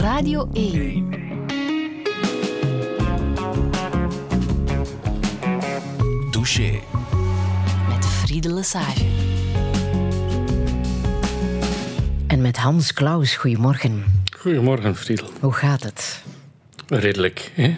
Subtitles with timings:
[0.00, 1.08] Radio 1.
[6.30, 6.80] Douche.
[7.88, 9.04] Met Friede Lesage.
[12.26, 14.04] En met Hans Klaus, goedemorgen.
[14.38, 15.28] Goedemorgen, Friedel.
[15.40, 16.22] Hoe gaat het?
[16.88, 17.76] Redelijk, hè?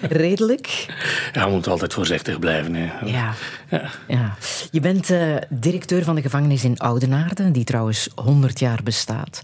[0.00, 0.66] Redelijk?
[1.32, 3.06] Ja, we moeten altijd voorzichtig blijven, hè?
[3.06, 3.34] Ja.
[3.70, 3.90] Ja.
[4.08, 4.36] ja.
[4.70, 9.40] Je bent eh, directeur van de gevangenis in Oudenaarde, die trouwens 100 jaar bestaat.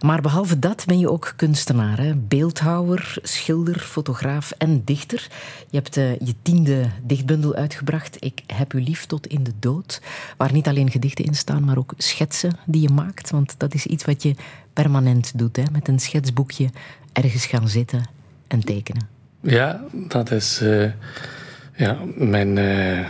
[0.00, 2.14] Maar behalve dat ben je ook kunstenaar, hè?
[2.14, 5.26] beeldhouwer, schilder, fotograaf en dichter.
[5.70, 10.00] Je hebt eh, je tiende dichtbundel uitgebracht, Ik heb u lief tot in de dood,
[10.36, 13.30] waar niet alleen gedichten in staan, maar ook schetsen die je maakt.
[13.30, 14.34] Want dat is iets wat je
[14.72, 15.62] permanent doet, hè?
[15.72, 16.68] met een schetsboekje
[17.12, 18.08] ergens gaan zitten
[18.48, 19.08] en tekenen.
[19.40, 20.90] Ja, dat is eh,
[21.78, 23.06] ja, mijn eh,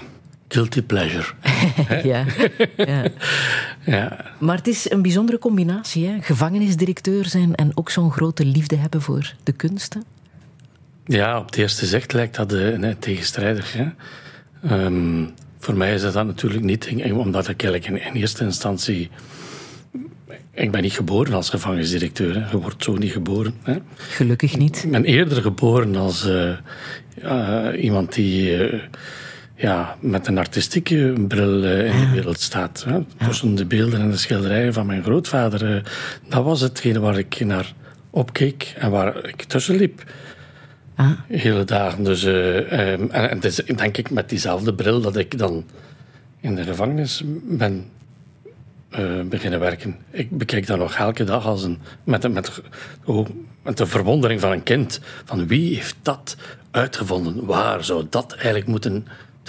[0.48, 1.26] guilty pleasure.
[2.02, 2.24] ja.
[2.76, 3.04] ja.
[3.96, 4.24] ja.
[4.38, 6.20] Maar het is een bijzondere combinatie, hè?
[6.20, 10.04] gevangenisdirecteur zijn en ook zo'n grote liefde hebben voor de kunsten.
[11.04, 13.72] ja, op het eerste zicht lijkt dat uh, net tegenstrijdig.
[13.72, 13.86] Hè?
[14.62, 15.24] Ehm,
[15.58, 19.10] voor mij is dat, dat natuurlijk niet, omdat ik eigenlijk in, in eerste instantie...
[20.50, 22.34] Ik ben niet geboren als gevangenisdirecteur.
[22.34, 22.50] Hè.
[22.50, 23.54] Je wordt zo niet geboren.
[23.62, 23.78] Hè.
[23.96, 24.84] Gelukkig niet.
[24.84, 26.50] Ik ben eerder geboren als eh,
[27.76, 28.80] iemand die eh,
[29.58, 32.84] ja, met een artistieke bril eh, in de wereld staat.
[32.88, 33.26] Hè.
[33.26, 35.76] Tussen de beelden en de schilderijen van mijn grootvader.
[35.76, 35.82] eh,
[36.28, 37.72] dat was hetgene waar ik naar
[38.10, 40.02] opkeek en waar ik tussen liep.
[40.94, 41.10] Ah.
[41.28, 42.04] Hele dagen.
[42.04, 45.64] Dus, eh, ehm, en, en het is denk ik met diezelfde bril dat ik dan
[46.40, 47.84] in de gevangenis ben
[48.88, 49.96] eh, beginnen werken.
[50.10, 52.62] Ik bekijk dat nog elke dag als een, met, met,
[53.04, 53.28] oh,
[53.62, 55.00] met de verwondering van een kind.
[55.24, 56.36] Van wie heeft dat
[56.70, 57.44] uitgevonden?
[57.46, 59.06] Waar zou dat eigenlijk moeten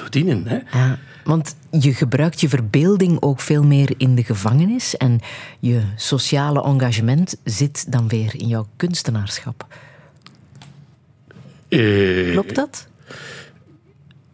[0.09, 0.47] dienen?
[0.47, 0.59] Hè?
[0.71, 5.19] Ja, want je gebruikt je verbeelding ook veel meer in de gevangenis en
[5.59, 9.67] je sociale engagement zit dan weer in jouw kunstenaarschap.
[11.67, 12.87] Eh, Klopt dat?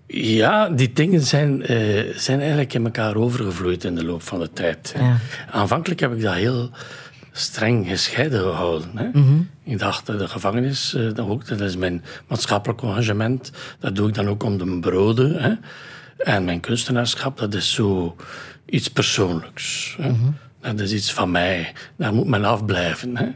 [0.07, 4.49] Ja, die dingen zijn, eh, zijn eigenlijk in elkaar overgevloeid in de loop van de
[4.53, 4.93] tijd.
[4.97, 5.17] Ja.
[5.51, 6.69] Aanvankelijk heb ik dat heel
[7.31, 8.89] streng gescheiden gehouden.
[8.95, 9.07] Hè.
[9.13, 9.41] Mhm.
[9.63, 13.51] Ik dacht, de gevangenis, eh, dat, ook, dat is mijn maatschappelijk engagement.
[13.79, 15.43] Dat doe ik dan ook om de broden.
[15.43, 15.53] Hè.
[16.17, 18.15] En mijn kunstenaarschap, dat is zo
[18.65, 19.95] iets persoonlijks.
[20.01, 20.09] Hè.
[20.09, 20.31] Mhm.
[20.59, 21.73] Dat is iets van mij.
[21.97, 23.17] Daar moet men afblijven.
[23.17, 23.27] Hè.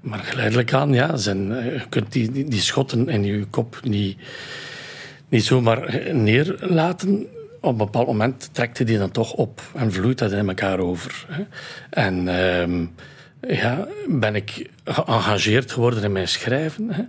[0.00, 3.80] Maar geleidelijk aan, ja, zijn, eh, je kunt die, die, die schotten in je kop
[3.82, 4.18] niet
[5.28, 7.26] niet zomaar neerlaten.
[7.60, 10.78] Op een bepaald moment trekt hij die dan toch op en vloeit dat in elkaar
[10.78, 11.26] over.
[11.28, 11.42] Hè.
[11.90, 12.86] En ehm,
[13.54, 16.92] ja, ben ik geëngageerd geworden in mijn schrijven.
[16.92, 17.02] Hè.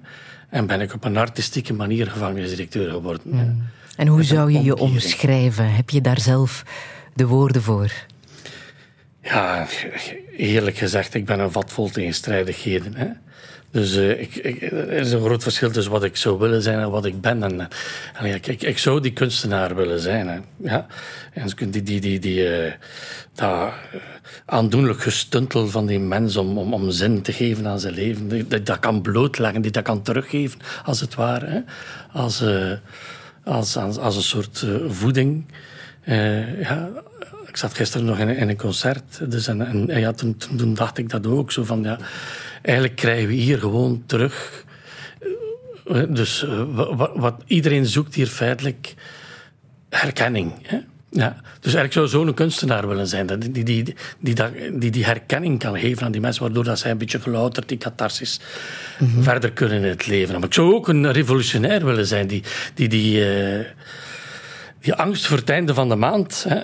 [0.50, 3.34] En ben ik op een artistieke manier gevangenisdirecteur geworden.
[3.34, 3.46] hè.
[3.98, 5.74] En hoe zou je je omschrijven?
[5.76, 6.64] Heb je daar zelf
[7.14, 7.92] de woorden voor?
[9.22, 9.68] Ja,
[10.38, 12.96] eerlijk gezegd, ik ben een vat vol tegenstrijdigheden.
[12.96, 13.08] Hè.
[13.72, 16.80] Dus eh, ik, ik, er is een groot verschil tussen wat ik zou willen zijn
[16.80, 17.44] en wat ik ben.
[17.44, 17.66] En, eh,
[18.14, 20.28] en ik, ik, ik zou die kunstenaar willen zijn.
[20.28, 20.40] Hè.
[20.58, 20.86] Ja.
[21.34, 22.72] En die, die, die, die, eh,
[23.36, 23.72] dat
[24.46, 28.64] aandoenlijk gestuntel van die mens om, om, om zin te geven aan zijn leven, die,
[28.64, 31.46] dat kan blootleggen, die dat kan teruggeven, als het ware.
[31.46, 31.60] Hè.
[32.12, 32.44] Als,
[33.44, 35.46] als, als, als een soort voeding.
[36.62, 36.90] Ja,
[37.48, 39.32] ik zat gisteren nog in, een- in een concert.
[39.32, 41.52] Dus en, en, ja, toen, toen dacht ik dat ook.
[41.52, 41.98] Zo van, ja,
[42.68, 44.64] eigenlijk krijgen we hier gewoon terug.
[45.88, 48.94] eh, Dus eh, wa- wa- wat, iedereen zoekt hier feitelijk
[49.90, 50.52] herkenning.
[50.62, 50.78] Hè?
[51.10, 51.36] Ja.
[51.60, 53.28] Dus eigenlijk zou zo'n kunstenaar willen zijn.
[53.28, 53.84] Die die, die,
[54.20, 54.36] die,
[54.80, 57.78] die die herkenning kan geven aan die mensen, waardoor dat zij een beetje gelouterd, die
[57.78, 58.40] catharsis,
[59.20, 60.34] verder kunnen in het leven.
[60.40, 63.66] Maar ik zou ook een revolutionair willen zijn, die, die, die, eh,
[64.82, 66.62] die angst voor het einde van de maand hè,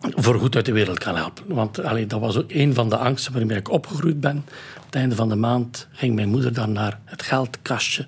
[0.00, 1.54] voor goed uit de wereld kan helpen.
[1.54, 4.44] Want allee, dat was ook een van de angsten waarmee ik opgegroeid ben.
[4.76, 8.06] Op het einde van de maand ging mijn moeder dan naar het geldkastje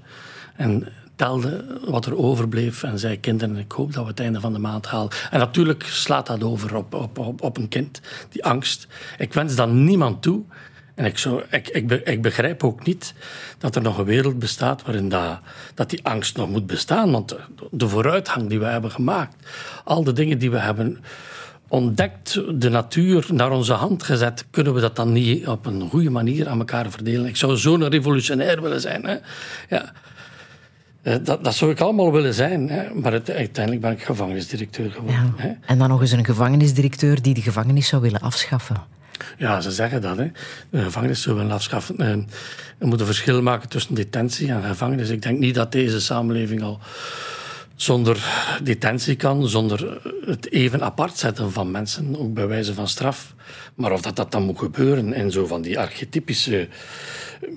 [0.57, 4.53] en telde wat er overbleef en zei: Kinderen, ik hoop dat we het einde van
[4.53, 5.11] de maand halen.
[5.31, 8.87] En natuurlijk slaat dat over op, op, op, op een kind, die angst.
[9.19, 10.43] Ik wens dat niemand toe.
[10.95, 13.15] En ik, zou, ik, ik, ik begrijp ook niet
[13.59, 15.39] dat er nog een wereld bestaat waarin dat,
[15.75, 17.11] dat die angst nog moet bestaan.
[17.11, 17.37] Want
[17.71, 19.37] de vooruitgang die we hebben gemaakt,
[19.85, 21.05] al de dingen die we hebben
[21.73, 26.11] ontdekt, de natuur naar onze hand gezet, kunnen we dat dan niet op een goede
[26.11, 27.27] manier aan elkaar verdelen?
[27.27, 29.05] Ik zou zo'n revolutionair willen zijn.
[29.07, 29.17] Hè?
[29.69, 29.93] Ja.
[31.03, 32.95] Eh, Dat, dat zou ik allemaal willen zijn, hè?
[32.95, 35.35] maar het- uiteindelijk ben ik gevangenisdirecteur geworden.
[35.37, 35.43] Ja.
[35.43, 35.53] Hè?
[35.67, 38.77] En dan nog eens een gevangenisdirecteur die de gevangenis zou willen afschaffen.
[39.39, 40.17] Ja, ze zeggen dat.
[40.17, 40.31] Hè.
[40.71, 41.97] De gevangenis zullen we afschaffen.
[41.99, 42.15] Eh,
[42.79, 45.09] We moeten verschil maken tussen detentie en gevangenis.
[45.09, 46.79] Ik denk niet dat deze samenleving al
[47.83, 48.25] zonder
[48.63, 53.35] detentie kan, zonder het even apart zetten van mensen, ook bij wijze van straf.
[53.75, 56.69] Maar of dat, dat dan moet gebeuren in zo van die archetypische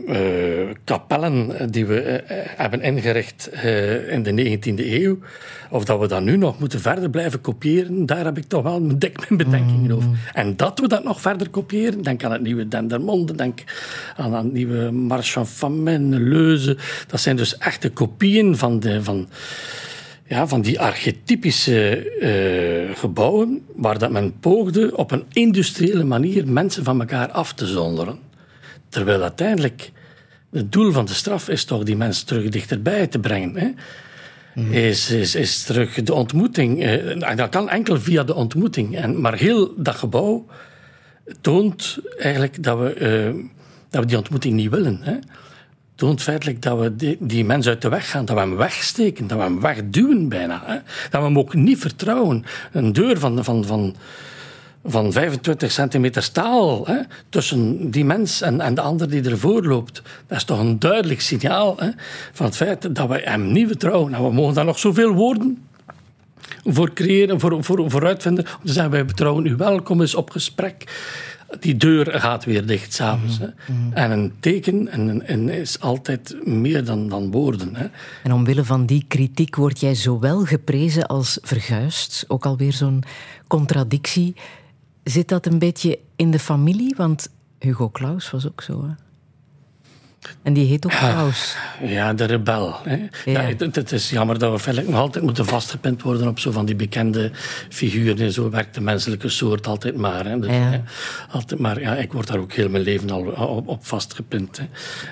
[0.08, 5.18] uh, kapellen die we uh, hebben ingericht uh, in de 19e eeuw,
[5.70, 8.98] of dat we dat nu nog moeten verder blijven kopiëren, daar heb ik toch wel
[8.98, 10.10] dik mijn bedenkingen over.
[10.34, 13.64] En dat we dat nog verder kopiëren, denk aan het nieuwe Dendermonde, denk
[14.16, 16.78] aan het nieuwe Marchand Famine, Leuze.
[17.08, 19.28] Dat zijn dus echte kopieën van, de, van,
[20.28, 22.12] ja, van die archetypische
[22.90, 27.66] uh, gebouwen, waar dat men poogde op een industriële manier mensen van elkaar af te
[27.66, 28.20] zonderen.
[28.90, 29.92] Terwijl uiteindelijk
[30.52, 33.56] het doel van de straf is toch die mensen terug dichterbij te brengen.
[33.58, 33.72] Hè?
[34.54, 34.72] Mm.
[34.72, 36.84] Is, is, is terug de ontmoeting.
[36.84, 38.96] Eh, dat kan enkel via de ontmoeting.
[38.96, 40.46] En, maar heel dat gebouw
[41.42, 42.96] toont eigenlijk dat we,
[43.36, 43.44] uh,
[43.90, 45.00] dat we die ontmoeting niet willen.
[45.02, 45.16] Hè?
[45.96, 49.28] Toont feitelijk dat we die, die mens uit de weg gaan, dat we hem wegsteken,
[49.28, 50.62] dat we hem wegduwen bijna.
[50.66, 50.76] Hè?
[51.10, 52.44] Dat we hem ook niet vertrouwen.
[52.72, 53.96] Een deur van, van, van,
[54.86, 57.00] van 25 centimeter staal hè,
[57.30, 60.02] tussen die mens en, en de ander die ervoor loopt.
[60.28, 61.90] Dat is toch een duidelijk signaal hè,
[62.32, 64.14] van het feit dat we hem niet vertrouwen.
[64.14, 65.66] En we mogen daar nog zoveel woorden
[66.66, 68.46] voor creëren, voor, voor, voor uitvinden.
[68.46, 70.84] Om te zeggen, wij betrouwen u welkom eens op gesprek
[71.60, 73.40] die deur gaat weer dicht s'avonds.
[73.40, 73.94] Mm -hmm.
[73.94, 77.76] En een teken en, en is altijd meer dan, dan woorden.
[77.76, 77.88] Hè.
[78.24, 82.26] En omwille van die kritiek word jij zowel geprezen als verguisd.
[82.28, 83.04] Ook alweer zo'n
[83.48, 84.36] contradictie.
[85.04, 86.96] Zit dat een beetje in de familie?
[86.98, 87.28] Want
[87.60, 88.84] Hugo Claus was ook zo.
[88.84, 89.05] Hè?
[90.44, 91.56] En die heet ook Klaus.
[91.82, 92.76] Ja, de rebel.
[92.84, 92.96] Hè.
[92.96, 93.08] Ja.
[93.26, 96.66] ja het, het, is jammer dat we nog altijd moeten vastgepind worden op zo van
[96.66, 97.32] die bekende
[97.70, 98.20] figuren.
[98.20, 100.26] En zo werkt de menselijke soort altijd maar.
[100.26, 100.40] Hè.
[100.40, 100.56] Dus, ja.
[100.56, 100.82] Hè,
[101.32, 104.58] altijd maar ja, ik word daar ook heel mijn leven al op, op vastgepind.
[104.58, 104.66] Hè.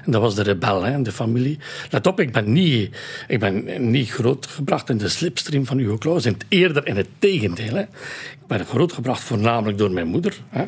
[0.06, 1.60] En dat was de rebel, hè, de familie.
[1.90, 2.96] Let op, ik ben niet,
[3.28, 6.28] ik ben niet grootgebracht in de slipstream van Hugo Claus.
[6.48, 7.74] Eerder in het tegendeel.
[7.74, 7.82] Hè.
[7.82, 10.34] Ik ben grootgebracht voornamelijk door mijn moeder.
[10.50, 10.66] Hè.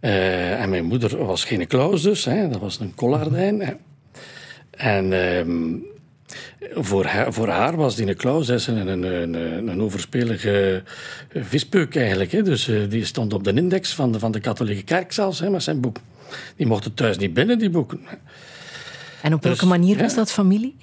[0.00, 3.60] Uh, en mijn moeder was geen Klaus dus, hè, dat was een Collardijn.
[3.60, 3.72] Hè.
[4.70, 5.84] En um,
[6.74, 10.82] voor, haar, voor haar was die Klaus een, een, een, een overspelige
[11.34, 12.32] vispeuk eigenlijk.
[12.32, 12.42] Hè.
[12.42, 15.50] Dus uh, die stond op de index van de, van de katholieke kerk zelfs, hè,
[15.50, 15.96] met zijn boek.
[16.56, 18.00] Die mochten thuis niet binnen, die boeken.
[19.22, 20.76] En op welke dus, manier was dat familie?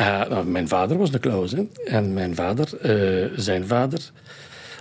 [0.00, 1.52] Uh, nou, mijn vader was de Klaus.
[1.52, 1.62] Hè.
[1.84, 2.68] En mijn vader,
[3.36, 4.12] zijn vader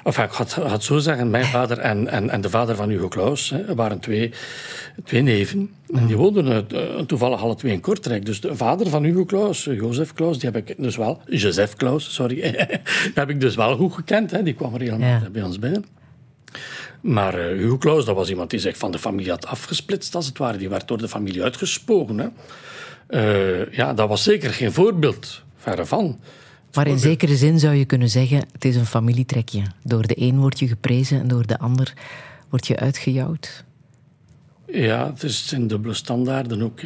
[0.04, 3.08] Of ik had, had zo zeggen, mijn vader en, en, en de vader van Hugo
[3.08, 4.32] Claus hè, waren twee,
[5.04, 5.72] twee neven.
[5.94, 8.26] En die woonden uh, toevallig alle twee in Kortrijk.
[8.26, 11.22] Dus de vader van Hugo Claus, Jozef Claus, die heb ik dus wel...
[11.26, 12.36] Joseph Claus, sorry.
[12.42, 14.32] die heb ik dus wel goed gekend.
[14.32, 14.44] Hè.
[14.44, 15.30] Die kwam er helemaal ja.
[15.32, 15.86] bij ons binnen.
[17.02, 20.26] Maar uh, Hugo Claus, dat was iemand die zich van de familie had afgesplitst, als
[20.26, 20.58] het ware.
[20.58, 22.18] Die werd door de familie uitgespogen.
[22.18, 22.28] Hè.
[23.10, 26.20] Uh, ja, dat was zeker geen voorbeeld, verre van.
[26.74, 29.64] Maar in zekere zin zou je kunnen zeggen, het is een familietrekje.
[29.84, 31.94] Door de een word je geprezen en door de ander
[32.50, 33.64] word je uitgejouwd.
[34.68, 36.80] Ja, het is een dubbele standaarden ook.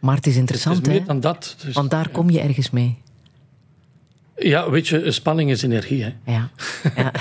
[0.00, 1.06] Maar het is interessant, het is meer hè?
[1.06, 1.56] dan dat.
[1.64, 2.98] Dus, Want daar kom je ergens mee.
[4.36, 6.02] Ja, weet je, spanning is energie.
[6.02, 6.14] Hè?
[6.24, 6.50] Ja.
[6.96, 7.12] ja.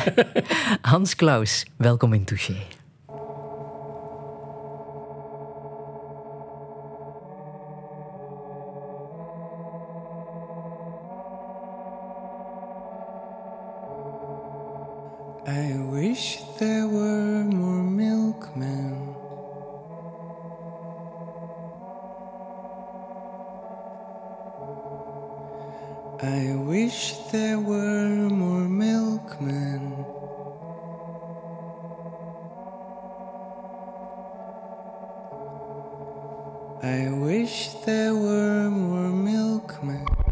[0.91, 2.55] Hans Klaus, welkom in Touché.
[16.17, 19.13] Wish there were more milkmen.
[26.23, 30.05] I wish there were more milkmen.
[36.81, 40.26] I wish there were more milkmen.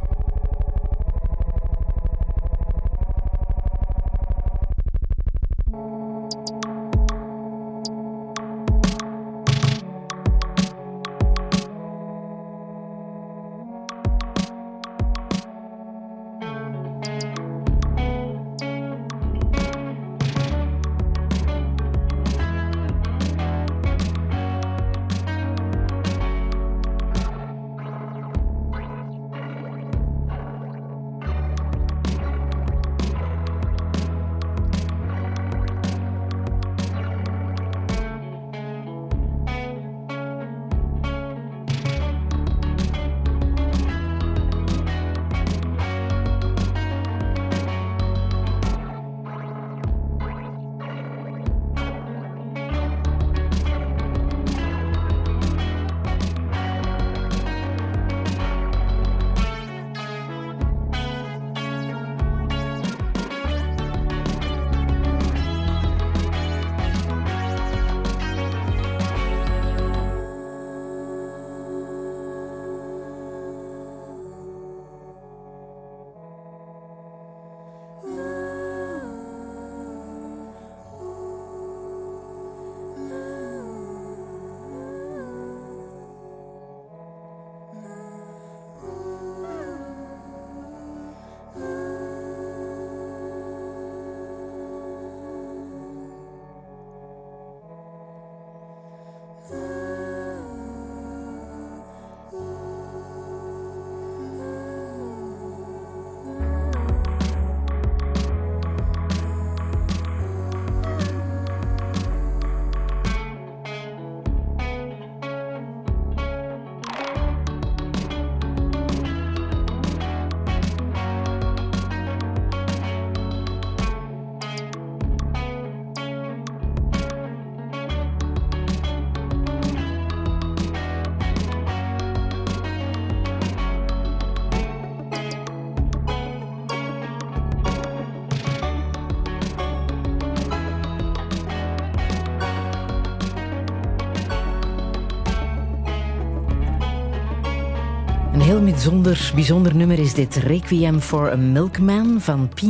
[148.75, 152.61] Bijzonder, bijzonder nummer is dit Requiem for a Milkman van P.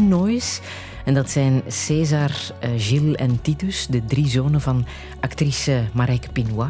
[1.05, 4.85] En dat zijn César, eh, Gilles en Titus, de drie zonen van
[5.19, 6.69] actrice Marijke Pinois.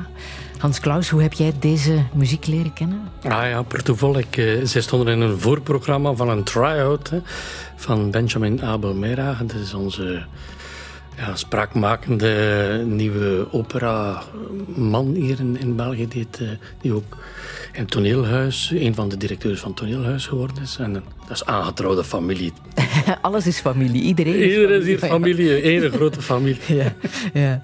[0.57, 3.01] Hans Klaus, hoe heb jij deze muziek leren kennen?
[3.23, 4.17] Ah ja, per toeval.
[4.17, 7.11] Ik, eh, zij stonden in een voorprogramma van een try-out
[7.75, 9.47] van Benjamin Abel Meiragen.
[9.47, 10.25] Dat is onze
[11.17, 16.47] ja, spraakmakende nieuwe opera-man hier in, in België, die, eh,
[16.81, 17.17] die ook
[17.75, 20.77] in toneelhuis, een van de directeurs van toneelhuis geworden is.
[20.77, 22.53] En dat is aangetrouwde familie.
[23.21, 26.59] Alles is familie, iedereen is Iedereen is hier familie, één grote familie.
[26.75, 26.93] Ja,
[27.33, 27.61] ja.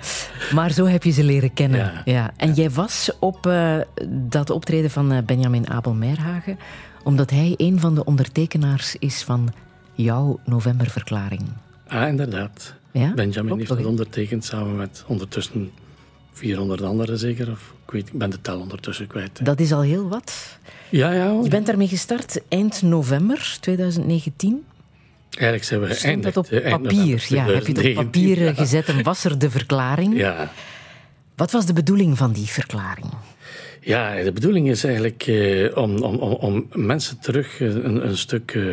[0.54, 1.80] Maar zo heb je ze leren kennen.
[1.80, 2.02] Ja.
[2.06, 2.34] Ja.
[2.38, 3.76] En jij was op eh,
[4.10, 6.60] dat optreden van eh, Benjamin Abel Meirhagen,
[7.04, 9.54] omdat hij een van de ondertekenaars is van
[9.94, 11.42] jouw novemberverklaring.
[11.88, 12.74] Ah, inderdaad.
[12.92, 13.14] Ja?
[13.14, 13.86] Benjamin Klopt, heeft het hè?
[13.86, 15.72] ondertekend samen met ondertussen
[16.34, 17.52] 400 anderen zeker.
[17.52, 19.38] Of, ik, weet, ik ben de tel ondertussen kwijt.
[19.38, 19.44] hè.
[19.44, 20.58] Dat is al heel wat.
[20.90, 21.40] Ja, ja.
[21.44, 24.66] Je bent daarmee gestart eind november 2019.
[25.30, 26.34] Eigenlijk zijn we Stond geëindigd.
[26.34, 27.26] dat op papier?
[27.30, 28.04] Ja, heb je het op 2019.
[28.06, 30.18] papier eh, gezet en was er de verklaring?
[30.18, 30.52] Ja.
[31.36, 33.08] Wat was de bedoeling van die verklaring?
[33.82, 38.18] Ja, de bedoeling is eigenlijk eh, om, om, om, om mensen terug eh, een, een
[38.18, 38.64] stuk eh,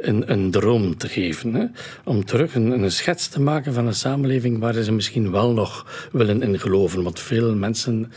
[0.00, 1.54] een, een droom te geven.
[1.54, 1.66] Hè?
[2.04, 6.42] Om terug een, schets te maken van een samenleving waar ze misschien wel nog willen
[6.42, 7.02] in geloven.
[7.02, 8.12] Want veel mensen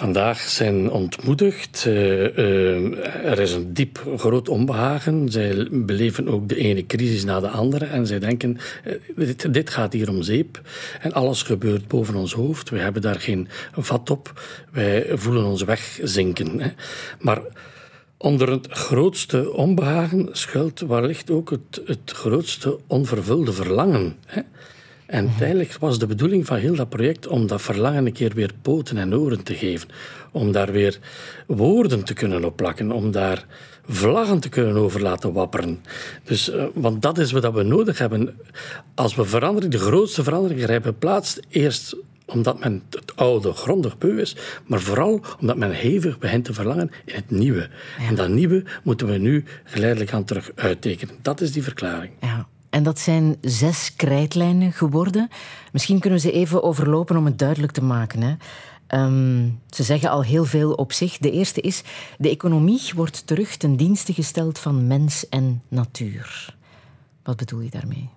[0.00, 1.84] vandaag zijn ontmoedigd.
[1.86, 5.28] Eh, eh, er is een diep groot onbehagen.
[5.28, 7.84] Zij beleven ook de ene crisis na de andere.
[7.84, 10.60] En zij denken, eh, dit, dit gaat hier om zeep.
[11.00, 12.70] En alles gebeurt boven ons hoofd.
[12.70, 14.42] We hebben daar geen vat op.
[14.72, 16.74] Wij voelen ons wegzinken.
[17.18, 17.40] Maar
[18.22, 24.16] onder het grootste onbehagen schuilt wellicht ook het, het grootste onvervulde verlangen.
[24.26, 24.40] Hè.
[25.06, 28.50] En uiteindelijk was de bedoeling van heel dat project om dat verlangen een keer weer
[28.62, 29.88] poten en oren te geven.
[30.32, 30.98] Om daar weer
[31.46, 32.92] woorden te kunnen op plakken.
[32.92, 33.46] Om daar
[33.86, 35.80] vlaggen te kunnen over laten wapperen.
[36.24, 38.38] Dus, eh, want dat is wat we nodig hebben.
[38.94, 41.96] Als we verandering, de grootste verandering hebben plaats, eerst
[42.30, 46.90] omdat men het oude grondig beu is, maar vooral omdat men hevig begint te verlangen
[47.04, 47.68] in het nieuwe.
[48.08, 51.14] En dat nieuwe moeten we nu geleidelijk aan terug uittekenen.
[51.22, 52.12] Dat is die verklaring.
[52.20, 52.46] Ja.
[52.70, 55.28] En dat zijn zes krijtlijnen geworden.
[55.72, 58.22] Misschien kunnen we ze even overlopen om het duidelijk te maken.
[58.22, 58.34] Hè.
[58.86, 61.18] Ehm, ze zeggen al heel veel op zich.
[61.18, 61.82] De eerste is:
[62.18, 66.56] de economie wordt terug ten dienste gesteld van mens en natuur.
[67.22, 68.10] Wat bedoel je daarmee?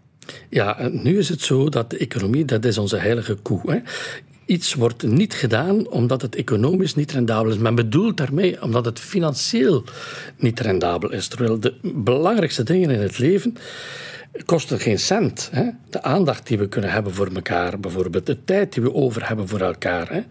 [0.50, 3.72] Ja, nu is het zo dat de economie, dat is onze heilige koe.
[3.72, 3.80] Hè.
[4.46, 7.58] Iets wordt niet gedaan omdat het economisch niet rendabel is.
[7.58, 9.84] Men bedoelt daarmee omdat het financieel
[10.38, 11.27] niet rendabel is.
[11.27, 13.58] Terwijl de belangrijkste dingen in het leven
[14.46, 15.50] kosten geen cent.
[15.51, 15.70] Hè.
[15.89, 18.25] De aandacht die we kunnen hebben voor elkaar, bijvoorbeeld.
[18.25, 20.12] De tijd die we over hebben voor elkaar.
[20.12, 20.22] Hè.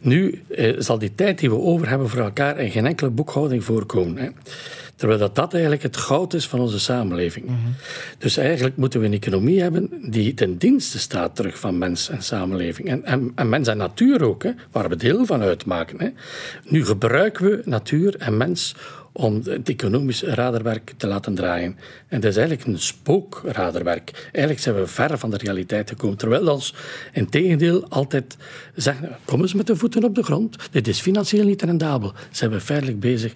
[0.00, 3.64] Nu eh, zal die tijd die we over hebben voor elkaar in geen enkele boekhouding
[3.64, 4.16] voorkomen.
[4.16, 4.28] Hè.
[4.96, 7.50] Terwijl dat, dat eigenlijk het goud is van onze samenleving.
[8.18, 12.22] Dus eigenlijk moeten we een economie hebben die ten dienste staat terug van mens en
[12.22, 12.88] samenleving.
[12.88, 16.00] En, en, en mens en natuur ook, hè, waar we deel van uitmaken.
[16.00, 16.08] Hè.
[16.64, 18.74] Nu gebruiken we natuur en mens
[19.16, 21.76] om het economisch radarwerk te laten draaien.
[22.08, 24.10] En dat is eigenlijk een spookradarwerk.
[24.22, 26.16] Eigenlijk zijn we ver van de realiteit gekomen.
[26.16, 26.74] Terwijl ons
[27.12, 28.36] in tegendeel altijd
[28.74, 30.56] zeggen, kom eens met de voeten op de grond.
[30.70, 32.12] Dit is financieel niet rendabel.
[32.30, 33.34] Zijn we feitelijk bezig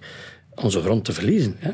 [0.63, 1.55] onze grond te verliezen.
[1.59, 1.71] Hè?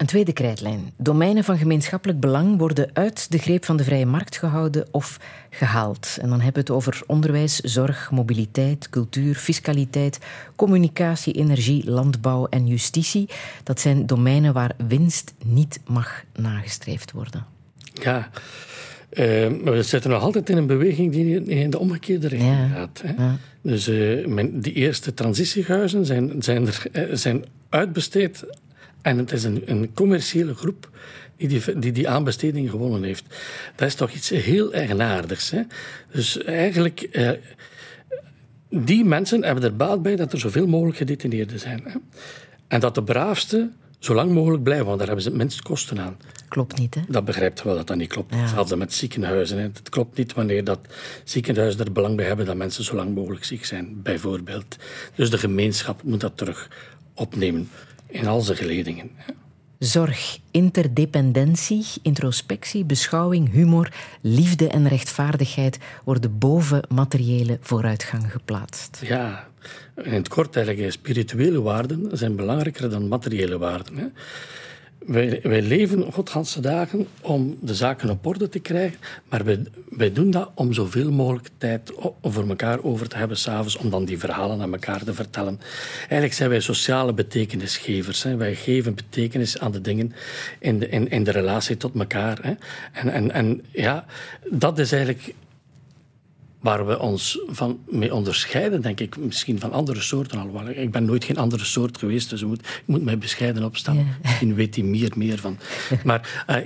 [0.00, 0.92] Een tweede krijtlijn.
[0.96, 5.18] Domeinen van gemeenschappelijk belang worden uit de greep van de vrije markt gehouden of
[5.50, 6.16] gehaald.
[6.20, 10.18] En dan hebben we het over onderwijs, zorg, mobiliteit, cultuur, fiscaliteit,
[10.56, 13.28] communicatie, energie, landbouw en justitie.
[13.62, 17.46] Dat zijn domeinen waar winst niet mag nagestreefd worden.
[17.92, 18.30] Ja,
[19.10, 22.68] eh, maar we zitten nog altijd in een beweging die in de omgekeerde richting Ja,
[22.68, 23.02] gaat.
[23.04, 23.26] Hè?
[23.62, 28.44] Dus eh, men, die eerste transitiehuizen zijn, zijn, er, eh, zijn uitbesteed
[29.02, 30.90] en het is een, een commerciële groep
[31.36, 33.24] die die, die die aanbesteding gewonnen heeft.
[33.74, 35.50] Dat is toch iets heel eigenaardigs.
[35.50, 35.62] Hè?
[36.12, 37.08] Dus eigenlijk,
[38.70, 41.82] die mensen hebben er baat bij dat er zoveel mogelijk gedetineerden zijn.
[41.84, 41.98] Hè?
[42.68, 46.00] En dat de braafste zo lang mogelijk blijven, want daar hebben ze het minst kosten
[46.00, 46.16] aan.
[46.48, 47.00] Klopt niet, hè?
[47.08, 48.34] Dat begrijpt wel dat dat niet klopt.
[48.34, 48.40] Ja.
[48.40, 49.58] Hetzelfde met ziekenhuizen.
[49.58, 49.62] Hè.
[49.62, 50.78] Het klopt niet wanneer dat
[51.24, 54.76] ziekenhuizen er belang bij hebben dat mensen zo lang mogelijk ziek zijn, bijvoorbeeld.
[55.14, 56.68] Dus de gemeenschap moet dat terug
[57.14, 57.68] opnemen
[58.06, 59.10] in al zijn geledingen.
[59.78, 69.00] Zorg, interdependentie, introspectie, beschouwing, humor, liefde en rechtvaardigheid worden boven materiële vooruitgang geplaatst.
[69.02, 69.49] Ja,
[70.02, 73.96] in het kort eigenlijk, spirituele waarden zijn belangrijker dan materiële waarden.
[73.96, 74.06] Hè.
[75.12, 78.98] wij, wij leven godganse dagen om de zaken op orde te krijgen,
[79.28, 83.76] maar wij, wij doen dat om zoveel mogelijk tijd voor elkaar over te hebben s'avonds,
[83.76, 85.60] om dan die verhalen aan elkaar te vertellen.
[86.00, 88.22] Eigenlijk zijn wij sociale betekenisgevers.
[88.22, 88.36] Hè.
[88.36, 90.12] Wij geven betekenis aan de dingen
[90.58, 92.38] in de, in, in de relatie tot elkaar.
[92.42, 92.52] Hè.
[92.92, 94.04] En, en, en ja,
[94.50, 95.34] dat is eigenlijk
[96.60, 100.68] waar we ons van mee onderscheiden, denk ik, misschien van andere soorten al.
[100.68, 103.96] Ik ben nooit geen andere soort geweest, dus ik moet, ik moet mij bescheiden opstaan.
[103.96, 104.04] Ja.
[104.22, 105.58] Misschien weet hij meer, meer van.
[106.04, 106.56] Maar eh,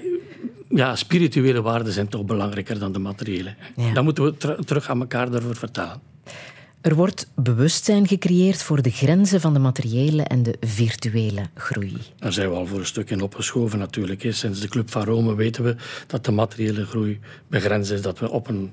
[0.69, 3.55] ja, spirituele waarden zijn toch belangrijker dan de materiële.
[3.77, 3.93] Ja.
[3.93, 6.01] Dan moeten we ter- terug aan elkaar daarvoor vertellen.
[6.81, 11.97] Er wordt bewustzijn gecreëerd voor de grenzen van de materiële en de virtuele groei.
[12.19, 14.27] Daar zijn we al voor een stuk in opgeschoven natuurlijk.
[14.29, 18.03] Sinds de Club van Rome weten we dat de materiële groei begrensd is.
[18.03, 18.73] Dat we op een,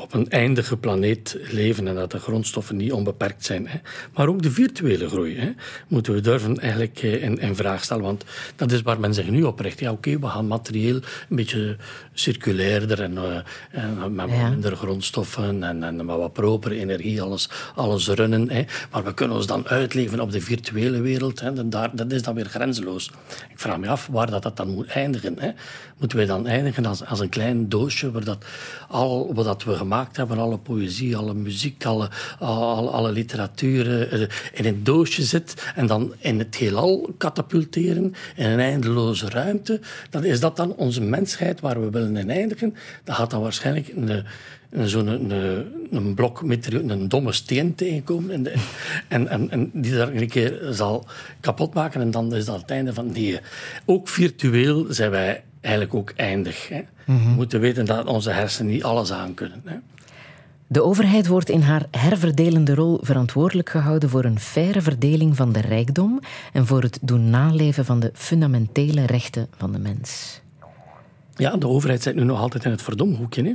[0.00, 3.68] op een eindige planeet leven en dat de grondstoffen niet onbeperkt zijn.
[3.68, 3.78] Hè.
[4.14, 5.52] Maar ook de virtuele groei hè,
[5.88, 8.02] moeten we durven eigenlijk eh, in, in vraag stellen.
[8.02, 8.24] Want
[8.56, 9.80] dat is waar men zich nu op richt.
[9.80, 10.94] Ja, oké, we gaan materieel
[11.28, 11.76] een beetje
[12.12, 13.36] circulairder en, eh,
[13.70, 14.48] en met Ja.
[14.48, 18.50] minder grondstoffen en, en met wat propere energie alles, alles runnen.
[18.50, 18.64] Hè.
[18.90, 21.40] Maar we kunnen ons dan uitleven op de virtuele wereld.
[21.40, 21.56] Hè.
[21.56, 23.10] En daar, dat is dan weer grenzeloos.
[23.50, 25.36] Ik vraag me af waar dat, dat dan moet eindigen.
[25.38, 25.50] Hè.
[25.98, 28.44] Moeten wij dan eindigen als, als een klein doosje waar dat
[28.88, 34.20] al wat dat we gemaakt hebben, alle poëzie, alle muziek, alle, alle, literatuur eh,
[34.52, 39.80] in een doosje zit en dan in het heelal katapulteren in een eindeloze ruimte?
[40.10, 42.74] Dan is dat dan onze mensheid waar we willen in eindigen?
[43.04, 44.24] Dat gaat dan waarschijnlijk een,
[44.88, 45.30] zo'n een,
[45.90, 48.46] een blok met een domme steen tegenkomen
[49.08, 51.06] en, en, en, die daar een keer zal
[51.40, 53.40] kapot maken en dan is dat het einde van nee.
[53.84, 56.68] Ook virtueel zijn wij eigenlijk ook eindig.
[56.68, 56.80] Hè.
[57.04, 59.62] We moeten weten dat onze hersenen niet alles aan kunnen.
[59.64, 59.76] Hè.
[60.66, 65.60] De overheid wordt in haar herverdelende rol verantwoordelijk gehouden voor een faire verdeling van de
[65.60, 66.20] rijkdom
[66.52, 70.39] en voor het doen naleven van de fundamentele rechten van de mens.
[71.40, 73.42] Ja, de overheid zit nu nog altijd in het verdomhoekje.
[73.42, 73.54] Hè.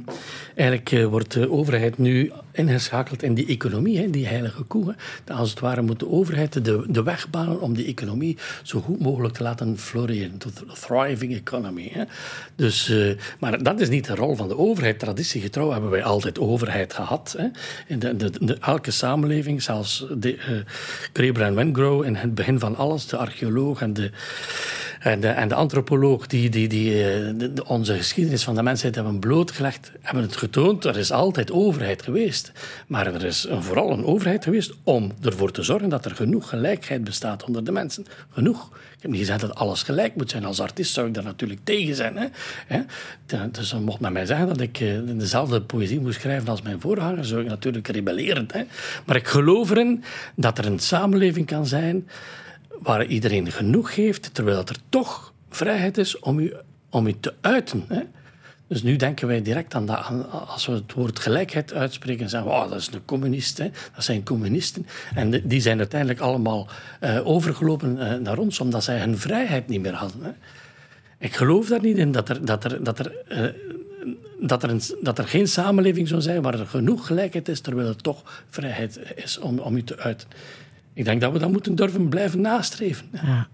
[0.56, 4.96] Eigenlijk eh, wordt de overheid nu ingeschakeld in die economie, hè, die heilige koe.
[5.28, 9.00] Als het ware moet de overheid de, de weg banen om die economie zo goed
[9.00, 10.38] mogelijk te laten floreren.
[10.38, 11.90] Th- thriving economy.
[11.94, 12.04] Hè.
[12.56, 15.00] Dus, eh, maar dat is niet de rol van de overheid.
[15.00, 17.36] Traditiegetrouw hebben wij altijd overheid gehad.
[17.38, 17.48] Hè.
[17.88, 20.54] In de, de, de- elke samenleving, zelfs de, eh
[21.14, 24.12] Graeber en in het begin van alles, de archeoloog en de,
[25.06, 29.20] en de, en de antropoloog die, die, die eh, onze geschiedenis van de mensheid hebben
[29.20, 30.86] blootgelegd, hebben het getoond.
[30.86, 32.52] Er is altijd overheid geweest.
[32.88, 37.04] Maar er is vooral een overheid geweest om ervoor te zorgen dat er genoeg gelijkheid
[37.04, 38.06] bestaat onder de mensen.
[38.30, 38.70] Genoeg.
[38.96, 40.46] Ik heb niet gezegd dat alles gelijk moet zijn.
[40.46, 42.18] Als artiest zou ik daar natuurlijk tegen zijn.
[42.18, 42.28] Hè?
[42.68, 42.82] Hè?
[43.52, 46.82] Dus dan mocht men mij zeggen dat ik eh, dezelfde poëzie moest schrijven als mijn
[46.82, 48.48] voorganger, zou ik natuurlijk rebelleren.
[48.52, 48.64] Hè?
[49.06, 50.04] Maar ik geloof erin
[50.36, 52.08] dat er een samenleving kan zijn
[52.80, 56.54] waar iedereen genoeg heeft, terwijl er toch vrijheid is om u,
[56.90, 57.86] om u te uiten.
[57.88, 58.02] Hè?
[58.68, 60.12] Dus nu denken wij direct aan dat,
[60.48, 64.24] als we het woord gelijkheid uitspreken, zeggen we, oh, dat is een communist, dat zijn
[64.24, 64.88] communisten.
[65.16, 66.68] En die zijn uiteindelijk allemaal
[67.00, 70.24] eh, overgelopen eh, naar ons, omdat zij hun vrijheid niet meer hadden.
[70.24, 70.32] Hè?
[71.18, 73.44] Ik geloof daar niet in dat er, dat er, dat er, eh,
[74.40, 77.88] dat er, een, dat er geen samenleving zou zijn waar er genoeg gelijkheid is, terwijl
[77.88, 80.28] er toch vrijheid is om, om u te uiten.
[80.96, 83.06] Ik denk dat we dat moeten durven blijven nastreven.
[83.12, 83.48] Ja.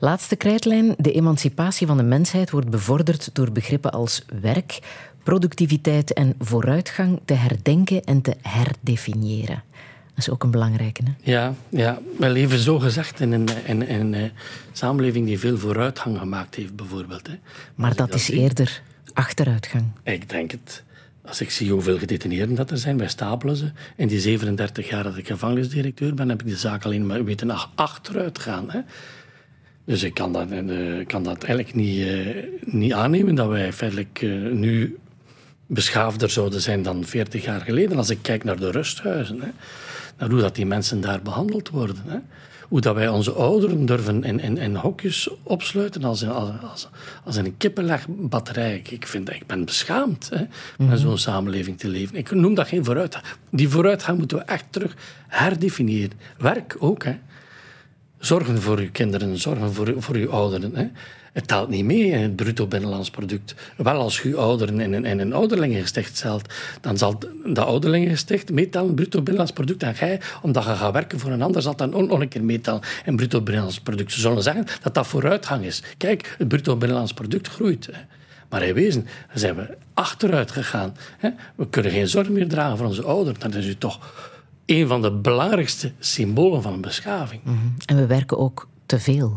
[0.00, 0.94] Laatste krijtlijn.
[0.98, 4.78] De emancipatie van de mensheid wordt bevorderd door begrippen als werk,
[5.22, 9.62] productiviteit en vooruitgang te herdenken en te herdefiniëren.
[10.08, 11.02] Dat is ook een belangrijke.
[11.04, 11.32] Hè?
[11.32, 14.30] Ja, ja, we leven zo gezegd in een, in, in een eh,
[14.72, 17.26] samenleving die veel vooruitgang gemaakt heeft, bijvoorbeeld.
[17.26, 17.34] Hè.
[17.74, 18.82] Maar dat is zie- eerder
[19.12, 19.84] achteruitgang.
[20.02, 20.84] Ik denk het.
[21.26, 23.70] Als ik zie hoeveel gedetineerden dat er zijn, wij stapelen ze.
[23.96, 27.50] In die 37 jaar dat ik gevangenisdirecteur ben, heb ik de zaak alleen maar weten
[27.74, 28.70] achteruit gaan.
[28.70, 28.80] Hè.
[29.84, 34.18] Dus ik kan dat, eh, kan dat eigenlijk niet, eh, niet aannemen dat wij feitelijk
[34.22, 34.98] eh, nu
[35.66, 37.96] beschaafder zouden zijn dan 40 jaar geleden.
[37.96, 39.48] Als ik kijk naar de rusthuizen, hè,
[40.18, 42.02] naar hoe dat die mensen daar behandeld worden.
[42.06, 42.18] Hè.
[42.68, 46.88] Hoe dat wij onze ouderen durven in, in, in hokjes opsluiten als in, als, als,
[47.24, 48.82] als in een kippenlegbatterij.
[48.88, 50.44] Ik, vind, ik ben beschaamd hè,
[50.78, 52.16] om in zo'n samenleving te leven.
[52.16, 53.24] Ik noem dat geen vooruitgang.
[53.50, 54.96] Die vooruitgang moeten we echt terug
[55.28, 56.18] herdefiniëren.
[56.38, 57.18] Werk ook, hè.
[58.18, 60.76] Zorgen voor uw kinderen, zorgen voor, voor uw ouderen.
[60.76, 60.86] Hè.
[61.36, 63.54] Het telt niet mee in het bruto binnenlands product.
[63.76, 68.94] Wel, als je ouderen in een, in een ouderlingengesticht stelt, dan zal dat ouderlingengesticht meetellen
[68.94, 69.82] bruto binnenlands product.
[69.82, 72.44] En jij, omdat je gaat werken voor een ander, zal dat ook nog een keer
[72.44, 74.12] meetellen in bruto binnenlands product.
[74.12, 75.82] Ze zullen zeggen dat dat vooruitgang is.
[75.96, 77.90] Kijk, het bruto binnenlands product groeit.
[78.48, 80.96] Maar in wezen zijn we achteruit gegaan.
[81.54, 83.40] We kunnen geen zorg meer dragen voor onze ouderen.
[83.40, 84.14] Dat is u toch
[84.66, 87.40] een van de belangrijkste symbolen van een beschaving.
[87.86, 89.36] En we werken ook te veel.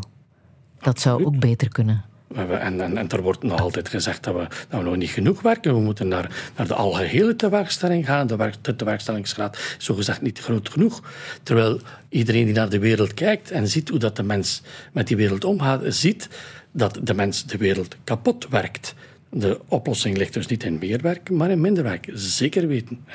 [0.81, 2.05] Dat zou ook beter kunnen.
[2.35, 5.41] En, en, en er wordt nog altijd gezegd dat we, dat we nog niet genoeg
[5.41, 5.73] werken.
[5.73, 8.27] We moeten naar, naar de algehele tewerkstelling gaan.
[8.27, 11.03] De, werk, de tewerkstellingsgraad is zogezegd niet groot genoeg.
[11.43, 14.61] Terwijl iedereen die naar de wereld kijkt en ziet hoe dat de mens
[14.93, 16.29] met die wereld omgaat, ziet
[16.71, 18.95] dat de mens de wereld kapot werkt.
[19.29, 22.19] De oplossing ligt dus niet in meer werken, maar in minder werken.
[22.19, 23.05] Zeker weten.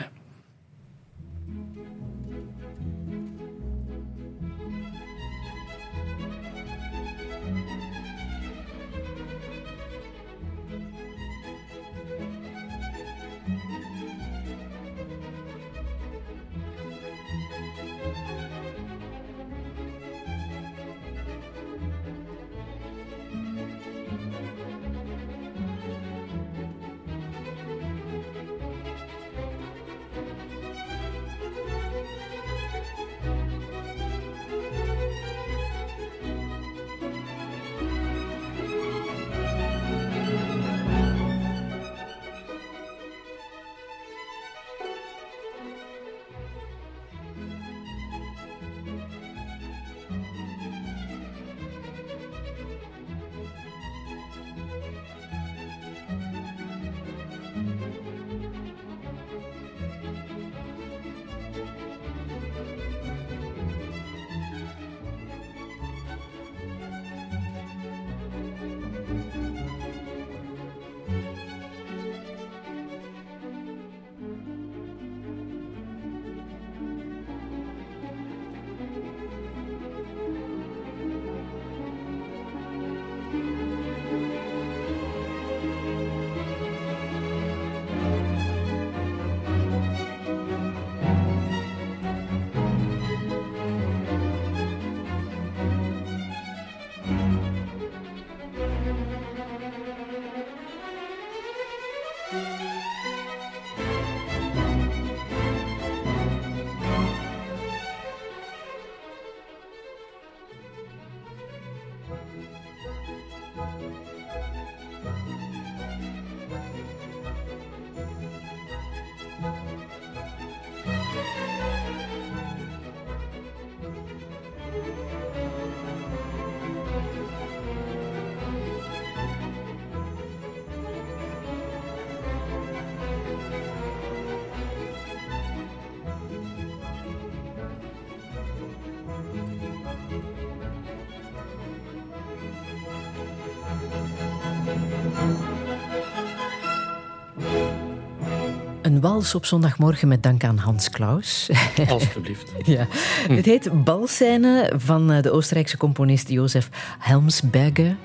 [148.95, 151.51] Een wals op zondagmorgen met dank aan Hans Klaus.
[151.89, 152.53] Alsjeblieft.
[152.65, 152.87] ja.
[153.29, 157.97] Het heet Balscène van eh, de Oostenrijkse componist Jozef Helmsberger.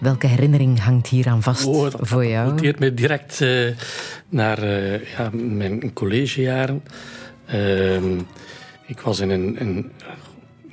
[0.00, 2.48] Welke herinnering hangt hier aan vast Oh, dat voor jou?
[2.50, 3.66] noteert me direct eh,
[4.28, 6.82] naar eh, ja, mijn collegejaren.
[7.46, 8.18] Ehm,
[8.86, 9.92] ik was in een, een-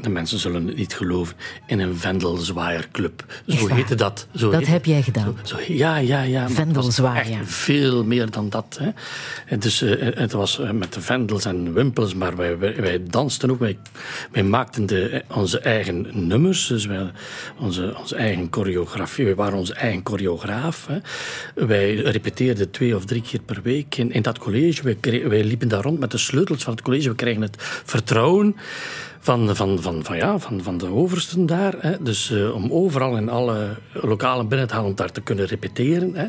[0.01, 1.35] de mensen zullen het niet geloven,
[1.65, 3.25] in een Vendelzwaaierclub.
[3.47, 4.27] Zo heette dat.
[4.35, 5.37] Zo Dat heette- heb jij gedaan.
[5.43, 6.49] Zo, ja, ja, ja.
[6.49, 7.39] Vendelzwaaier.
[7.39, 8.77] echt Veel meer dan dat.
[8.79, 8.89] Hè.
[9.45, 13.03] Het, dus, eh, het was eh, met de vendels en wimpels, maar wij, wij, wij
[13.03, 13.59] dansten ook.
[13.59, 13.77] Wij,
[14.31, 17.11] wij maakten de, eh, onze eigen nummers, dus wij,
[17.57, 19.25] onze, onze eigen choreografie.
[19.25, 20.87] Wij waren onze eigen choreograaf.
[20.87, 20.97] Hè.
[21.67, 24.83] Wij repeteerden twee of drie keer per week in, in dat college.
[24.83, 27.09] Wij, wij liepen daar rond met de sleutels van het college.
[27.09, 28.55] We kregen het vertrouwen
[29.19, 31.75] van, van, van, van, ja, van, van de oversten daar.
[31.79, 32.03] Hè.
[32.03, 36.15] Dus eh, om overal in alle lokalen binnen daar te kunnen repeteren.
[36.15, 36.27] Hè.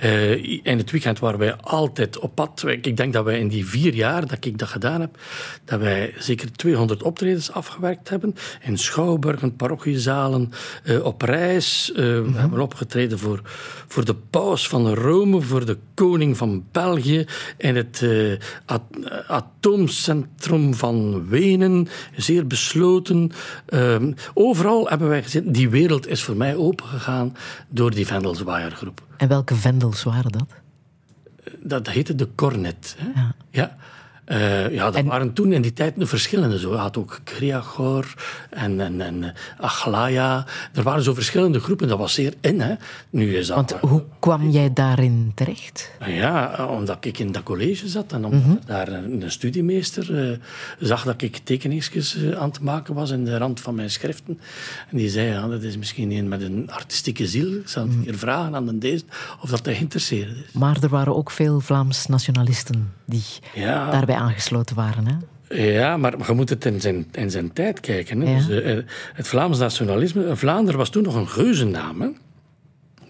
[0.00, 2.64] Eh, in het weekend waren wij altijd op pad.
[2.66, 5.18] Ik denk dat wij in die vier jaar dat ik dat gedaan heb,
[5.64, 8.34] dat wij zeker 200 optredens afgewerkt hebben.
[8.62, 10.50] In schouwburgen, parochiezalen,
[10.84, 11.92] eh, op reis.
[11.92, 13.40] Eh, We hebben opgetreden voor,
[13.88, 17.26] voor de paus van Rome, voor de koning van België,
[17.58, 18.06] in het
[18.66, 18.82] at-
[19.26, 21.88] atoomcentrum van Wenen.
[22.16, 23.30] Zeer besloten.
[23.66, 27.36] Ehm, overal hebben wij gezien, die wereld is voor mij opengegaan
[27.68, 29.02] door die Vendelzwaaiergroep.
[29.16, 30.48] En welke vendels waren dat?
[31.60, 32.96] Dat heette de Cornet.
[32.98, 33.20] Hè?
[33.20, 33.34] Ja.
[33.50, 33.76] Ja.
[34.24, 36.58] Eh, ja, dat En- waren toen in die tijd de verschillende.
[36.58, 36.70] Zo.
[36.70, 38.14] Je had ook Kriagor
[38.50, 40.46] en, en, en Aglaya.
[40.74, 41.88] Er waren zo verschillende groepen.
[41.88, 42.60] Dat was zeer in.
[42.60, 42.74] Hè.
[43.10, 43.56] Nu is dat...
[43.56, 45.90] Want hoe kwam jij daarin terecht?
[46.06, 48.56] Ja, omdat ik in dat college zat en omdat Mhm.
[48.66, 50.38] daar een, een studiemeester eh,
[50.78, 54.38] zag dat ik tekeningsjes eh, aan het maken was in de rand van mijn schriften.
[54.90, 57.52] En die zei, ja, dat is misschien een met een artistieke ziel.
[57.54, 58.00] Ik zal Mhm.
[58.00, 59.04] hier vragen aan de deze
[59.42, 60.52] of dat hij geïnteresseerd is.
[60.52, 63.22] Maar er waren ook veel Vlaams nationalisten die
[63.54, 63.90] Ja.
[63.90, 65.06] daarbij aangesloten waren.
[65.06, 65.14] Hè?
[65.56, 68.20] Ja, maar je moet het in zijn, in zijn tijd kijken.
[68.20, 68.30] Hè.
[68.30, 68.46] Ja.
[68.46, 68.78] Dus, eh,
[69.14, 70.36] het Vlaams nationalisme...
[70.36, 72.00] Vlaanderen was toen nog een geuzennaam.
[72.00, 72.08] Hè.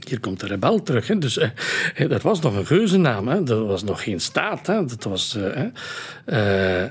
[0.09, 1.07] Hier komt de rebel terug.
[1.07, 1.19] Hè.
[1.19, 3.29] Dus eh, dat was nog een geuzennaam.
[3.29, 3.43] Hè.
[3.43, 4.67] Dat was nog geen staat.
[4.67, 4.85] Hè.
[4.85, 5.37] Dat was...
[5.37, 6.90] eh, eh,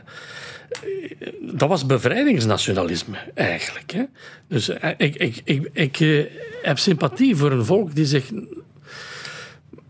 [1.41, 3.91] dat was bevrijdingsnationalisme, eigenlijk.
[3.91, 4.03] Hè.
[4.47, 6.23] Dus eh, ik, ik, ik, ik eh,
[6.61, 8.31] heb sympathie voor een volk die zich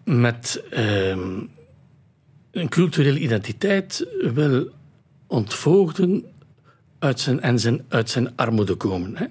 [0.03, 1.39] met ehm,
[2.53, 4.69] een culturele identiteit wil
[5.27, 6.25] ontvoogden
[6.99, 9.17] uit zijn, en zijn, uit zijn armoede komen.
[9.17, 9.25] Hè.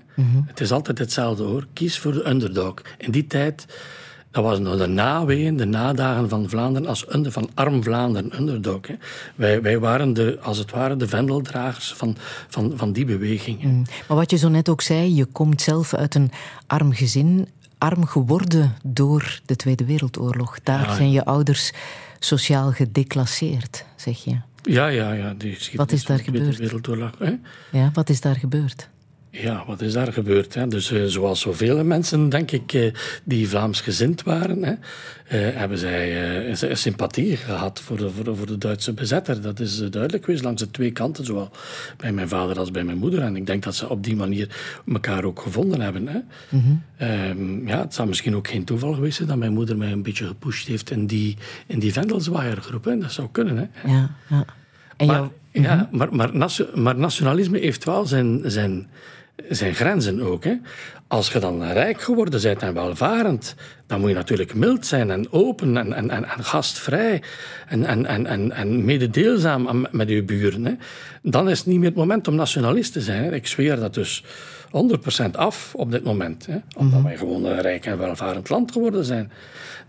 [0.46, 1.66] Het is altijd hetzelfde hoor.
[1.72, 2.74] Kies voor de underdog.
[2.98, 3.66] In die tijd,
[4.30, 8.86] dat was nog de naweeën, de nadagen van Vlaanderen als under, van arm Vlaanderen, underdog.
[8.86, 8.94] Hè.
[9.34, 12.16] Wij, wij waren de, als het ware de vendeldragers van,
[12.48, 13.62] van, van die beweging.
[13.62, 13.68] hè.
[14.08, 16.30] Maar wat je zo net ook zei, je komt zelf uit een
[16.66, 20.60] arm gezin, arm geworden door de Tweede Wereldoorlog.
[20.62, 21.72] Daar zijn je ouders
[22.24, 24.40] sociaal gedeclasseerd, zeg je.
[24.62, 25.34] Ja, ja, ja.
[25.34, 26.86] Die Wat is daar gebeurd?
[27.18, 27.34] Hè.
[27.72, 28.88] Ja, wat is daar gebeurd?
[29.34, 30.54] Ja, wat is daar gebeurd?
[30.54, 30.66] Hè?
[30.66, 32.92] Dus eh, zoals zoveel mensen, denk ik, eh,
[33.24, 34.72] die Vlaams gezind waren, hè,
[35.26, 39.40] eh, hebben zij sympathie gehad voor de, voor, de, voor de Duitse bezetter.
[39.42, 41.50] Dat is duidelijk geweest langs de twee kanten, zowel
[41.96, 43.20] bij mijn vader als bij mijn moeder.
[43.22, 44.48] En ik denk dat ze op die manier
[44.92, 46.08] elkaar ook gevonden hebben.
[46.08, 46.18] Hè.
[46.96, 50.02] Ehm, ja, het zou misschien ook geen toeval geweest zijn dat mijn moeder mij een
[50.02, 52.84] beetje gepusht heeft in die, in die vendelzwaaiergroep.
[52.84, 52.98] Hè.
[52.98, 53.56] Dat zou kunnen.
[53.56, 53.92] Hè.
[53.92, 54.44] Ja, ja.
[54.96, 58.88] En Maar, ja, maar, maar, nation- maar nationalisme heeft wel zijn, zijn,
[59.48, 60.44] zijn grenzen ook.
[60.44, 60.54] Hè.
[61.06, 63.54] Als je dan rijk geworden bent en welvarend,
[63.86, 67.22] dan moet je natuurlijk mild zijn en open en, en, en, gastvrij
[67.68, 70.64] en, en, en, en, mededeelzaam met je buren.
[70.64, 70.72] Hè.
[71.22, 73.32] Dan is het niet meer het moment om nationalist te zijn.
[73.32, 74.24] Ik zweer dat dus
[74.72, 76.46] 100% af op dit moment.
[76.46, 76.56] Hè.
[76.76, 79.30] Omdat wij gewoon een rijk en welvarend land geworden zijn.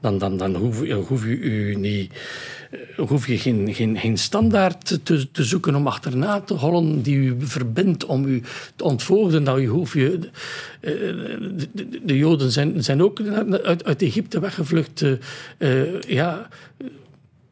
[0.01, 2.13] Dan, dan, dan hoef, je- hoef je u niet
[2.71, 7.15] eh, hoef je geen, geen, geen standaard te, te zoeken om achterna te hollen die
[7.17, 8.41] u verbindt om u
[8.75, 9.43] te ontvoogden.
[9.43, 10.19] Nou, je hoef je,
[10.79, 13.21] eh, de, de, de Joden zijn, zijn ook
[13.63, 15.05] uit, uit Egypte weggevlucht.
[15.57, 16.47] eh, ja,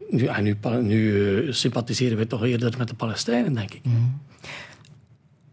[0.10, 3.82] nu, nu, pa- nu sympathiseren we toch eerder met de Palestijnen, denk ik.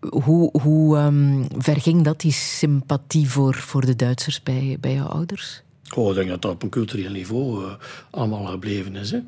[0.01, 5.07] Hoe, hoe ehm, ver ging dat, die sympathie voor, voor de Duitsers bij, bij jouw
[5.07, 5.63] ouders?
[5.95, 7.73] Oh, ik denk dat dat op een cultureel niveau eh,
[8.11, 9.11] allemaal gebleven is.
[9.11, 9.19] Hè.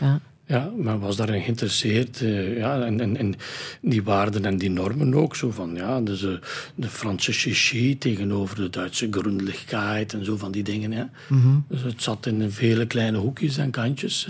[0.00, 0.20] Ja.
[0.46, 2.20] Ja, men was daarin geïnteresseerd.
[2.20, 3.34] eh, ja, en, en, en
[3.80, 5.36] die waarden en die normen ook.
[5.36, 6.32] Zo van, ja, dus, eh,
[6.74, 10.92] de Franse chichi tegenover de Duitse grundigheid en zo van die dingen.
[10.92, 11.04] Hè.
[11.68, 14.28] Dus het zat in vele kleine hoekjes en kantjes.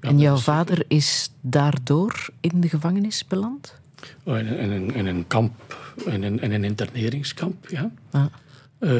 [0.00, 3.74] Ja, en jouw vader is daardoor in de gevangenis beland?
[4.24, 7.90] Oh, in, in, een- in een kamp, in een, in een interneringskamp, ja.
[8.10, 8.24] Ah,
[8.78, 8.90] Eh,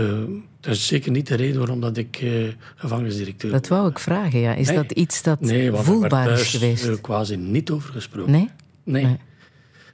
[0.60, 2.30] dat is zeker niet de reden waarom dat ik eh,
[2.74, 4.54] gevangenisdirecteur dat wou ik vragen, ja.
[4.54, 4.76] Is Nee.
[4.76, 6.86] dat iets dat Nee, er voelbaar is thuis, geweest?
[6.88, 8.32] eh, quasi niet over gesproken.
[8.32, 8.48] Nee?
[8.84, 9.04] Nee.
[9.04, 9.16] Nee.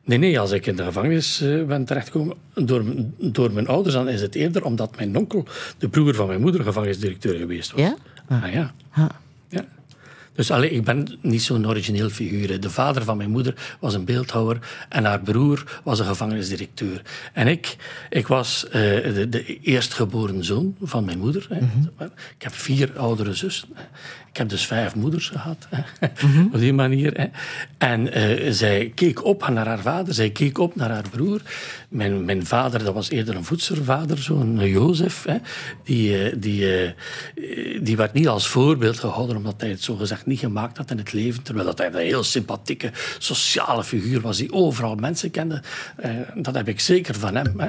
[0.04, 2.84] Nee, nee, als ik in de gevangenis eh, ben terechtgekomen door,
[3.18, 5.44] door mijn ouders, dan is het eerder omdat mijn onkel,
[5.78, 7.80] de broer van mijn moeder, gevangenisdirecteur geweest was.
[7.80, 7.96] Ja?
[8.28, 8.74] Ah, ja.
[8.90, 9.08] Ah.
[9.48, 9.64] ja.
[10.40, 12.60] Dus allee, ik ben niet zo'n origineel figuur.
[12.60, 17.02] De vader van mijn moeder was een beeldhouwer en haar broer was een gevangenisdirecteur.
[17.32, 17.76] En ik,
[18.10, 21.46] ik was eh, de, de eerstgeboren zoon van mijn moeder.
[21.48, 21.56] Hè.
[22.36, 23.68] Ik heb vier oudere zussen.
[24.30, 26.06] Ik heb dus vijf moeders gehad, hè.
[26.52, 27.12] op die manier.
[27.12, 27.26] Hè.
[27.78, 31.40] En eh, zij keek op naar haar vader, zij keek op naar haar broer.
[31.88, 35.24] Mijn, mijn vader, dat was eerder een voedselvader, zo'n Jozef.
[35.24, 35.36] Hè.
[35.84, 36.92] Die, eh, die, eh,
[37.82, 41.12] die werd niet als voorbeeld gehouden, omdat hij het zogezegd niet gemaakt had in het
[41.12, 41.42] leven.
[41.42, 45.62] Terwijl dat hij een heel sympathieke, sociale figuur was, die overal mensen kende.
[46.34, 47.60] Dat heb ik zeker van hem.
[47.60, 47.68] Hè.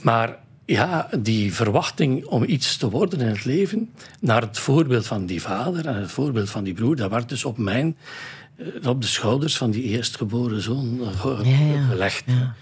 [0.00, 5.26] Maar ja, die verwachting om iets te worden in het leven, naar het voorbeeld van
[5.26, 7.96] die vader en het voorbeeld van die broer, dat werd dus op mijn,
[8.56, 11.88] eh, op de schouders van die eerstgeboren zoon eh, ge- Ja,
[12.26, 12.54] ja.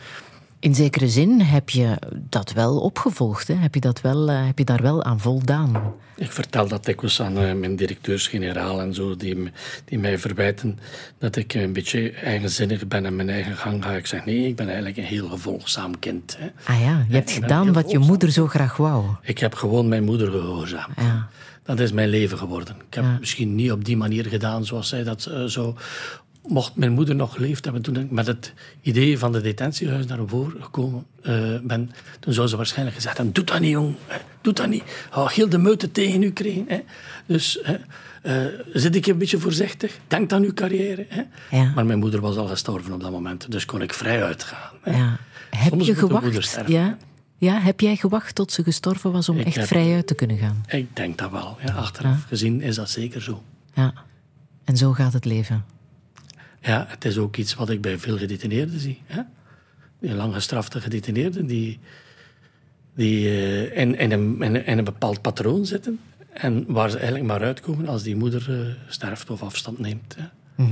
[0.61, 3.49] In zekere zin heb je dat wel opgevolgd.
[3.49, 3.55] Hè?
[3.55, 5.95] Heb, je dat wel, eh, heb je daar wel aan voldaan?
[6.17, 9.51] Ik vertel dat dikwijls aan eh, mijn directeurs-generaal en zo, die,
[9.85, 10.79] die mij verwijten
[11.19, 13.93] dat ik een beetje eigenzinnig ben en mijn eigen gang ga.
[13.93, 16.37] Ik zeg nee, ik ben eigenlijk een heel gevolgzaam kind.
[16.39, 16.73] Hè.
[16.73, 19.05] Ah ja, je hebt gedaan wat je moeder zo graag wou.
[19.23, 21.01] Ik heb gewoon mijn moeder gehoorzaamd.
[21.01, 21.29] Ja.
[21.63, 22.77] Dat is mijn leven geworden.
[22.89, 25.77] Ik heb misschien niet op die manier gedaan zoals zij dat eh, zo.
[26.49, 30.19] Mocht mijn moeder nog geleefd hebben toen ik met het idee van de detentiehuis naar
[30.27, 33.95] voren gekomen eh, ben, toen zou ze waarschijnlijk gezegd hebben: Doe dat niet, jong.
[34.07, 34.19] hè.
[34.41, 34.83] Doe dat niet.
[35.11, 36.65] Ga heel de meute tegen u krijgen.
[36.69, 36.81] Hè.
[37.27, 37.77] Dus hè,
[38.23, 39.99] eh, zit ik een beetje voorzichtig.
[40.09, 41.07] Denk aan uw carrière.
[41.09, 41.23] Hè.
[41.57, 41.73] Ja.
[41.75, 44.71] Maar mijn moeder was al gestorven op dat moment, dus kon ik vrij uitgaan.
[44.83, 44.97] Hè.
[44.97, 45.17] Ja.
[45.51, 46.61] Heb Soms je gewacht?
[46.67, 46.97] Ja?
[47.39, 50.15] ja, heb jij gewacht tot ze gestorven was om Ik echt heb- vrij uit te
[50.15, 50.65] kunnen gaan?
[50.69, 51.57] Ik denk dat wel.
[51.67, 53.43] Ja, achteraf gezien is dat zeker zo.
[53.75, 53.93] Ja.
[54.65, 55.65] En zo gaat het leven.
[56.61, 59.03] Ja, het is ook iets wat ik bij veel gedetineerden zie.
[59.05, 59.23] Hè?
[60.01, 61.79] Die lang gestrafte gedetineerden, die,
[62.95, 66.01] die eh, in, in, een, in, een- bepaald patroon zitten.
[66.33, 70.17] En waar ze eigenlijk maar uitkomen als die moeder eh, sterft of afstand neemt.
[70.19, 70.25] Hè.
[70.65, 70.69] El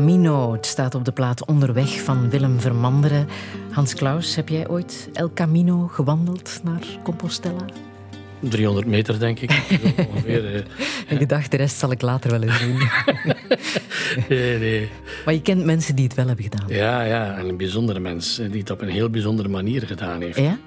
[0.00, 3.26] Camino, het staat op de plaat Onderweg van Willem Vermanderen.
[3.70, 7.64] Hans Klaus, heb jij ooit El Camino gewandeld naar Compostela?
[8.38, 9.50] 300 meter, denk ik.
[10.12, 10.54] Ongeveer.
[10.54, 10.62] eh.
[11.08, 12.78] En gedacht, de rest zal ik later wel eens doen.
[14.28, 14.88] Nee, nee.
[15.24, 16.68] maar je kent mensen die het wel hebben gedaan.
[16.68, 20.20] Ja, ja, en een bijzondere mens eh, die het op een heel bijzondere manier gedaan
[20.20, 20.38] heeft.
[20.38, 20.58] Ja?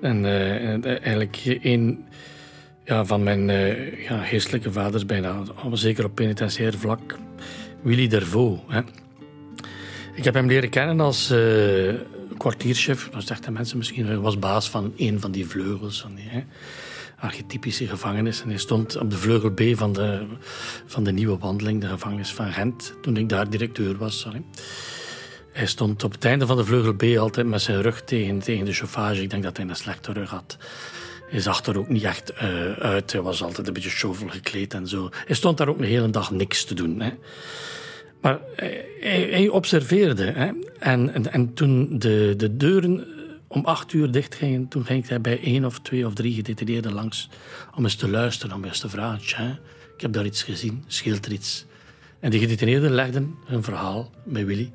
[0.00, 2.04] En eh, eh, eigenlijk een
[2.84, 3.46] ja, van mijn
[4.08, 7.18] ja, geestelijke vaders bijna, zeker op penitentiair vlak,
[7.84, 8.60] Willy Dervaux.
[8.68, 8.80] Hè.
[10.14, 11.94] Ik heb hem leren kennen als eh,
[12.36, 13.08] kwartierchef.
[13.10, 14.06] Dat zeggen mensen misschien.
[14.06, 16.44] Hij was baas van een van die vleugels, van die hè,
[17.18, 18.42] archetypische gevangenis.
[18.42, 20.26] En hij stond op de vleugel B van de,
[20.86, 24.18] van de nieuwe wandeling, de gevangenis van Gent, toen ik daar directeur was.
[24.20, 24.42] Sorry.
[25.52, 28.64] Hij stond op het einde van de vleugel B altijd met zijn rug tegen, tegen
[28.64, 29.22] de chauffage.
[29.22, 30.56] Ik denk dat hij een slechte rug had.
[31.28, 33.12] Hij zag er ook niet echt eh, uit.
[33.12, 35.08] Hij was altijd een beetje shovel gekleed en zo.
[35.26, 37.00] Hij stond daar ook een hele dag niks te doen.
[37.00, 37.10] Hè.
[38.20, 38.40] Maar
[39.00, 40.24] hij, observeerde.
[40.24, 40.50] Hè.
[40.78, 43.06] En, en, en toen de, de deuren
[43.48, 46.92] om acht uur dicht gingen, toen ging hij bij één of twee of drie gedetineerden
[46.92, 47.28] langs
[47.74, 49.26] om eens te luisteren, om eens te vragen.
[49.26, 49.58] "Tja,
[49.94, 51.66] ik heb daar iets gezien, scheelt er iets?
[52.20, 54.72] En die gedetineerden legden hun verhaal bij Willy.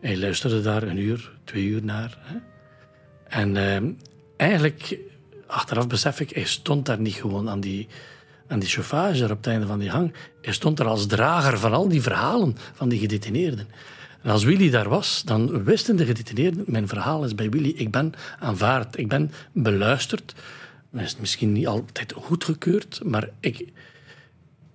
[0.00, 2.18] Hij luisterde daar een uur, twee uur naar.
[2.20, 2.36] Hè.
[3.28, 3.92] En ehm,
[4.36, 4.98] eigenlijk,
[5.48, 7.88] achteraf besef ik, hij stond daar niet gewoon aan die,
[8.48, 10.14] aan die chauffage op het einde van die hang.
[10.42, 13.68] Hij stond er als drager van al die verhalen van die gedetineerden.
[14.22, 17.90] En als Willy daar was, dan wisten de gedetineerden, mijn verhaal is bij Willy, ik
[17.90, 20.34] ben aanvaard, ik ben beluisterd.
[20.92, 23.68] Is misschien niet altijd goedgekeurd, maar ik,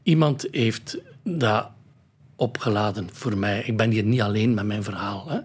[0.03, 1.69] iemand heeft dat
[2.35, 3.63] opgeladen voor mij.
[3.63, 5.29] Ik ben hier niet alleen met mijn verhaal.
[5.29, 5.39] Hè.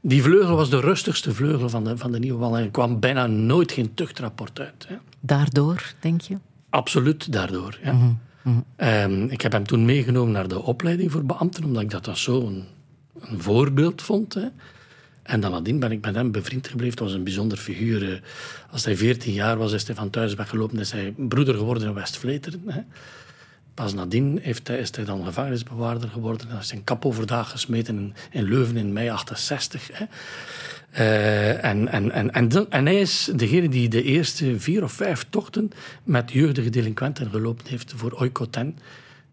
[0.00, 2.56] Die vleugel was de rustigste vleugel van de, van de nieuwe wal.
[2.56, 4.84] En er kwam bijna nooit geen tuchtrapport uit.
[4.88, 4.96] Hè.
[5.20, 6.36] Daardoor, denk je?
[6.70, 7.78] Absoluut daardoor.
[7.82, 8.16] Ja.
[8.76, 12.16] Ehm, ik heb hem toen meegenomen naar de opleiding voor beambten, omdat ik dat dan
[12.16, 12.64] zo een,
[13.38, 14.34] voorbeeld vond.
[14.34, 14.46] Hè.
[15.22, 16.94] En dan nadien ben ik met hem bevriend gebleven.
[16.94, 18.12] Het was een bijzonder figuur.
[18.12, 18.20] eh.
[18.70, 20.78] Als hij 14 jaar was, is hij van thuis weggelopen.
[20.78, 22.86] Is hij broeder geworden in West-Vleteren.
[23.80, 26.48] Pas nadien heeft hij, is hij dan gevangenisbewaarder geworden.
[26.48, 29.90] Hij is zijn kap overdag gesmeten in, in Leuven in mei 68.
[29.92, 30.04] Hè.
[30.90, 35.26] Eh, en, en, en, en, en hij is degene die de eerste vier of vijf
[35.30, 35.70] tochten
[36.02, 38.78] met jeugdige delinquenten gelopen heeft voor Oikoten.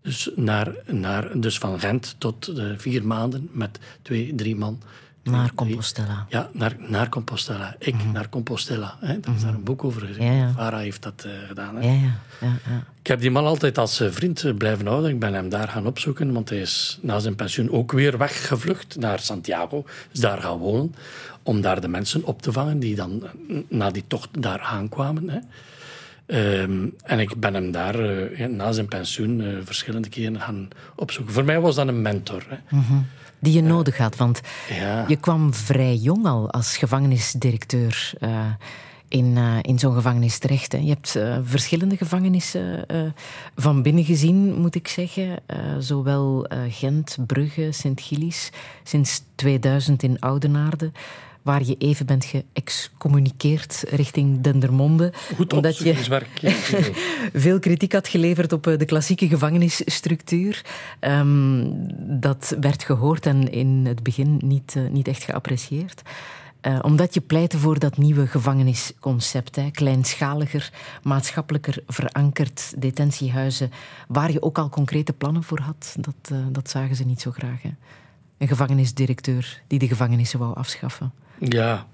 [0.01, 4.81] Dus, naar, naar, dus van Gent tot eh, vier maanden met twee, drie man.
[5.31, 6.25] Naar Compostela.
[6.29, 7.75] Ja, naar, naar Compostela.
[7.79, 8.97] Ik naar Compostela.
[8.99, 9.19] Hè.
[9.19, 10.35] Daar is daar een boek over geschreven.
[10.35, 10.53] Ja, ja.
[10.53, 11.75] Farah heeft dat eh, gedaan.
[11.75, 11.87] Hè.
[11.87, 12.83] Ja, ja, ja, ja.
[13.01, 15.09] Ik heb die man altijd als eh, vriend eh, blijven houden.
[15.09, 18.95] Ik ben hem daar gaan opzoeken, want hij is na zijn pensioen ook weer weggevlucht
[18.99, 19.85] naar Santiago.
[20.11, 20.95] Is daar gaan wonen,
[21.43, 23.23] om daar de mensen op te vangen die dan
[23.67, 25.29] na die tocht daar aankwamen.
[25.29, 25.39] Hè.
[26.25, 27.97] Ehm, en ik ben hem daar
[28.49, 31.33] na zijn pensioen verschillende keren gaan opzoeken.
[31.33, 32.45] Voor mij was dat een mentor.
[32.47, 32.77] Hè.
[33.39, 34.41] Die je nodig had, want
[35.07, 38.45] je kwam vrij jong al als gevangenisdirecteur eh,
[39.07, 40.71] in, eh, in zo'n gevangenis terecht.
[40.71, 40.77] Hè.
[40.77, 42.85] Je hebt eh, verschillende gevangenissen
[43.55, 45.39] van binnen gezien, moet ik zeggen.
[45.79, 48.49] Zowel Gent, Brugge, Sint-Gillis,
[48.83, 50.91] sinds 2000 in Oudenaarde.
[51.47, 55.13] Waar je even bent geëxcommuniceerd richting Dendermonde.
[55.35, 55.95] Goed omdat je
[57.33, 60.65] veel kritiek had geleverd op eh, de klassieke gevangenisstructuur.
[60.99, 61.65] Ehm,
[62.19, 66.01] dat werd gehoord en in het begin niet, eh, niet echt geapprecieerd.
[66.61, 69.55] Eh, omdat je pleitte voor dat nieuwe gevangenisconcept.
[69.55, 69.71] Hè.
[69.71, 70.71] Kleinschaliger,
[71.03, 73.71] maatschappelijker verankerd detentiehuizen.
[74.07, 75.95] Waar je ook al concrete plannen voor had.
[75.99, 77.61] Dat, dat zagen ze niet zo graag.
[77.61, 77.71] Hè.
[78.37, 81.11] Een gevangenisdirecteur die de gevangenissen wou afschaffen.
[81.39, 81.85] Ja,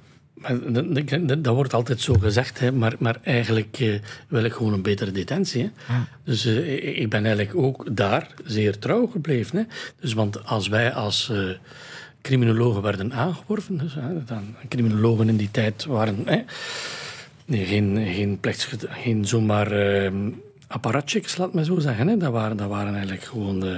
[1.22, 3.94] dat, wordt altijd zo gezegd, hè, maar, maar eigenlijk eh,
[4.28, 5.62] wil ik gewoon een betere detentie.
[5.86, 5.96] Hè.
[6.24, 9.58] Dus eh, ik- ben eigenlijk ook daar zeer trouw gebleven.
[9.58, 9.64] Hè.
[10.00, 11.50] Dus, want als wij als eh,
[12.22, 16.42] criminologen werden aangeworven, dus, hè, dan, criminologen in die tijd waren hè,
[17.46, 20.12] nee, geen, geen, plechts, geen zomaar eh,
[20.68, 22.08] apparatchiks, laat me zo zeggen.
[22.08, 22.18] Hè.
[22.18, 23.76] Dat, waren, dat waren eigenlijk gewoon eh,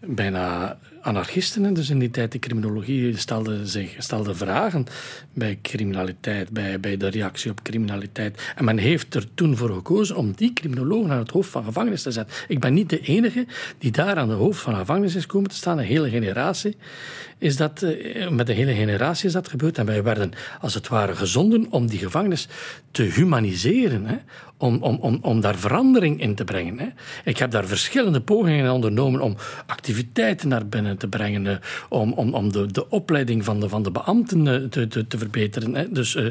[0.00, 1.74] bijna anarchisten.
[1.74, 4.86] Dus in die tijd, de criminologie stelde, zich, stelde vragen
[5.32, 8.52] bij criminaliteit, bij, bij de reactie op criminaliteit.
[8.56, 12.02] En men heeft er toen voor gekozen om die criminologen aan het hoofd van gevangenis
[12.02, 12.36] te zetten.
[12.48, 13.46] Ik ben niet de enige
[13.78, 15.78] die daar aan het hoofd van gevangenis is komen te staan.
[15.78, 16.76] Een hele generatie
[17.38, 19.78] is dat, eh, met een hele generatie is dat gebeurd.
[19.78, 22.48] En wij werden als het ware gezonden om die gevangenis
[22.90, 24.06] te humaniseren.
[24.06, 24.16] Hè?
[24.56, 26.78] Om, om, om, om daar verandering in te brengen.
[26.78, 26.86] Hè?
[27.24, 29.36] Ik heb daar verschillende pogingen ondernomen om
[29.66, 31.46] activiteiten naar binnen te brengen.
[31.46, 31.56] eh,
[31.88, 35.18] om om, om de, de opleiding van de, van de beambten eh, te, te, te
[35.18, 35.74] verbeteren.
[35.74, 35.92] Hè?
[35.92, 36.26] Dus, eh,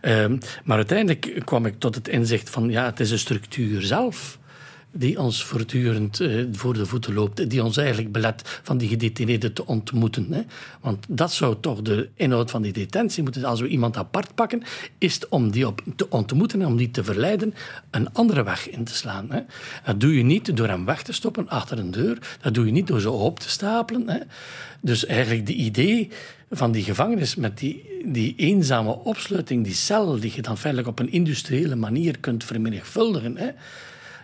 [0.00, 4.38] ehm, maar uiteindelijk kwam ik tot het inzicht van ja, het is de structuur zelf
[4.92, 9.52] die ons voortdurend eh, voor de voeten loopt, die ons eigenlijk belet van die gedetineerden
[9.52, 10.32] te ontmoeten.
[10.32, 10.42] Hè?
[10.80, 13.52] Want dat zou toch de inhoud van die detentie moeten zijn.
[13.52, 14.62] Als we iemand apart pakken,
[14.98, 17.54] is het om die op te ontmoeten en om die te verleiden
[17.90, 19.30] een andere weg in te slaan.
[19.30, 19.40] Hè?
[19.84, 22.72] Dat doe je niet door hem weg te stoppen achter een deur, dat doe je
[22.72, 24.08] niet door ze op te stapelen.
[24.08, 24.18] Hè?
[24.80, 26.10] Dus eigenlijk de idee
[26.50, 30.98] van die gevangenis met die, die eenzame opsluiting, die cel die je dan feitelijk op
[30.98, 33.36] een industriële manier kunt vermenigvuldigen.
[33.36, 33.50] Hè?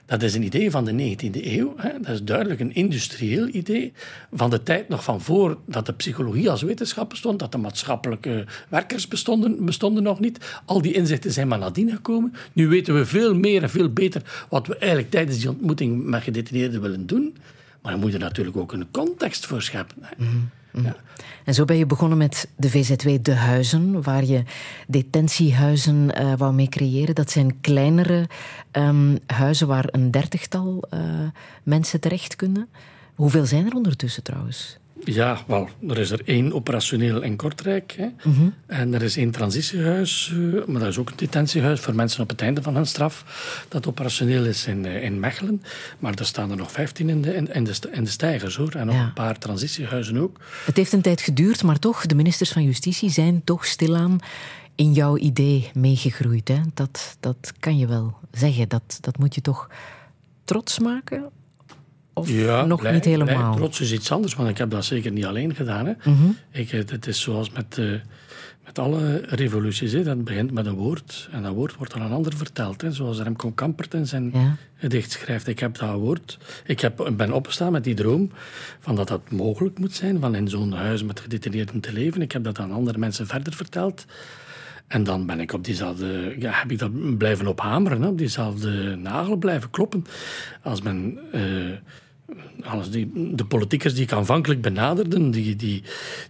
[0.07, 1.75] Dat is een idee van de 19e eeuw.
[1.77, 2.01] Hè.
[2.01, 3.93] Dat is duidelijk een industrieel idee.
[4.33, 8.45] Van de tijd nog van voor dat de psychologie als wetenschap bestond, dat de maatschappelijke
[8.69, 10.61] werkers bestonden, bestonden nog niet.
[10.65, 12.33] Al die inzichten zijn maar nadien gekomen.
[12.53, 16.23] Nu weten we veel meer en veel beter wat we eigenlijk tijdens die ontmoeting met
[16.23, 17.37] gedetineerden willen doen.
[17.83, 19.97] Maar je moet er natuurlijk ook een context voor scheppen.
[20.01, 20.25] Hè.
[20.83, 20.97] Ja.
[21.45, 24.43] En zo ben je begonnen met de VZW De Huizen, waar je
[24.87, 27.15] detentiehuizen eh wou mee creëren.
[27.15, 28.29] Dat zijn kleinere
[28.71, 31.01] ehm, huizen waar een dertigtal eh,
[31.63, 32.69] mensen terecht kunnen.
[33.15, 34.79] Hoeveel zijn er ondertussen trouwens?
[35.15, 37.95] Ja, wel, er is er één operationeel in Kortrijk.
[37.99, 38.07] Hè.
[38.67, 42.29] En er is één transitiehuis, eh, maar dat is ook een detentiehuis voor mensen op
[42.29, 43.25] het einde van hun straf.
[43.69, 45.63] Dat operationeel is in, eh, in Mechelen.
[45.99, 48.71] Maar er staan er nog vijftien in de, in, de, in de stijgers, hoor.
[48.75, 49.03] En nog Ja.
[49.03, 50.41] een paar transitiehuizen ook.
[50.65, 54.19] Het heeft een tijd geduurd, maar toch, de ministers van Justitie zijn toch stilaan
[54.75, 56.49] in jouw idee meegegroeid.
[56.49, 56.61] Hè?
[56.75, 58.69] Dat, dat kan je wel zeggen.
[58.69, 59.71] Dat, dat moet je toch
[60.45, 61.25] trots maken?
[62.19, 62.31] Of
[62.67, 63.45] nog blij- niet helemaal?
[63.51, 63.57] blij.
[63.57, 65.87] trots is iets anders, want ik heb dat zeker niet alleen gedaan.
[65.87, 65.93] Hè.
[66.51, 67.91] ik, eh, het is zoals met, eh,
[68.65, 69.93] met alle revoluties.
[69.93, 70.03] Hè.
[70.03, 72.81] Dat begint met een woord en dat woord wordt aan een ander verteld.
[72.83, 72.93] Hè.
[72.93, 74.57] Zoals Remco Kampert in zijn Ja.
[74.77, 75.47] gedicht schrijft.
[75.47, 76.39] Ik heb dat woord.
[76.67, 78.31] Ik heb, ben opgestaan met die droom
[78.81, 82.23] van dat dat mogelijk moet zijn, van in zo'n huis met gedetineerden te leven.
[82.23, 84.05] Ik heb dat aan andere mensen verder verteld.
[84.87, 88.97] En dan ben ik op diezelfde, ja, heb ik dat blijven ophameren, hè, op diezelfde
[88.97, 90.05] nagel blijven kloppen.
[90.63, 91.43] Als men, eh,
[92.65, 95.83] als die, de politiekers die ik aanvankelijk benaderde, die, die,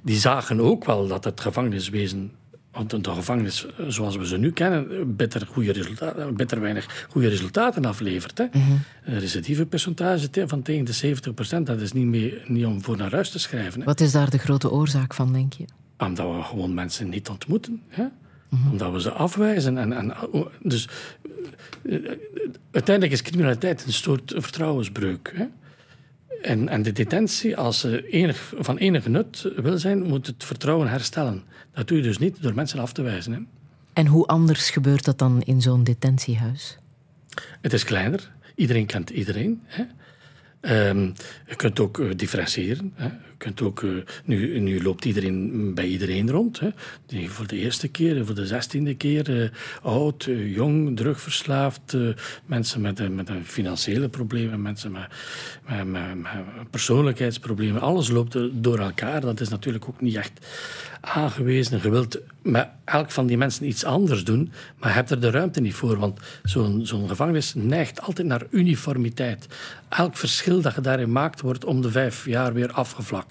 [0.03, 2.33] die zagen ook wel dat het gevangeniswezen,
[2.73, 7.85] want de gevangenis zoals we ze nu kennen, bitter, goede resultaten, bitter weinig goede resultaten
[7.85, 8.39] aflevert.
[8.39, 8.47] Hè.
[9.05, 11.17] Een recidivepercentage van tegen de
[11.59, 13.81] 70% dat is niet, meer, niet om voor naar huis te schrijven.
[13.81, 13.87] Hè.
[13.87, 15.65] Wat is daar de grote oorzaak van, denk je?
[15.99, 17.83] omdat we gewoon mensen niet ontmoeten.
[17.89, 18.05] Hè?
[18.71, 19.79] Omdat we ze afwijzen.
[19.79, 20.15] En, en,
[20.63, 20.89] dus
[21.83, 22.11] eh,
[22.71, 25.33] uiteindelijk is criminaliteit een soort vertrouwensbreuk.
[25.35, 25.45] Hè?
[26.47, 30.89] En, en de detentie, als ze enig, van enige nut wil zijn, moet het vertrouwen
[30.89, 31.43] herstellen.
[31.73, 33.33] Dat doe je dus niet door mensen af te wijzen.
[33.33, 33.39] Hè?
[33.93, 36.79] En hoe anders gebeurt dat dan in zo'n detentiehuis?
[37.61, 38.31] Het is kleiner.
[38.55, 39.63] Iedereen kent iedereen.
[39.65, 39.85] Hè?
[40.61, 41.11] Ehm,
[41.47, 42.93] je kunt ook uh, differentiëren.
[42.95, 43.07] Hè.
[43.07, 46.61] Je kunt ook, uh, nu, nu loopt iedereen bij iedereen rond.
[46.61, 46.69] Hè.
[47.07, 49.49] Die voor de eerste keer, voor de zestiende keer, uh,
[49.83, 51.97] oud, jong, drugverslaafd,
[52.47, 55.09] mensen met, met financiële problemen, mensen met,
[55.67, 57.81] met, met, met, persoonlijkheidsproblemen.
[57.81, 59.21] Alles loopt door elkaar.
[59.21, 60.33] Dat is natuurlijk ook niet echt
[61.01, 61.81] aangewezen.
[61.83, 65.31] Je wilt met elk van die mensen iets anders doen, maar je hebt er de
[65.31, 65.99] ruimte niet voor.
[65.99, 69.47] Want zo'n zo'n gevangenis neigt altijd naar uniformiteit.
[69.89, 73.26] Elk verschil dat je daarin maakt, wordt om de vijf jaar weer afgevlakt.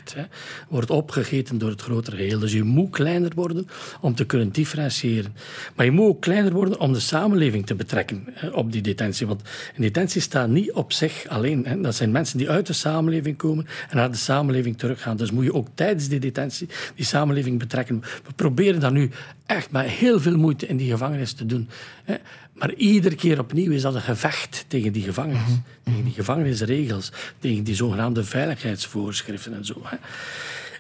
[0.70, 2.40] Wordt opgegeten door het grotere geheel.
[2.40, 3.68] Dus je moet kleiner worden
[4.02, 5.36] om te kunnen differentiëren.
[5.76, 9.28] Maar je moet ook kleiner worden om de samenleving te betrekken op die detentie.
[9.28, 9.42] Want
[9.76, 11.66] een detentie staat niet op zich alleen.
[11.66, 11.82] Hè.
[11.82, 15.18] Dat zijn mensen die uit de samenleving komen en naar de samenleving teruggaan.
[15.18, 18.00] Dus moet je ook tijdens die detentie die samenleving betrekken.
[18.00, 19.10] We proberen dat nu
[19.46, 21.70] echt met heel veel moeite in die gevangenis te doen.
[22.04, 22.16] Hè.
[22.56, 25.42] Maar iedere keer opnieuw is dat een gevecht tegen die gevangenis.
[25.42, 25.60] Mhm.
[25.84, 29.82] Tegen die gevangenisregels, tegen die zogenaamde veiligheidsvoorschriften en zo.
[29.84, 29.98] Hè.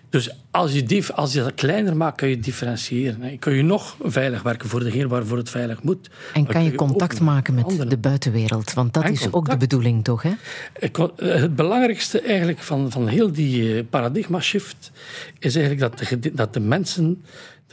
[0.09, 3.21] Dus als je, die, als je dat kleiner maakt, kun je differentiëren.
[3.21, 3.37] Hè.
[3.37, 6.09] Kun je nog veilig werken voor degene waarvoor het veilig moet.
[6.33, 7.89] En kan je contact maken met anderen.
[7.89, 8.73] de buitenwereld?
[8.73, 10.21] Want dat En is ook de bedoeling, toch?
[10.21, 10.31] Hè?
[10.79, 14.91] Eh, Het belangrijkste eigenlijk van, van heel die eh, paradigma-shift
[15.39, 17.23] is eigenlijk dat de, dat de mensen,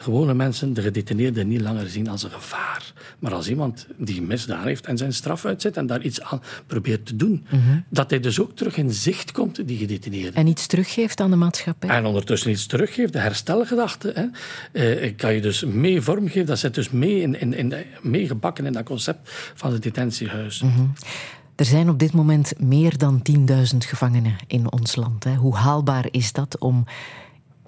[0.02, 4.66] gewone mensen, de gedetineerden niet langer zien als een gevaar, maar als iemand die misdaan
[4.66, 7.46] heeft en zijn straf uitzet en daar iets aan probeert te doen.
[7.88, 10.38] Dat hij dus ook terug in zicht komt, die gedetineerde.
[10.38, 11.88] En iets teruggeeft aan de maatschappij?
[11.88, 14.12] En ondertussen iets teruggeeft, de herstelgedachte.
[14.14, 14.26] Hè.
[15.00, 16.46] Eh, kan je dus mee vormgeven.
[16.46, 20.62] Dat zit dus mee, in, in, in, meegebakken in dat concept van het detentiehuis.
[21.56, 25.24] Er zijn op dit moment meer dan 10.000 gevangenen in ons land.
[25.24, 25.34] Hè.
[25.34, 26.84] Hoe haalbaar is dat om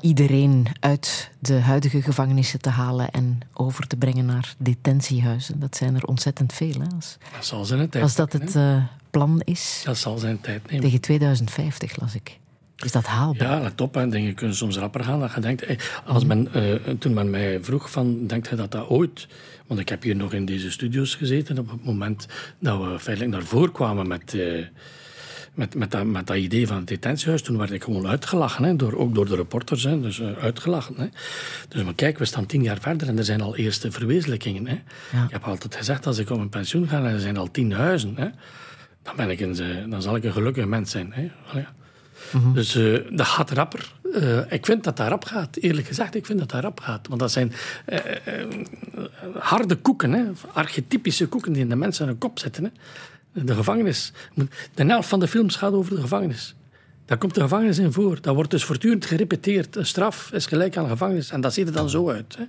[0.04, 5.60] iedereen uit de huidige gevangenissen te halen en over te brengen naar detentiehuizen?
[5.60, 6.72] Dat zijn er ontzettend veel.
[6.80, 6.94] Hè.
[6.96, 10.66] Als, Dat zal zijn tijd als dat het eh, plan is, Dat zal zijn tijd
[10.66, 10.84] nemen.
[10.84, 12.38] tegen 2050 las ik.
[12.76, 13.50] Is dat haalbaar?
[13.50, 13.94] Ja, let op.
[13.94, 14.08] Hè.
[14.08, 15.20] Dingen kunnen soms rapper gaan.
[15.20, 15.66] Dat je denkt,
[16.06, 19.28] als men, eh, toen men mij vroeg van, denkt je dat dat ooit...
[19.66, 22.26] Want ik heb hier nog in deze studio's gezeten op het moment
[22.58, 24.34] dat we feitelijk naar voren kwamen met...
[24.34, 24.64] eh,
[25.54, 28.76] met, met, dat, met dat idee van het detentiehuis, toen werd ik gewoon uitgelachen, hè,
[28.76, 30.94] door, ook door de reporters, hè, dus uh, uitgelachen.
[30.96, 31.06] Hè.
[31.68, 34.66] Dus maar kijk, we staan tien jaar verder en er zijn al eerste verwezenlijkingen.
[34.66, 34.82] Hè.
[35.12, 35.24] Ja.
[35.24, 37.72] Ik heb altijd gezegd, als ik op een pensioen ga en er zijn al tien
[37.72, 38.28] huizen, hè,
[39.02, 41.12] dan, ben ik een, eh, dan zal ik een gelukkig mens zijn.
[41.12, 41.30] Hè.
[41.58, 41.72] Ja.
[42.54, 43.92] Dus uh, dat gaat rapper.
[44.02, 45.56] Uh, ik vind dat dat rap gaat.
[45.56, 47.08] Eerlijk gezegd, ik vind dat dat rap gaat.
[47.08, 47.52] Want dat zijn
[47.88, 47.98] uh,
[49.38, 50.24] harde koeken, hè?
[50.52, 52.64] archetypische koeken die in de mensen aan hun kop zitten.
[52.64, 52.70] Hè?
[53.34, 54.12] De gevangenis.
[54.74, 56.54] De helft van de films gaat over de gevangenis.
[57.06, 58.20] Daar komt de gevangenis in voor.
[58.20, 59.76] Dat wordt dus voortdurend gerepeteerd.
[59.76, 61.30] Een straf is gelijk aan gevangenis.
[61.30, 62.36] En dat ziet er dan zo uit.
[62.36, 62.44] Hè?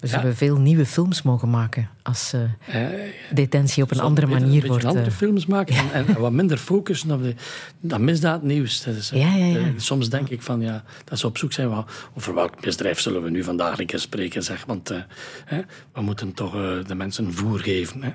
[0.00, 0.34] We zullen ja.
[0.34, 2.84] veel nieuwe films mogen maken als uh,
[3.30, 4.84] detentie op een andere manier een wordt.
[4.84, 5.92] andere films maken ja.
[5.92, 7.34] en, en, wat minder focussen op de,
[7.80, 8.82] dat misdaadnieuws.
[8.82, 11.86] Dat is, ja, uh, soms denk ik van ja, dat ze op zoek zijn van,
[12.14, 14.42] over welk misdrijf zullen we nu vandaag een keer spreken.
[14.42, 14.98] Zeg, want uh,
[15.44, 15.60] hè,
[15.92, 16.52] we moeten toch
[16.86, 18.02] de mensen voer geven.
[18.02, 18.10] Hè.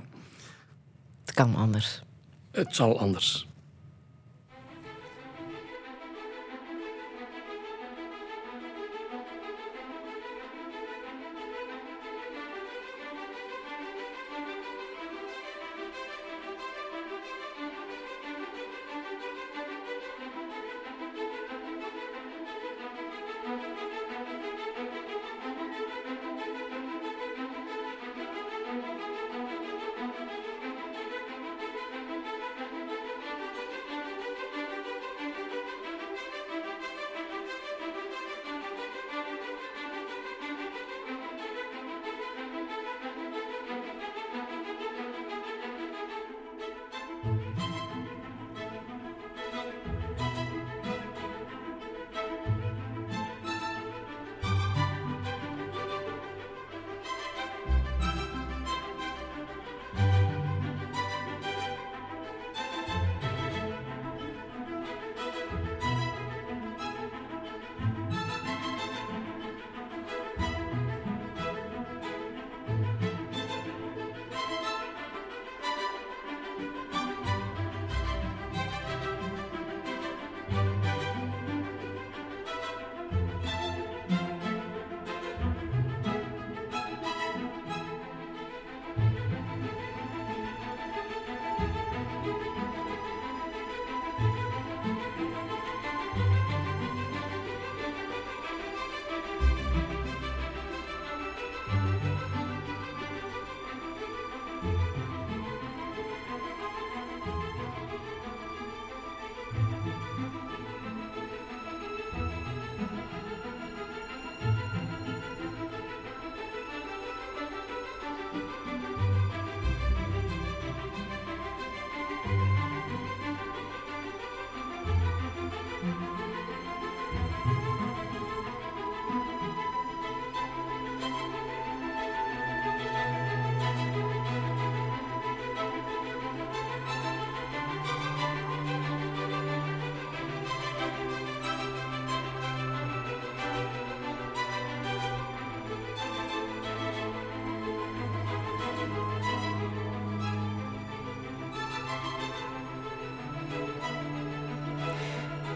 [1.25, 2.01] Het kan anders.
[2.51, 3.47] Het zal anders.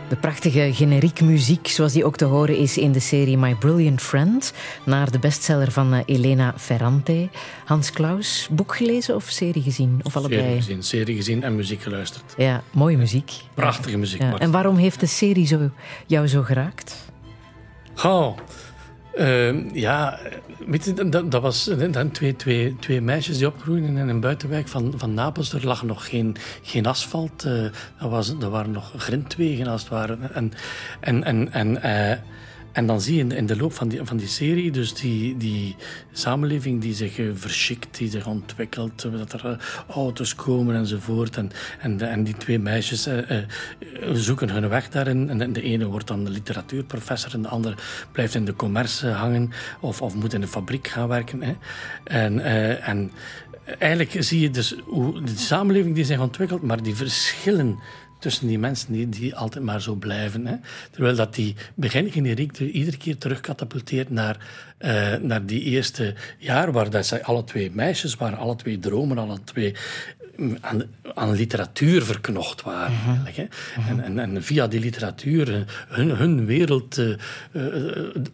[0.08, 4.02] De prachtige generiek muziek, zoals die ook te horen is in de serie My Brilliant
[4.02, 4.54] Friend,
[4.84, 7.30] naar de bestseller van eh, Elena Ferrante.
[7.66, 10.00] Hans Klaus, boek gelezen of serie gezien?
[10.04, 10.42] Of allebei?
[10.42, 12.34] Serie gezien, serie gezien en muziek geluisterd.
[12.38, 13.32] Ja, mooie muziek.
[13.54, 14.22] Prachtige muziek.
[14.22, 14.40] Ja.
[14.40, 15.70] En waarom heeft de serie zo,
[16.06, 16.96] jou zo geraakt?
[18.04, 18.38] Oh,
[19.74, 20.20] ja,
[20.68, 24.68] weet je, dat, dat was dan twee, twee, twee meisjes die opgroeiden in een buitenwijk
[24.68, 25.54] van, van Napels.
[25.54, 27.44] Er lag nog geen, geen asfalt.
[27.44, 27.64] eh
[28.00, 30.18] dat, was, dat waren nog grindwegen als het ware.
[30.34, 30.52] En,
[31.00, 32.18] en, en, en, eh,
[32.76, 35.38] en dan zie je in de, de loop van die, van die serie dus die,
[35.38, 35.76] die
[36.12, 39.58] samenleving die zich eh, verschikt, die zich ontwikkelt, eh, dat er eh,
[39.96, 41.38] auto's komen enzovoort.
[41.38, 43.08] En, en, de- en die twee meisjes
[44.14, 45.30] zoeken hun weg daarin.
[45.30, 47.76] En de, de ene wordt dan de literatuurprofessor en de andere
[48.12, 51.42] blijft in de commerce hangen of, of moet in een fabriek gaan werken.
[51.44, 51.54] Hè.
[52.04, 53.12] En, eh, en
[53.80, 57.80] eigenlijk zie je dus hoe de samenleving die zich ontwikkelt, maar die verschillen
[58.26, 60.46] tussen die mensen die, die altijd maar zo blijven.
[60.46, 60.56] Hè.
[60.92, 64.38] Terwijl dat die begingeneriek er iedere keer terugkatapulteert naar,
[64.78, 69.18] eh, naar die eerste jaar, waar dat zij alle twee meisjes waren, alle twee dromen,
[69.18, 69.76] alle twee
[70.62, 70.84] aan,
[71.14, 72.98] aan literatuur verknocht waren.
[73.08, 73.46] eigenlijk, hè.
[73.90, 77.64] En, en, en via die literatuur hun, hun wereld eh,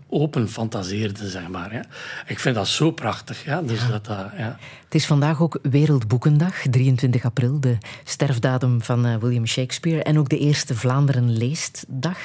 [0.10, 1.74] open fantaseerden, zeg maar.
[1.74, 1.86] Ja.
[2.28, 3.46] Ik vind dat zo prachtig.
[3.46, 3.62] Ja.
[3.62, 4.58] Dus dat, dat, ja.
[4.84, 10.30] Het is vandaag ook Wereldboekendag, 23 april, de sterfdatum van eh, William Shakespeare en ook
[10.30, 12.18] de eerste Vlaanderen leestdag.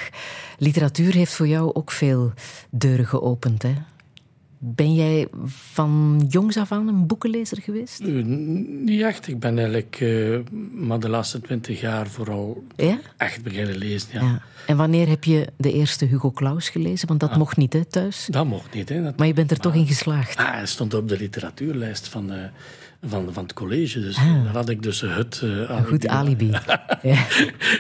[0.58, 2.32] Literatuur heeft voor jou ook veel
[2.70, 3.74] deuren geopend, hè?
[4.58, 8.00] Ben jij van jongs af aan een boekenlezer geweest?
[8.00, 8.24] Eh,
[8.84, 9.28] Niet echt.
[9.28, 10.38] Ik ben eigenlijk eh,
[10.72, 12.98] maar de laatste twintig jaar vooral Ja?
[13.16, 14.08] echt beginnen lezen.
[14.12, 14.20] Ja.
[14.20, 14.42] ja.
[14.66, 17.08] En wanneer heb je de eerste Hugo Claus gelezen?
[17.08, 18.26] Want dat mocht niet, hè, thuis?
[18.30, 18.88] Dat mocht niet.
[18.88, 19.02] Hè.
[19.02, 20.36] Dat, Maar je bent er toch in geslaagd.
[20.38, 22.44] Ah, hij stond op de literatuurlijst van, eh,
[23.06, 24.00] van, van het college.
[24.00, 24.44] Dus Ah.
[24.44, 26.50] daar had ik dus het uh, Een goed alibi.
[27.02, 27.24] ja.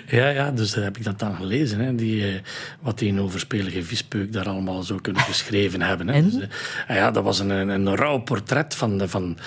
[0.06, 1.80] Ja, ja, dus daar heb ik dat dan gelezen.
[1.80, 2.34] Hè, die, eh,
[2.80, 6.08] wat die overspelige vispeuk daar allemaal zo kunnen geschreven hebben.
[6.08, 6.14] Hè.
[6.14, 6.30] En?
[6.30, 6.46] Dus,
[6.86, 9.38] eh, ja, dat was een, een, een rauw portret van, de- van,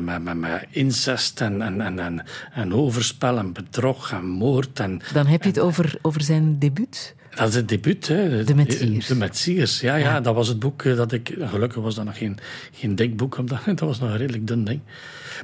[0.00, 4.80] met, met, met incest en, en, en, en, en overspel en bedrog en moord.
[4.80, 7.14] En, Dan heb je het over, over zijn debuut.
[7.36, 8.08] Dat is het debuut.
[8.08, 8.44] Hè.
[8.44, 9.06] De Metsiers.
[9.06, 10.20] De Metsiers, ja, ja.
[10.20, 11.34] Dat was het boek eh, dat ik...
[11.40, 12.38] Gelukkig was dat nog geen,
[12.72, 13.38] geen dik boek.
[13.38, 14.80] Omdat, dat was nog een redelijk dun ding.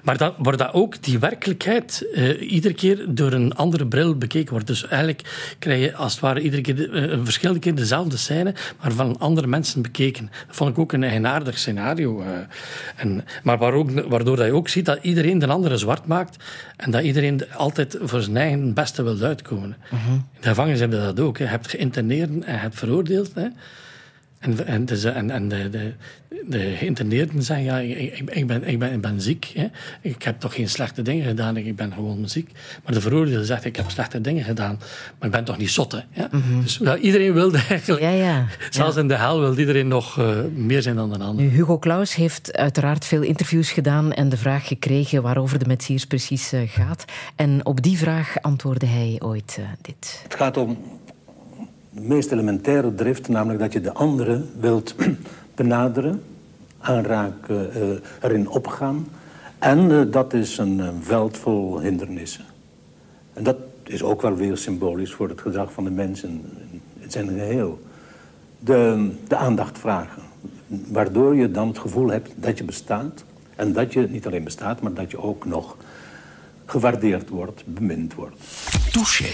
[0.02, 4.50] Maar dat, waar dat ook die werkelijkheid eh, iedere keer door een andere bril bekeken
[4.52, 4.66] wordt.
[4.66, 8.54] Dus eigenlijk krijg je als het ware iedere keer de, eh, verschillende keer dezelfde scène,
[8.80, 10.30] maar van andere mensen bekeken.
[10.46, 12.20] Dat vond ik ook een eigenaardig scenario.
[12.20, 12.28] eh.
[12.96, 16.44] en, maar waar ook, waardoor dat je ook ziet dat iedereen de andere zwart maakt
[16.76, 19.76] en dat iedereen altijd voor zijn eigen beste wil uitkomen.
[19.90, 21.38] In de gevangenis hebben dat ook.
[21.38, 21.44] Hè.
[21.44, 23.34] Je hebt geïnterneerd en je hebt veroordeeld.
[23.34, 23.46] Hè.
[24.42, 25.92] En, en, dus, en, en de, de,
[26.46, 29.52] de geïnterneerden zeggen, ja, ik, ik, ben, ik, ben, ik ben ziek.
[29.54, 29.66] Hè.
[30.00, 32.50] Ik heb toch geen slechte dingen gedaan, ik ben gewoon ziek.
[32.84, 34.78] Maar de veroordeelde zegt, ik heb slechte dingen gedaan,
[35.18, 35.92] maar ik ben toch niet zot.
[35.92, 35.98] Hè.
[36.10, 36.28] Ja?
[36.62, 38.02] Dus ja, iedereen wilde eigenlijk...
[38.02, 38.46] Ja, ja.
[38.70, 41.44] Zelfs in de hel wil iedereen nog eh, meer zijn dan een ander.
[41.44, 46.52] Hugo Claus heeft uiteraard veel interviews gedaan en de vraag gekregen waarover de Metsiers precies
[46.52, 47.04] eh, gaat.
[47.36, 50.20] En op die vraag antwoordde hij ooit eh, dit.
[50.22, 50.78] Het gaat om
[51.92, 54.94] de meest elementaire drift, namelijk dat je de andere wilt
[55.54, 56.22] benaderen,
[56.78, 59.08] aanraken, eh, erin opgaan.
[59.58, 62.44] En eh, dat is een eh, veld vol hindernissen.
[63.32, 66.44] En dat is ook wel weer symbolisch voor het gedrag van de mensen
[66.98, 67.82] in zijn geheel.
[68.58, 70.22] De, de aandacht vragen,
[70.66, 73.24] waardoor je dan het gevoel hebt dat je bestaat.
[73.56, 75.76] En dat je niet alleen bestaat, maar dat je ook nog
[76.66, 78.36] gewaardeerd wordt, bemind wordt.
[78.92, 79.24] Touché.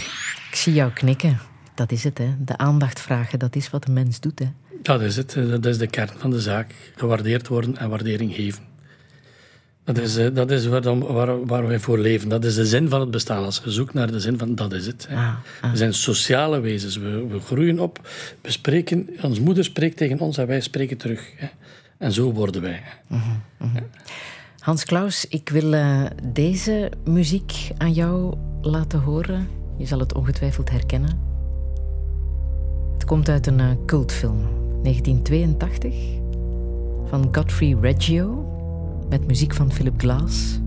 [0.51, 1.48] Ik zie jou knikken.
[1.79, 2.29] Dat is het, hè.
[2.45, 4.47] De aandacht vragen, dat is wat een mens doet, hè.
[4.83, 5.35] Dat is het.
[5.49, 6.74] Dat is de kern van de zaak.
[6.97, 8.62] Gewaardeerd worden en waardering geven.
[9.85, 12.29] Dat is, eh, dat is waar, dan- waar, waar wij voor leven.
[12.29, 13.45] Dat is de zin van het bestaan.
[13.45, 15.07] Als je zoekt naar de zin van dat is het.
[15.09, 15.16] hè.
[15.16, 15.70] Ah, ah.
[15.70, 16.97] We zijn sociale wezens.
[16.97, 18.09] We, we groeien op.
[18.43, 21.33] We spreken, onze moeder spreekt tegen ons en wij spreken terug.
[21.37, 21.47] Hè.
[21.99, 22.83] En zo worden wij.
[24.59, 29.49] Hans Klaus, ik wil eh, deze muziek aan jou laten horen.
[29.79, 31.28] Je zal het ongetwijfeld herkennen.
[33.09, 34.39] Komt uit een eh, cultfilm,
[34.83, 35.95] 1982,
[37.05, 38.47] van Godfrey Reggio,
[39.09, 40.61] met muziek van Philip Glass.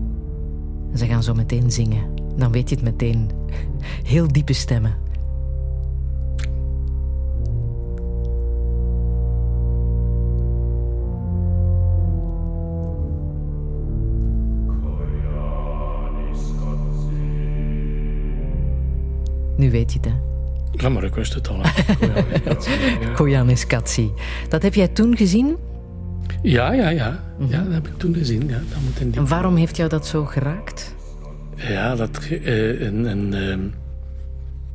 [0.92, 2.14] En ze gaan zo meteen zingen.
[2.36, 3.30] Dan weet je het meteen.
[4.12, 4.96] Heel diepe stemmen.
[19.56, 20.31] Nu weet je het, hè?
[20.72, 21.60] Ja, maar ik wist het al.
[21.62, 21.82] hè.
[23.00, 24.10] Ja, Koyanis Katsi.
[24.48, 25.56] Dat heb jij toen gezien.
[26.42, 27.24] Ja, ja, ja.
[27.48, 28.48] Ja, dat heb ik toen gezien.
[28.48, 29.20] Ja, dat moet in die...
[29.20, 30.94] En waarom heeft jou dat zo geraakt?
[31.56, 33.60] Ja, dat, eh, een, een, ehm,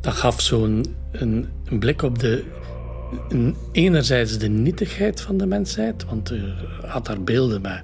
[0.01, 2.43] dat gaf zo'n een, een blik op de
[3.29, 6.53] een, enerzijds de nietigheid van de mensheid, want je
[6.85, 7.81] had daar beelden bij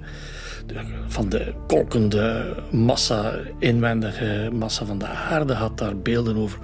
[1.08, 6.58] van de kolkende massa, inwendige massa van de aarde, had daar beelden over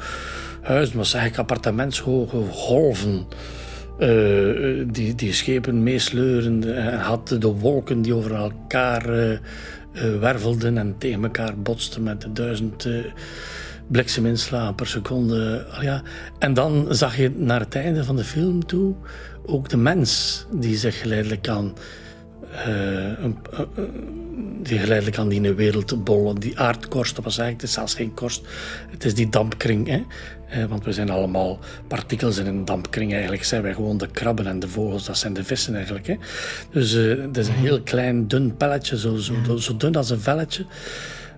[0.63, 3.27] huizen, was eigenlijk appartementshoge golven.
[3.99, 9.39] Uh, die, die schepen meesleuren en had de wolken die over elkaar uh, uh,
[10.21, 12.89] wervelden en tegen elkaar botsten met de duizend
[13.87, 15.67] blikseminslagen per seconde.
[15.81, 16.03] ja.
[16.39, 18.95] En dan zag je naar het einde van de film toe
[19.47, 21.73] ook de mens die zich geleidelijk aan
[22.69, 23.25] uh,
[24.63, 26.41] die geleidelijk aan die wereld bollen.
[26.41, 28.47] Die aardkorst, dat was eigenlijk het is zelfs geen korst.
[28.91, 29.87] Het is die dampkring.
[29.87, 30.03] Hè?
[30.69, 33.13] Want we zijn allemaal partikels in een dampkring.
[33.13, 35.05] Eigenlijk zijn wij gewoon de krabben en de vogels.
[35.05, 36.07] Dat zijn de vissen eigenlijk.
[36.07, 36.17] Hè?
[36.71, 38.99] Dus het is een heel klein, dun pelletje.
[38.99, 40.65] Zo, zo, zo dun als een velletje.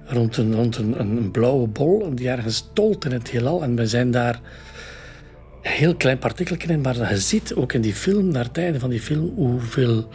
[0.07, 2.15] Rond, een, rond een, een, blauwe bol.
[2.15, 3.63] Die ergens tolt in het heelal.
[3.63, 4.41] En we zijn daar
[5.63, 6.81] een heel klein partikeltje in.
[6.81, 10.09] Maar je ziet ook in die film, naar het einde van die film, hoeveel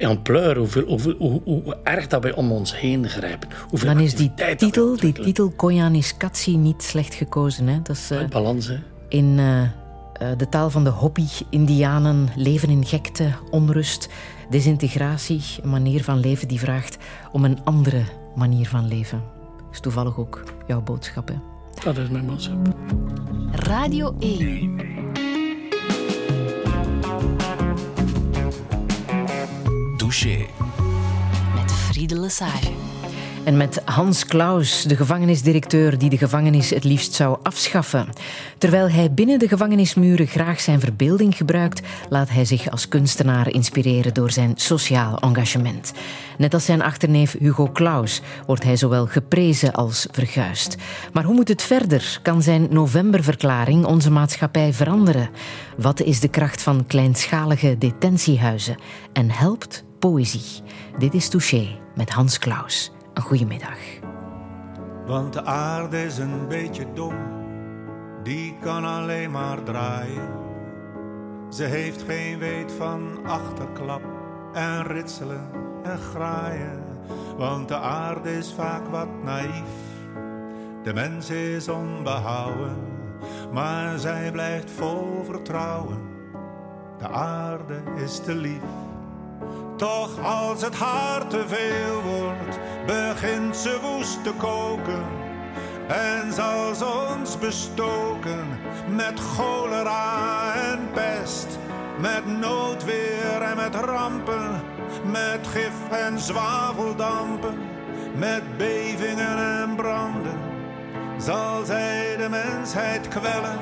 [0.00, 3.48] ampleur, hoeveel, hoeveel, hoe, hoe, erg dat wij om ons heen grijpen.
[3.68, 7.66] Hoeveel Dan is die titel, die titel Koyaanisqatsi niet slecht gekozen.
[7.66, 7.82] Hè?
[7.82, 8.76] Dat is, uh, balans, hè?
[9.08, 9.62] In uh,
[10.36, 14.08] de taal van de hobby-Indianen, leven in gekte, onrust,
[14.50, 15.42] desintegratie.
[15.62, 16.96] Een manier van leven die vraagt
[17.32, 18.02] om een andere
[18.34, 19.22] manier van leven.
[19.56, 21.34] Dat is toevallig ook jouw boodschap, hè?
[21.84, 22.56] Dat is mijn boodschap.
[23.52, 25.15] Radio 1.
[30.06, 32.70] Met Friede Lesage.
[33.44, 38.08] En met Hans Klaus, de gevangenisdirecteur die de gevangenis het liefst zou afschaffen.
[38.58, 44.14] Terwijl hij binnen de gevangenismuren graag zijn verbeelding gebruikt, laat hij zich als kunstenaar inspireren
[44.14, 45.92] door zijn sociaal engagement.
[46.38, 50.76] Net als zijn achterneef Hugo Claus wordt hij zowel geprezen als verguisd.
[51.12, 52.18] Maar hoe moet het verder?
[52.22, 55.30] Kan zijn novemberverklaring onze maatschappij veranderen?
[55.76, 58.76] Wat is de kracht van kleinschalige detentiehuizen?
[59.12, 60.62] En helpt poëzie.
[60.98, 62.92] Dit is Touché met Hans Klaus.
[63.14, 63.78] Een goedemiddag.
[65.06, 67.14] Want de aarde is een beetje dom,
[68.22, 70.28] die kan alleen maar draaien.
[71.50, 74.02] Ze heeft geen weet van achterklap
[74.52, 75.50] en ritselen
[75.82, 76.84] en graaien.
[77.36, 79.74] Want de aarde is vaak wat naïef,
[80.82, 82.76] de mens is onbehouden,
[83.52, 85.98] maar zij blijft vol vertrouwen.
[86.98, 88.85] De aarde is te lief
[89.76, 95.04] toch als het haar te veel wordt, begint ze woest te koken.
[95.86, 98.58] En zal ze ons bestoken
[98.88, 101.58] met cholera en pest.
[101.98, 104.62] Met noodweer en met rampen,
[105.04, 107.58] met gif en zwaveldampen.
[108.14, 110.38] Met bevingen en branden,
[111.18, 113.58] zal zij de mensheid kwellen.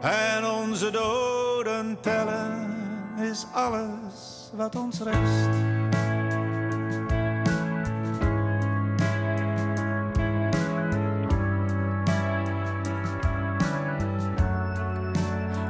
[0.00, 2.75] En onze doden tellen
[3.20, 5.48] is alles wat ons rest.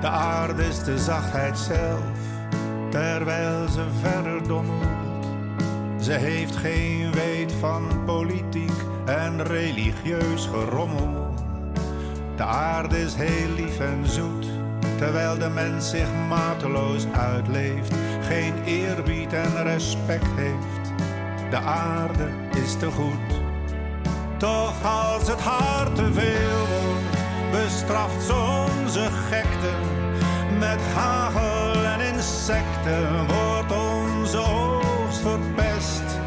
[0.01, 2.19] De aarde is de zachtheid zelf,
[2.91, 5.27] terwijl ze verder dommelt.
[6.01, 8.73] Ze heeft geen weet van politiek
[9.05, 11.35] en religieus gerommel.
[12.37, 14.47] De aarde is heel lief en zoet
[14.99, 20.93] terwijl de mens zich mateloos uitleeft, geen eerbied en respect heeft.
[21.51, 22.29] De aarde
[22.65, 23.41] is te goed.
[24.37, 27.17] Toch als het haar te veel wordt,
[27.51, 29.75] bestraft ze onze gekte.
[30.59, 36.21] Met hagel en insecten wordt onze oogst verpest.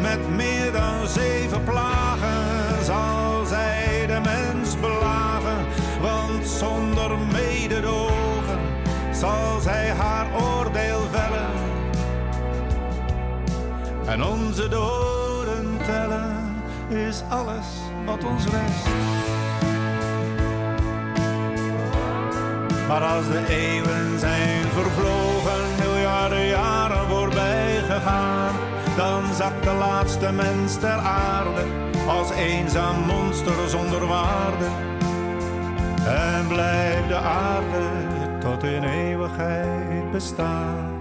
[0.00, 5.66] Met meer dan zeven plagen zal zij de mens belagen,
[6.00, 8.11] want zonder mededogen
[9.22, 11.50] zal zij haar oordeel vellen
[14.06, 17.66] en onze doden tellen is alles
[18.04, 18.86] wat ons rest.
[22.88, 28.54] Maar als de eeuwen zijn vervlogen, miljarden jaren voorbij gegaan,
[28.96, 31.64] dan zakt de laatste mens ter aarde
[32.08, 34.66] als eenzaam monster zonder waarde.
[36.06, 38.11] En blijft de aarde
[38.42, 41.00] tot in eeuwigheid bestaan.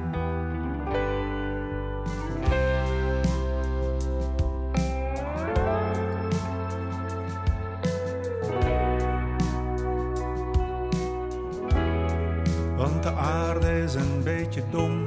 [12.78, 15.06] Want de aarde is een beetje dom,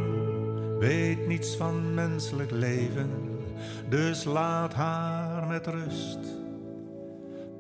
[0.79, 3.11] weet niets van menselijk leven,
[3.89, 6.19] dus laat haar met rust.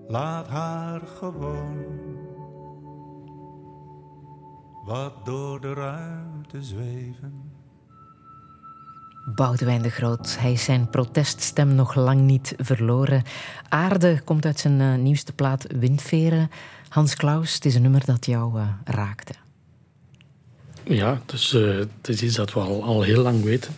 [0.08, 2.03] laat haar gewoon
[4.84, 7.52] wat door de ruimte zweven.
[9.34, 10.38] Boudewijn de Groot.
[10.38, 13.22] Hij is zijn proteststem nog lang niet verloren.
[13.68, 16.50] Aarde komt uit zijn uh, nieuwste plaat Windveren.
[16.88, 19.34] Hans Klaus, het is een nummer dat jou uh, raakte.
[20.82, 23.74] Ja, dus, uh, het is iets dat we al, al heel lang weten.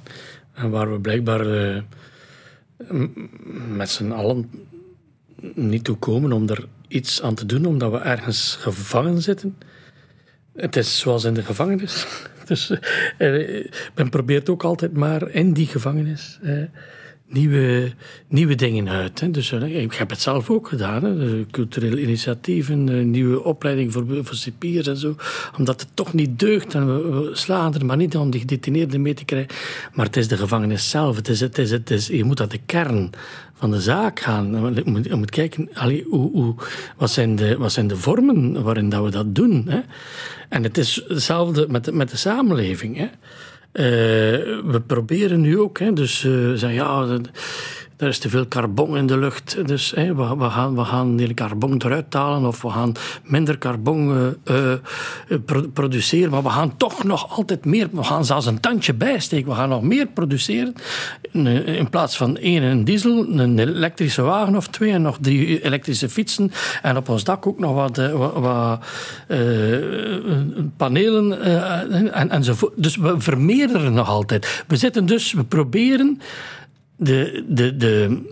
[0.53, 1.45] En waar we blijkbaar
[3.69, 4.51] met z'n allen
[5.55, 9.57] niet toe komen om er iets aan te doen, omdat we ergens gevangen zitten.
[10.57, 12.07] Het is zoals in de gevangenis.
[12.47, 12.71] Dus
[13.19, 16.63] uh, men probeert ook altijd maar in die gevangenis uh,
[17.27, 17.93] nieuwe,
[18.29, 19.21] nieuwe dingen uit.
[19.21, 19.31] Hè.
[19.31, 21.05] Dus uh, ik heb het zelf ook gedaan.
[21.05, 21.47] Hè.
[21.51, 25.17] Culturele initiatieven, nieuwe opleiding voor, voor cipiers en zo.
[25.57, 26.75] Omdat het toch niet deugt.
[26.75, 29.55] En we, we slaan er maar niet om die gedetineerden mee te krijgen.
[29.93, 31.17] Maar het is de gevangenis zelf.
[31.17, 33.11] Het is, het is, het is, je moet aan de kern
[33.59, 34.75] van de zaak gaan.
[35.05, 36.55] Je moet, kijken, allee, hoe, hoe,
[36.97, 39.65] wat, zijn de, wat zijn de vormen waarin dat we dat doen.
[39.69, 39.81] Hè?
[40.49, 42.97] En het is hetzelfde met, met de samenleving.
[42.97, 43.09] Hè?
[43.73, 47.19] Uh, we proberen nu ook, hè, dus uh, zeggen ja,
[47.97, 49.67] er is te veel carbon in de lucht.
[49.67, 52.93] Dus we, gaan, we gaan die carbon eruit halen of we gaan
[53.23, 54.73] minder carbon uh,
[55.73, 56.31] produceren.
[56.31, 57.89] Maar we gaan toch nog altijd meer.
[57.93, 59.49] We gaan zelfs een tandje bijsteken.
[59.49, 60.75] We gaan nog meer produceren.
[61.65, 66.09] In plaats van één een diesel, een elektrische wagen of twee en nog drie elektrische
[66.09, 66.53] fietsen.
[66.83, 68.85] En op ons dak ook nog wat, wat, wat
[70.77, 71.43] panelen
[72.13, 72.73] en, enzovoort.
[72.77, 74.65] Dus we vermeerderen nog altijd.
[74.67, 76.21] We zitten dus, we proberen
[76.97, 78.23] de, de, de,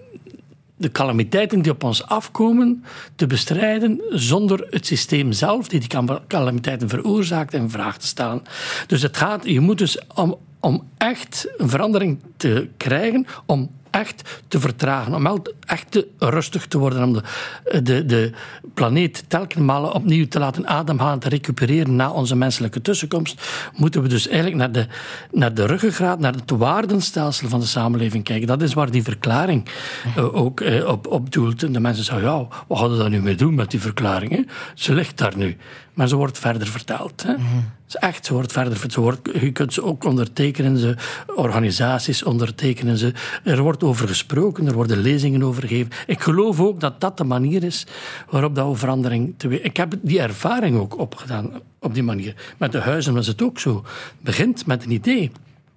[0.77, 2.85] de calamiteiten die op ons afkomen
[3.17, 8.43] te bestrijden zonder het systeem zelf, die die calamiteiten veroorzaakt, in vraag te stellen.
[8.87, 14.41] Dus het gaat, je moet dus om, om echt een verandering te krijgen, om echt
[14.49, 18.33] te vertragen, om echt te rustig te worden, om de, de, de
[18.75, 23.43] planeet telkens opnieuw te laten ademhalen, te recupereren na onze menselijke tussenkomst,
[23.77, 24.87] moeten we dus eigenlijk naar de,
[25.33, 28.47] naar de ruggengraat, naar het waardenstelsel van de samenleving kijken.
[28.47, 29.69] Dat is waar die verklaring
[30.17, 31.63] uh, ook uh, op, op doelt.
[31.63, 34.31] En de mensen zeggen, ja, wat hadden we daar nu mee doen met die verklaring?
[34.31, 34.43] Hè?
[34.75, 35.57] Ze ligt daar nu.
[35.95, 37.23] Maar ze wordt verder verteld.
[37.23, 37.37] Hè?
[37.37, 37.65] Mm
[37.95, 38.91] is echt, ze wordt verder.
[38.91, 43.13] Ze wordt, je kunt ze ook ondertekenen, ze, organisaties ondertekenen ze.
[43.45, 45.93] Er wordt over gesproken, er worden lezingen over gegeven.
[46.07, 47.87] Ik geloof ook dat dat de manier is
[48.31, 52.35] waarop dat verandering te Ik heb die ervaring ook opgedaan op die manier.
[52.57, 53.75] Met de huizen was het ook zo.
[53.77, 55.31] Het begint met een idee.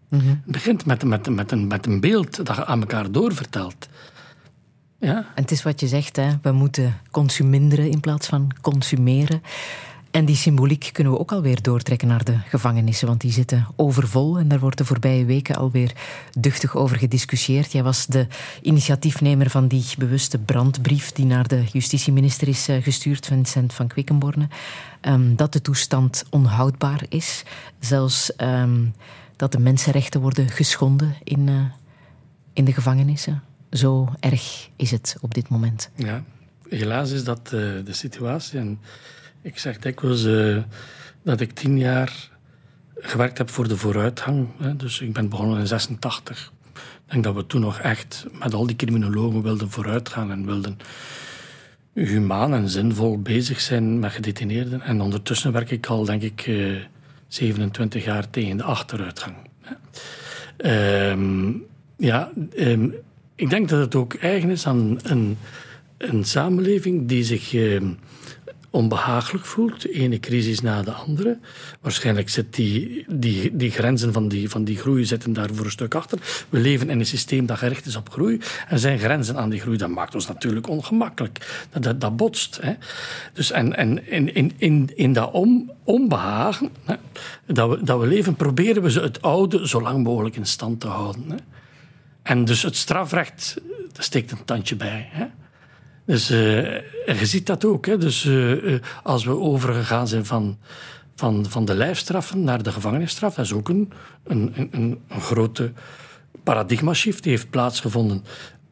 [0.09, 3.87] Het begint met, met, met, een, met een beeld dat je aan elkaar doorvertelt.
[4.99, 5.15] Ja.
[5.15, 6.29] En het is wat je zegt, hè?
[6.41, 9.41] we moeten consuminderen in plaats van consumeren.
[10.17, 14.39] En die symboliek kunnen we ook alweer doortrekken naar de gevangenissen, want die zitten overvol
[14.39, 15.91] en daar wordt de voorbije weken alweer
[16.39, 17.71] duchtig over gediscussieerd.
[17.71, 18.27] Jij was de
[18.61, 24.47] initiatiefnemer van die bewuste brandbrief die naar de justitieminister is eh, gestuurd, Vincent van Quickenborne,
[25.01, 27.43] um, dat de toestand onhoudbaar is,
[27.79, 28.93] zelfs um,
[29.35, 31.61] dat de mensenrechten worden geschonden in, uh,
[32.53, 33.43] in de gevangenissen.
[33.71, 35.89] Zo erg is het op dit moment.
[35.95, 36.23] Ja,
[36.69, 37.51] helaas is dat uh,
[37.85, 38.59] de situatie.
[38.59, 38.79] En
[39.47, 40.57] ik zeg dikwijls uh,
[41.23, 42.29] dat ik tien jaar
[42.95, 44.47] gewerkt heb voor de vooruitgang.
[44.57, 44.75] Hè.
[44.75, 46.51] Dus ik ben begonnen in 86.
[46.73, 50.77] Ik denk dat we toen nog echt met al die criminologen wilden vooruitgaan en wilden
[51.93, 54.81] humaan en zinvol bezig zijn met gedetineerden.
[54.81, 56.83] En ondertussen werk ik al, denk ik, uh, eh,
[57.27, 59.35] 27 jaar tegen de achteruitgang.
[60.57, 61.65] Um,
[61.97, 62.95] ja, um,
[63.35, 65.37] ik denk dat het ook eigen is aan een,
[65.97, 67.81] een samenleving die zich uh,
[68.69, 71.37] onbehagelijk voelt, de ene crisis na de andere.
[71.81, 75.71] Waarschijnlijk zit die, die, die grenzen van die, van die groei zitten daar voor een
[75.71, 76.45] stuk achter.
[76.49, 78.39] We leven in een systeem dat gericht is op groei.
[78.69, 79.77] Er zijn grenzen aan die groei.
[79.77, 81.65] Dat maakt ons natuurlijk ongemakkelijk.
[81.69, 82.59] Dat, dat, dat botst.
[82.61, 82.73] Hè.
[83.33, 85.31] Dus en, en in, in, in, in dat
[85.83, 86.95] onbehagen hè,
[87.45, 90.79] dat, we, dat we leven, proberen we ze het oude zo lang mogelijk in stand
[90.79, 91.29] te houden.
[91.29, 91.37] Hè.
[92.23, 93.61] En dus het strafrecht,
[93.91, 95.09] daar steekt een tandje bij.
[95.11, 95.25] Hè.
[96.07, 96.37] Dus uh,
[97.19, 97.85] je ziet dat ook.
[97.85, 97.97] Hè.
[97.97, 100.57] Dus uh, als we overgegaan zijn van,
[101.15, 103.91] van, van de lijfstraffen naar de gevangenisstraf, dat is ook een,
[104.23, 105.71] een, een, een grote
[106.43, 108.23] paradigma-shift die heeft plaatsgevonden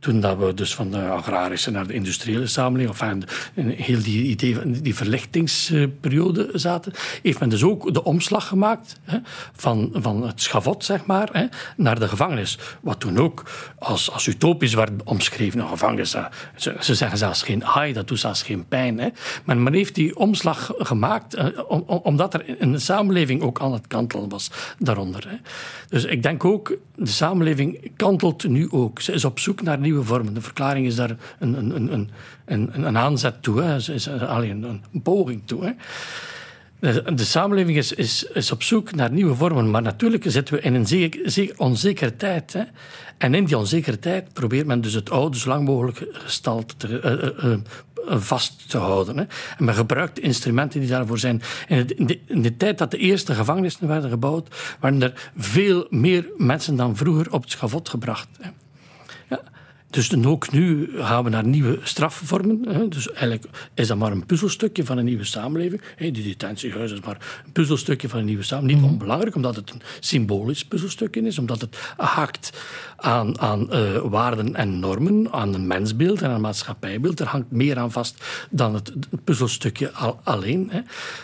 [0.05, 4.23] toen dat we dus van de agrarische naar de industriële samenleving, of enfin, heel die
[4.23, 9.17] idee, die verlichtingsperiode zaten, heeft men dus ook de omslag gemaakt hè,
[9.55, 11.45] van, van het schavot, zeg maar, hè,
[11.77, 12.57] naar de gevangenis.
[12.81, 13.43] Wat toen ook
[13.79, 15.59] als, als utopisch werd omschreven.
[15.59, 16.15] Een gevangenis,
[16.55, 18.99] ze, ze, zeggen zelfs geen haai, dat doet zelfs geen pijn.
[18.99, 19.09] Hè.
[19.43, 23.87] Maar men heeft die omslag gemaakt eh, om, omdat er de samenleving ook aan het
[23.87, 25.29] kantelen was daaronder.
[25.29, 25.35] Hè.
[25.89, 29.01] Dus ik denk ook, de samenleving kantelt nu ook.
[29.01, 30.33] Ze is op zoek naar nieuwe vormen.
[30.33, 32.09] De verklaring is daar een, een, een,
[32.45, 33.75] een, een aanzet toe, hè.
[33.75, 35.75] Is, alleen een, poging toe.
[36.79, 37.93] De, samenleving is,
[38.33, 40.87] is, op zoek naar nieuwe vormen, maar natuurlijk zitten we in een
[41.25, 42.53] zeer, onzekere tijd.
[42.53, 42.63] Hè.
[43.17, 45.97] En in die onzekere tijd probeert men dus het oude zo lang mogelijk
[46.77, 47.01] te,
[47.43, 47.57] uh, uh,
[48.21, 49.17] vast te houden.
[49.17, 49.23] Hè.
[49.57, 51.41] En men gebruikt instrumenten die daarvoor zijn.
[51.67, 56.25] In de, in de, tijd dat de eerste gevangenissen werden gebouwd, waren er veel meer
[56.37, 58.27] mensen dan vroeger op het schavot gebracht.
[58.39, 58.49] Hè.
[59.95, 62.89] Dus ook nu gaan we naar nieuwe strafvormen.
[62.89, 65.81] Dus eigenlijk is dat maar een puzzelstukje van een nieuwe samenleving.
[65.97, 68.81] Die detentiehuis is maar een puzzelstukje van een nieuwe samenleving.
[68.81, 68.99] Niet mhm.
[68.99, 71.37] onbelangrijk, omdat het een symbolisch puzzelstukje is.
[71.37, 72.57] Omdat het haakt
[72.97, 77.19] aan, aan uh, waarden en normen, aan een mensbeeld en een maatschappijbeeld.
[77.19, 78.93] Er hangt meer aan vast dan het,
[79.23, 80.67] puzzelstukje al, alleen.
[80.71, 80.81] Hè.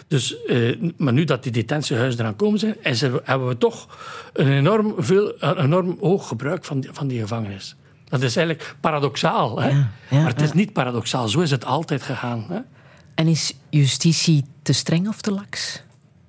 [0.07, 3.87] Dus, uh, maar nu dat die detentiehuizen eraan komen zijn, er, hebben we toch
[4.33, 7.75] een enorm, veel, een enorm hoog gebruik van die, van die gevangenis.
[8.11, 9.61] Dat is eigenlijk paradoxaal.
[9.61, 9.69] Hè?
[9.69, 11.27] Ja, maar het is niet paradoxaal.
[11.27, 12.45] Zo is het altijd gegaan.
[12.49, 12.59] Hè?
[13.15, 15.81] En is justitie te streng of te laks?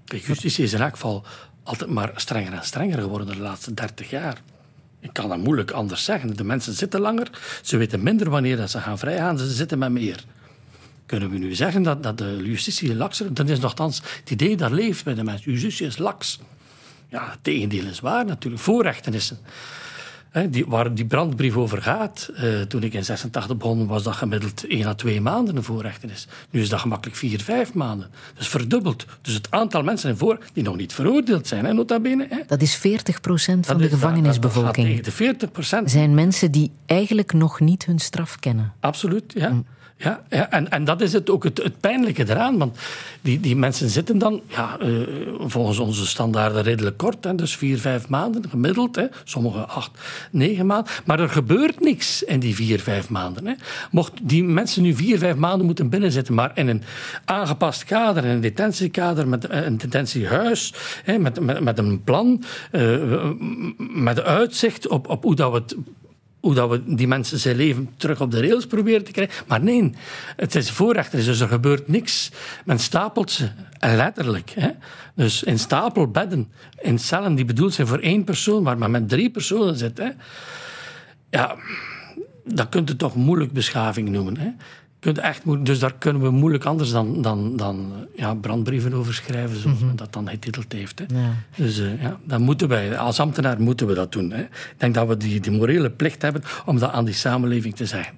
[0.05, 1.25] Justitie is in elk geval
[1.63, 4.41] altijd maar strenger en strenger geworden de laatste dertig jaar.
[5.01, 6.37] Ik kan dat moeilijk anders zeggen.
[6.37, 7.31] De mensen zitten langer,
[7.63, 10.25] ze weten minder wanneer ze gaan vrijgaan, ze zitten met meer.
[11.07, 14.71] Kunnen we nu zeggen dat, dat de justitie lakser Dat is nogthans het idee dat
[14.71, 15.53] leeft bij de mensen.
[15.53, 16.39] Justitie is laks.
[17.09, 18.63] Ja, het tegendeel is waar natuurlijk.
[18.63, 19.33] Voorrechten is
[20.51, 24.67] die, waar die brandbrief over gaat, uh, toen ik in 86 begon, was dat gemiddeld
[24.67, 26.27] 1 à 2 maanden een voorrechtenis.
[26.51, 28.11] Nu is dat gemakkelijk 4, 5 maanden.
[28.35, 29.07] Dus verdubbeld.
[29.23, 32.27] Dus het aantal mensen in voor die nog niet veroordeeld zijn, hè, nota bene.
[32.31, 32.39] Hè.
[32.47, 34.87] Dat is 40 procent van de gevangenisbevolking.
[34.87, 35.91] Dat, dat de 40 procent.
[35.91, 38.73] zijn mensen die eigenlijk nog niet hun straf kennen.
[38.81, 39.49] Absoluut, ja.
[39.49, 39.65] Mm.
[40.03, 42.59] Ja, en, en dat is het ook het, pijnlijke eraan.
[42.59, 42.79] Want
[43.21, 47.25] die, die mensen zitten dan, ja, uh, volgens onze standaarden, redelijk kort.
[47.25, 48.97] Hè, dus vier, vijf maanden gemiddeld.
[48.97, 49.91] Hè, sommige acht,
[50.31, 50.93] negen maanden.
[51.05, 53.47] Maar er gebeurt niks in die vier, vijf maanden.
[53.47, 53.53] Hè.
[53.91, 56.83] Mocht die mensen nu vier, vijf maanden moeten binnenzitten, maar in een
[57.25, 60.75] aangepast kader, in een detentiekader, met eh, een detentiehuis,
[61.05, 63.31] hè, met, met, met een plan, uh,
[63.79, 65.77] met uitzicht op, op hoe dat we het
[66.43, 69.45] hoe dat we die mensen zijn leven terug op de rails proberen te krijgen.
[69.47, 69.95] Maar nee,
[70.37, 72.31] het is voorrechter, dus er gebeurt niks.
[72.65, 74.51] Men stapelt ze, en letterlijk.
[74.51, 74.71] Hè.
[75.15, 79.31] Dus in stapelbedden, in cellen die bedoeld zijn voor één persoon, waar men met drie
[79.31, 79.99] personen zit.
[79.99, 80.11] Hè.
[81.31, 81.57] Ja,
[82.45, 84.37] dat kunt je toch moeilijk beschaving noemen.
[84.37, 84.51] Hè
[85.03, 89.57] kunt echt dus daar kunnen we moeilijk anders dan, dan, dan ja, brandbrieven over schrijven,
[89.57, 90.99] zoals mm dat dan getiteld heeft.
[90.99, 91.05] Hè.
[91.21, 91.35] Ja.
[91.57, 94.31] Dus uh, ja, dat moeten wij, als ambtenaar moeten we dat doen.
[94.31, 94.41] Hè.
[94.43, 97.87] Ik denk dat we die, die morele plicht hebben om dat aan die samenleving te
[97.87, 98.15] zeggen.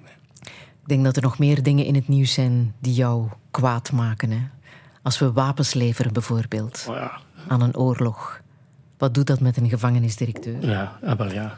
[0.81, 4.31] Ik denk dat er nog meer dingen in het nieuws zijn die jou kwaad maken.
[4.31, 4.39] Hè.
[5.01, 7.19] Als we wapens leveren bijvoorbeeld oh ja.
[7.47, 8.41] aan een oorlog.
[8.97, 10.65] Wat doet dat met een gevangenisdirecteur?
[10.65, 11.57] Ja, wel ja.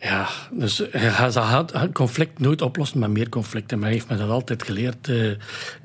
[0.00, 3.78] Ja, dus gaat het conflict nooit oplossen met meer conflicten.
[3.78, 5.32] Men heeft me dat altijd geleerd uh,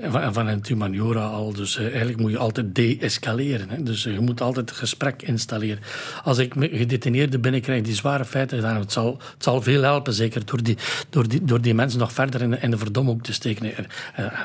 [0.09, 1.53] van, het humaniora al.
[1.53, 3.85] Dus uh, eigenlijk moet je altijd de-escaleren.
[3.85, 5.83] Dus uh, je moet altijd het gesprek installeren.
[6.23, 10.45] Als ik gedetineerden binnenkrijg die zware feiten gedaan het zal, het zal veel helpen, zeker
[10.45, 10.77] door die,
[11.09, 13.71] door die, door die mensen nog verder in, in de verdomhoek te steken.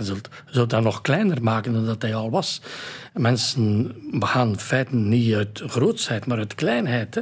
[0.01, 2.61] Zult, je zult dat nog kleiner maken dan dat hij al was.
[3.13, 7.15] Mensen begaan feiten niet uit grootsheid, maar uit kleinheid.
[7.15, 7.21] Hè.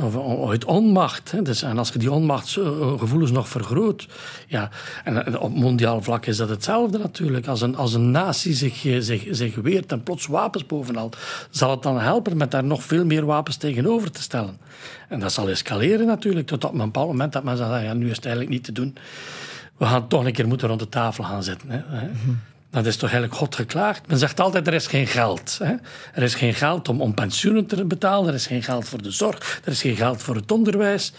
[0.00, 1.44] Of uit onmacht.
[1.44, 4.08] Dus, en als je die onmachtsgevoelens nog vergroot.
[4.46, 4.70] Ja,
[5.04, 7.46] en op mondiaal vlak is dat hetzelfde natuurlijk.
[7.46, 11.10] Als een, als een natie zich, zich, zich weert en plots wapens bovenal,
[11.50, 14.58] zal het dan helpen met daar nog veel meer wapens tegenover te stellen.
[15.08, 18.10] En dat zal escaleren natuurlijk, tot op een bepaald moment dat men zegt, ja, nu
[18.10, 18.96] is het eigenlijk niet te doen.
[19.76, 21.70] We gaan toch een keer moeten rond de tafel gaan zitten.
[21.70, 22.06] Hè.
[22.06, 22.30] Mhm.
[22.70, 24.06] Dat is toch eigenlijk God geklaagd?
[24.06, 25.58] Men zegt altijd, er is geen geld.
[25.62, 25.74] Hè?
[26.12, 29.10] Er is geen geld om, om pensioenen te betalen, er is geen geld voor de
[29.10, 31.12] zorg, er is geen geld voor het onderwijs.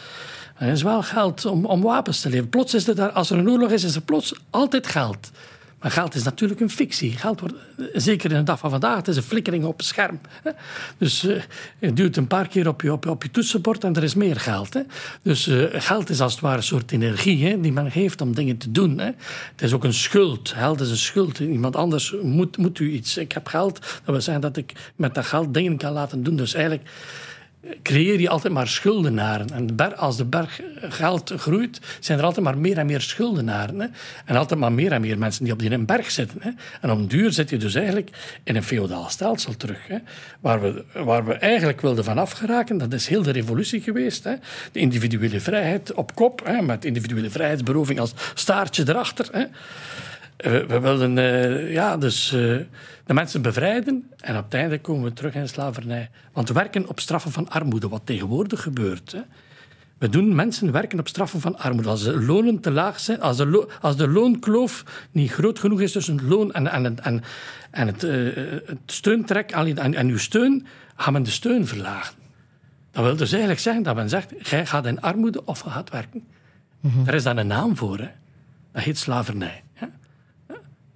[0.57, 2.49] Er is wel geld om, om wapens te leveren.
[2.49, 5.31] Plots is er daar, als er een oorlog is, is er plots altijd geld.
[5.79, 7.11] Maar geld is natuurlijk een fictie.
[7.11, 7.55] Geld wordt,
[7.93, 10.19] zeker in de dag van vandaag, het is een flikkering op het scherm.
[10.97, 11.41] Dus uh,
[11.79, 14.73] je duwt een paar keer op je, op, je toetsenbord en er is meer geld.
[14.73, 14.81] Hè.
[15.21, 18.35] Dus uh, geld is als het ware een soort energie hè, die men geeft om
[18.35, 18.97] dingen te doen.
[18.97, 19.11] Hè.
[19.51, 20.49] Het is ook een schuld.
[20.49, 21.39] Geld is een schuld.
[21.39, 23.17] Iemand anders moet, moet u iets.
[23.17, 26.35] Ik heb geld, dat wil zeggen dat ik met dat geld dingen kan laten doen.
[26.35, 26.89] Dus eigenlijk
[27.83, 29.49] creëer je altijd maar schuldenaren.
[29.49, 33.79] En als de berg geld groeit, zijn er altijd maar meer en meer schuldenaren.
[33.79, 33.87] Hè?
[34.25, 36.37] En altijd maar meer en meer mensen die op die berg zitten.
[36.41, 36.49] Hè?
[36.81, 38.09] En om duur zit je dus eigenlijk
[38.43, 39.87] in een feodaal stelsel terug.
[39.87, 39.97] Hè?
[40.39, 44.23] Waar, we, waar we eigenlijk wilden van afgeraken, dat is heel de revolutie geweest.
[44.23, 44.35] Hè?
[44.71, 46.61] De individuele vrijheid op kop, hè?
[46.61, 49.27] met individuele vrijheidsberoving als staartje erachter.
[49.31, 49.45] Hè?
[50.39, 52.39] We, wilden uh, ja, dus, uh,
[53.05, 56.09] de mensen bevrijden en op het einde komen we terug in slavernij.
[56.33, 59.11] Want werken op straffen van armoede, wat tegenwoordig gebeurt.
[59.11, 59.19] Hè.
[59.97, 61.89] We doen mensen werken op straffen van armoede.
[61.89, 65.81] Als de lonen te laag zijn, als de, lo als de loonkloof niet groot genoeg
[65.81, 67.23] is tussen het loon en, en, en,
[67.71, 68.35] en het, uh,
[68.65, 70.65] het steuntrek en, en uw steun,
[70.95, 72.15] gaan men de steun verlagen.
[72.91, 75.89] Dat wil dus eigenlijk zeggen dat men zegt, jij gaat in armoede of je gaat
[75.89, 76.23] werken.
[76.79, 77.03] Mm -hmm.
[77.03, 77.97] Daar is dan een naam voor.
[77.97, 78.09] Hè.
[78.71, 79.63] Dat heet slavernij.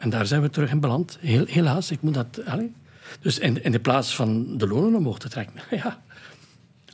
[0.03, 1.17] En daar zijn we terug in beland.
[1.21, 2.41] Heel, helaas, ik moet dat...
[3.19, 5.55] Dus in, in de plaats van de lonen omhoog te trekken.
[5.83, 6.01] Ja.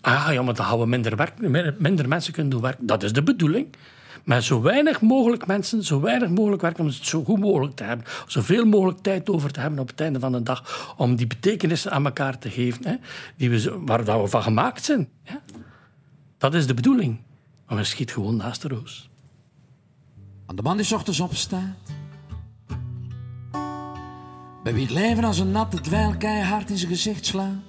[0.01, 1.39] Ah ja, maar dan gaan we minder, werk,
[1.79, 2.85] minder mensen kunnen doen werken.
[2.85, 3.67] Dat is de bedoeling.
[4.23, 7.83] Met zo weinig mogelijk mensen, zo weinig mogelijk werken om het zo goed mogelijk te
[7.83, 8.05] hebben.
[8.27, 10.93] Zoveel mogelijk tijd over te hebben op het einde van de dag.
[10.97, 12.87] Om die betekenissen aan elkaar te geven.
[12.87, 12.95] Hè,
[13.35, 15.09] die we, waar we van gemaakt zijn.
[16.37, 17.19] Dat is de bedoeling.
[17.65, 19.09] Maar men schiet gewoon naast de roos.
[20.45, 21.98] Aan de man die ochtends opstaat.
[24.63, 27.67] Bij wie het leven als een natte dweil keihard in zijn gezicht slaat.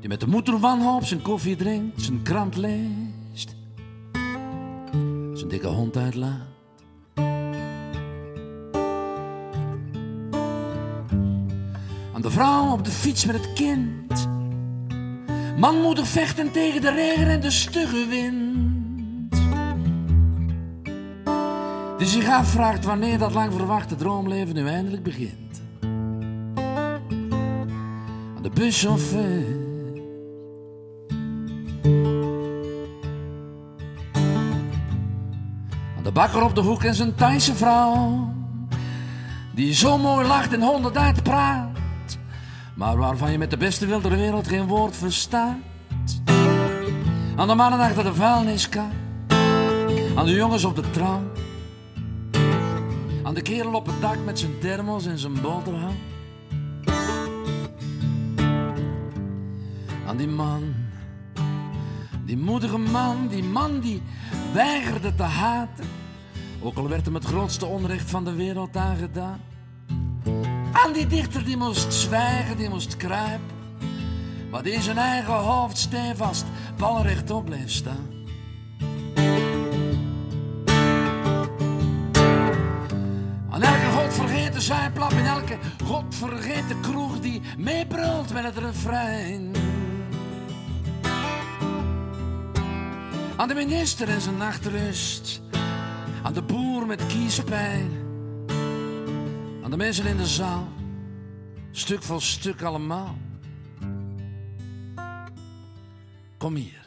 [0.00, 3.56] Die met de moeder wanhoop zijn koffie drinkt, zijn krant leest.
[5.32, 6.50] Zijn dikke hond uitlaat.
[12.12, 14.28] Aan de vrouw op de fiets met het kind.
[15.58, 18.71] Man moet er vechten tegen de regen en de stugge wind.
[22.02, 25.62] Die zich afvraagt wanneer dat lang verwachte droomleven nu eindelijk begint.
[28.36, 29.44] Aan de buschauffeur.
[35.96, 38.32] Aan de bakker op de hoek en zijn Thaise vrouw.
[39.54, 41.70] Die zo mooi lacht en honderd uitpraat
[42.74, 45.56] maar waarvan je met de beste wil der wereld geen woord verstaat.
[47.36, 48.90] Aan de mannen achter de vuilniskar,
[50.14, 51.30] aan de jongens op de tram,
[53.32, 55.96] aan de kerel op het dak met zijn thermos en zijn boterham.
[60.06, 60.74] Aan die man,
[62.24, 64.02] die moedige man, die man die
[64.52, 65.84] weigerde te haten,
[66.60, 69.40] ook al werd hem het grootste onrecht van de wereld aangedaan.
[70.72, 73.56] Aan die dichter die moest zwijgen, die moest kruipen.
[74.50, 76.44] Maar die zijn eigen hoofd stevast,
[76.76, 78.21] pal rechtop bleef staan.
[84.52, 89.54] Godvergeten zijplap in elke godvergeten kroeg die meebrult met het refrein.
[93.36, 95.42] Aan de minister en zijn nachtrust.
[96.22, 97.90] Aan de boer met kiespijn
[99.62, 100.68] aan de mensen in de zaal,
[101.70, 103.16] stuk voor stuk allemaal.
[106.38, 106.86] Kom hier.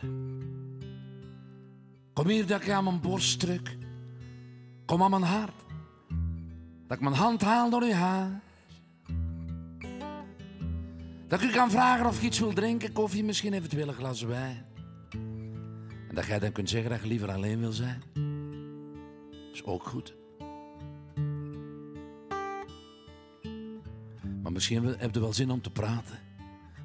[2.14, 3.78] Kom hier dat ik aan mijn borst druk.
[4.86, 5.65] Kom aan mijn hart.
[6.88, 8.42] Dat ik mijn hand haal door je haar.
[11.28, 14.22] Dat ik u kan vragen of je iets wil drinken, koffie, misschien eventueel een glas
[14.22, 14.66] wijn.
[16.10, 18.02] En dat jij dan kunt zeggen dat je liever alleen wil zijn.
[19.54, 20.16] Is ook goed.
[24.42, 26.20] Maar misschien heb je wel zin om te praten.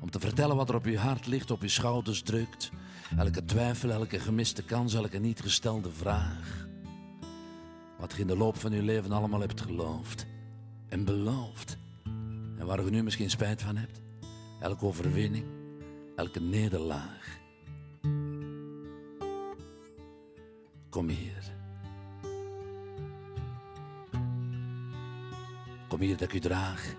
[0.00, 2.70] Om te vertellen wat er op je hart ligt, op je schouders drukt.
[3.16, 6.59] Elke twijfel, elke gemiste kans, elke niet gestelde vraag.
[8.00, 10.26] Wat je in de loop van je leven allemaal hebt geloofd
[10.88, 11.78] en beloofd.
[12.58, 14.00] En waar je nu misschien spijt van hebt.
[14.60, 15.44] Elke overwinning,
[16.16, 17.38] elke nederlaag.
[20.88, 21.52] Kom hier.
[25.88, 26.94] Kom hier dat ik u draag.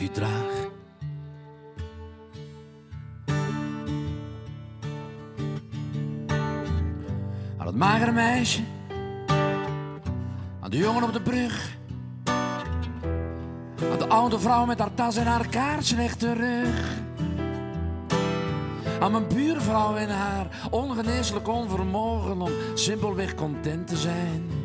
[0.00, 0.22] Ik u.
[7.58, 8.62] Aan het magere meisje.
[10.60, 11.76] Aan de jongen op de brug.
[13.92, 17.02] Aan de oude vrouw met haar tas en haar kaarsrechte rug.
[19.00, 24.63] Aan mijn buurvrouw en haar ongeneeslijk onvermogen om simpelweg content te zijn.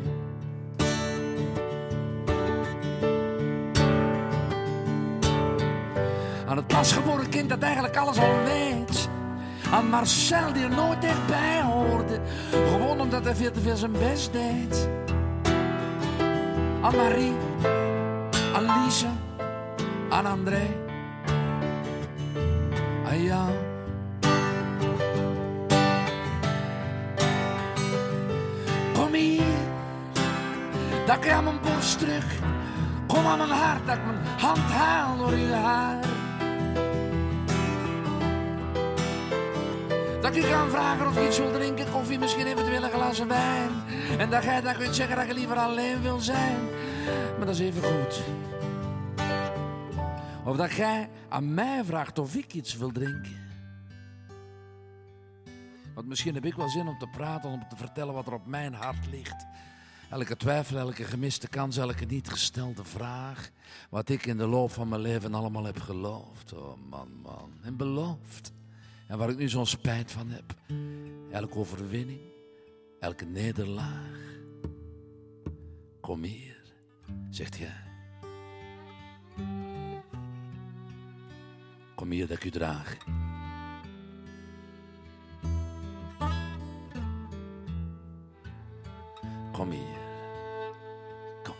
[7.62, 9.08] Eigenlijk alles al weet.
[9.72, 12.20] Aan Marcel die er nooit echt bij hoorde.
[12.50, 14.88] Gewoon omdat hij veel te veel zijn best deed.
[16.80, 17.32] Aan Marie.
[18.54, 19.12] Aan Lisa.
[20.08, 20.66] Aan André.
[23.06, 23.50] Aan jou.
[28.92, 29.42] Kom hier.
[31.06, 32.24] Dat ik aan mijn borst terug.
[33.06, 34.19] Kom aan mijn hart, dat ik mijn
[40.40, 43.70] u kan vragen of je iets wil drinken, koffie, misschien eventueel een glazen wijn.
[44.18, 46.58] En dat jij dan kunt zeggen dat je liever alleen wil zijn.
[47.36, 48.20] Maar dat is even goed.
[50.44, 53.48] Of dat jij aan mij vraagt of ik iets wil drinken.
[55.94, 58.46] Want misschien heb ik wel zin om te praten, om te vertellen wat er op
[58.46, 59.46] mijn hart ligt.
[60.10, 63.50] Elke twijfel, elke gemiste kans, elke niet gestelde vraag.
[63.90, 66.52] Wat ik in de loop van mijn leven allemaal heb geloofd.
[66.52, 67.52] Oh man, man.
[67.62, 68.52] En beloofd.
[69.10, 70.54] En waar ik nu zo'n spijt van heb.
[71.30, 72.20] Elke overwinning,
[73.00, 74.18] elke nederlaag.
[76.00, 76.62] Kom hier,
[77.30, 77.82] zegt jij.
[81.94, 82.96] Kom hier dat ik u draag.
[89.52, 89.98] Kom hier.
[91.42, 91.54] Kom.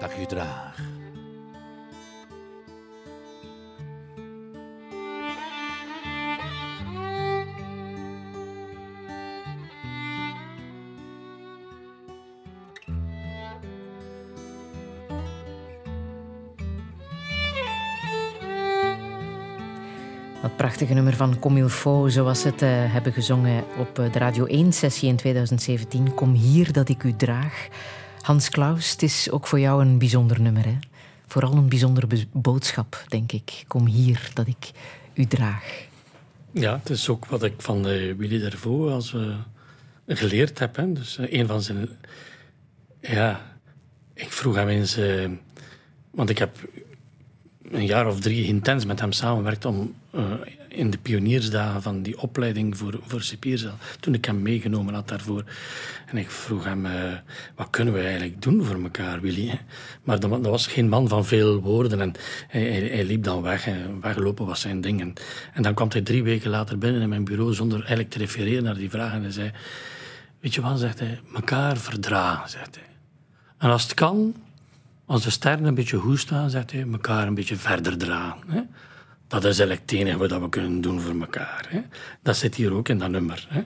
[0.00, 0.93] Dat ik u draag.
[20.64, 24.18] Prachtige nummer van Comme il faut, zoals ze het eh, hebben gezongen op eh, de
[24.18, 26.14] Radio 1-sessie in 2017.
[26.14, 27.68] Kom hier dat ik u draag.
[28.20, 30.64] Hans Klaus, het is ook voor jou een bijzonder nummer.
[30.64, 30.76] Hè?
[31.26, 33.64] Vooral een bijzondere boodschap, denk ik.
[33.66, 34.70] Kom hier dat ik
[35.14, 35.86] u draag.
[36.50, 39.16] Ja, het is ook wat ik van eh, Willy Dervaux als,
[40.06, 40.76] geleerd heb.
[40.76, 40.92] Hè.
[40.92, 41.88] Dus een van zijn...
[43.00, 43.40] Ja,
[44.14, 44.98] ik vroeg hem eens...
[46.10, 46.56] want ik heb
[47.62, 50.32] een jaar of drie intens met hem samengewerkt om eh,
[50.68, 55.44] in de pioniersdagen van die opleiding voor, voor cipierzaal, toen ik hem meegenomen had daarvoor.
[56.06, 56.92] En ik vroeg hem, eh,
[57.54, 59.60] wat kunnen we eigenlijk doen voor elkaar, Willy?
[60.02, 62.12] Maar dat, dat was geen man van veel woorden en
[62.48, 63.66] hij, hij, liep dan weg.
[63.66, 65.00] En weglopen was zijn ding.
[65.00, 65.12] En,
[65.54, 68.62] en dan kwam hij drie weken later binnen in mijn bureau zonder eigenlijk te refereren
[68.62, 69.12] naar die vraag.
[69.12, 69.50] En hij zei,
[70.40, 72.84] weet je wat, zegt hij, elkaar verdragen, zegt hij.
[73.58, 74.34] En als het kan,
[75.06, 78.40] als de sterren een beetje goed staan, zegt hij, elkaar een beetje verder dragen.
[78.46, 78.60] Hè?
[79.26, 81.66] Dat is eigenlijk het enige wat we kunnen doen voor elkaar.
[81.68, 81.80] Hè?
[82.22, 83.46] Dat zit hier ook in dat nummer.
[83.48, 83.62] Hè?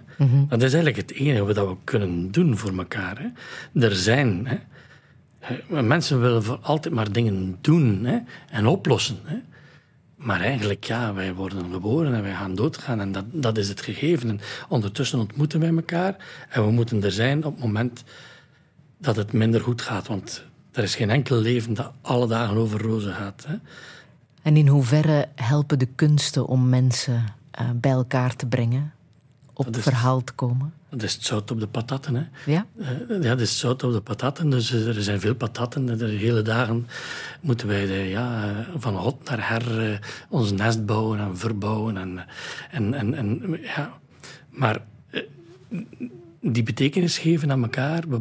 [0.49, 3.19] Dat is eigenlijk het enige wat we kunnen doen voor elkaar.
[3.19, 3.81] Hè?
[3.81, 4.47] Er zijn...
[4.47, 4.57] Hè?
[5.83, 8.19] Mensen willen voor altijd maar dingen doen hè?
[8.51, 9.19] en oplossen.
[9.25, 9.37] Hè?
[10.17, 13.01] Maar eigenlijk, ja, wij worden geboren en wij gaan doodgaan.
[13.01, 14.29] En dat, dat is het gegeven.
[14.29, 16.17] En ondertussen ontmoeten wij elkaar.
[16.49, 18.05] En we moeten er zijn op het moment
[18.99, 20.07] dat het minder goed gaat.
[20.07, 23.45] Want er is geen enkel leven dat alle dagen over rozen gaat.
[23.49, 23.55] Hè?
[24.49, 28.93] En in hoeverre helpen de kunsten om mensen eh, bij elkaar te brengen?
[29.53, 30.73] Op is- verhaal te komen?
[30.91, 32.15] Dat is het zout op de patatten.
[32.15, 32.23] Hè?
[32.53, 32.67] Ja?
[32.79, 34.51] Eh, ja, dat is het zout op de patatten.
[34.51, 35.99] Dus eh, er zijn veel patatten.
[35.99, 36.87] De hele dagen
[37.41, 41.97] moeten wij ja, van hot naar her ons nest bouwen en verbouwen.
[41.97, 42.27] En,
[42.71, 43.93] en, en, en, ja.
[44.51, 44.81] Maar
[46.41, 48.21] die betekenis geven aan elkaar, we,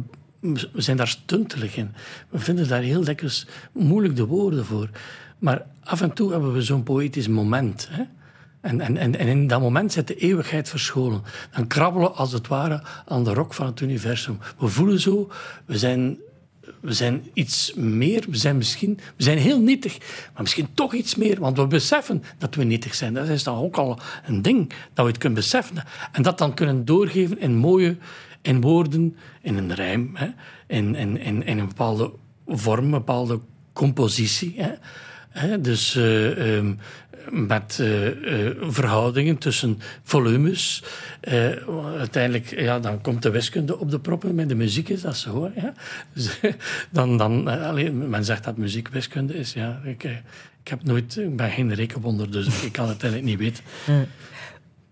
[0.72, 1.94] we zijn daar stuntelig in.
[2.28, 4.90] We vinden daar heel dikwijls moeilijk de woorden voor.
[5.38, 7.88] Maar af en toe hebben we zo'n poëtisch moment.
[7.90, 8.02] Hè?
[8.60, 11.22] En, en, en, in dat moment zit de eeuwigheid verscholen.
[11.50, 14.38] Dan krabbelen we als het ware aan de rok van het universum.
[14.58, 15.30] We voelen zo,
[15.64, 16.18] we zijn,
[16.80, 19.98] we zijn iets meer, we zijn misschien, we zijn heel nietig,
[20.32, 23.14] maar misschien toch iets meer, want we beseffen dat we nietig zijn.
[23.14, 25.76] Dat is dan ook al een ding, dat we het kunnen beseffen.
[26.12, 27.96] En dat dan kunnen doorgeven in mooie,
[28.42, 30.28] in woorden, in een rijm, hè,
[30.66, 32.12] in, in een bepaalde
[32.46, 33.40] vorm, een bepaalde
[33.72, 34.54] compositie.
[34.56, 34.72] Hè.
[35.60, 36.74] Dus eh, ehm,
[37.30, 40.82] met eh, eh, verhoudingen tussen volumes.
[41.98, 45.50] Uiteindelijk, ja, dan komt de wiskunde op de proppen met de muziek, is dat zo.
[45.54, 45.74] Ja?
[46.12, 46.40] Dus,
[46.90, 49.52] dan, dan, alleen, men zegt dat muziek wiskunde is.
[49.52, 50.04] Ja, ik,
[50.62, 53.64] ik, heb nooit, ik ben geen rekenwonder, dus ik kan het eigenlijk niet weten.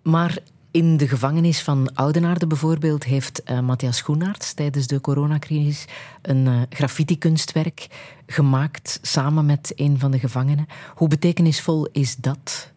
[0.03, 0.39] Maar
[0.77, 5.85] in de gevangenis van Oudenaarde bijvoorbeeld heeft eh, Matthias Schoenaerts tijdens de coronacrisis
[6.23, 7.87] een eh, graffiti-kunstwerk
[8.27, 10.67] gemaakt samen met een van de gevangenen.
[10.95, 12.71] Hoe betekenisvol is dat?